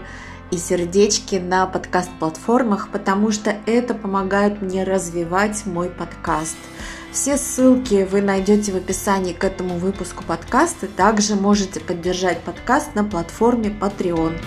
и 0.52 0.58
сердечки 0.58 1.36
на 1.36 1.68
подкаст-платформах, 1.68 2.90
потому 2.94 3.32
что 3.32 3.54
это 3.66 3.94
помогает 3.94 4.62
мне 4.62 4.86
развивать 4.86 5.66
мой 5.66 5.90
подкаст. 5.90 6.58
Все 7.12 7.38
ссылки 7.38 8.08
вы 8.10 8.22
найдете 8.22 8.72
в 8.72 8.78
описании 8.78 9.34
к 9.34 9.44
этому 9.44 9.78
выпуску 9.78 10.24
подкаста. 10.24 10.88
Также 10.88 11.36
можете 11.36 11.82
поддержать 11.82 12.40
подкаст 12.42 12.96
на 12.96 13.04
платформе 13.04 13.70
Patreon. 13.70 14.38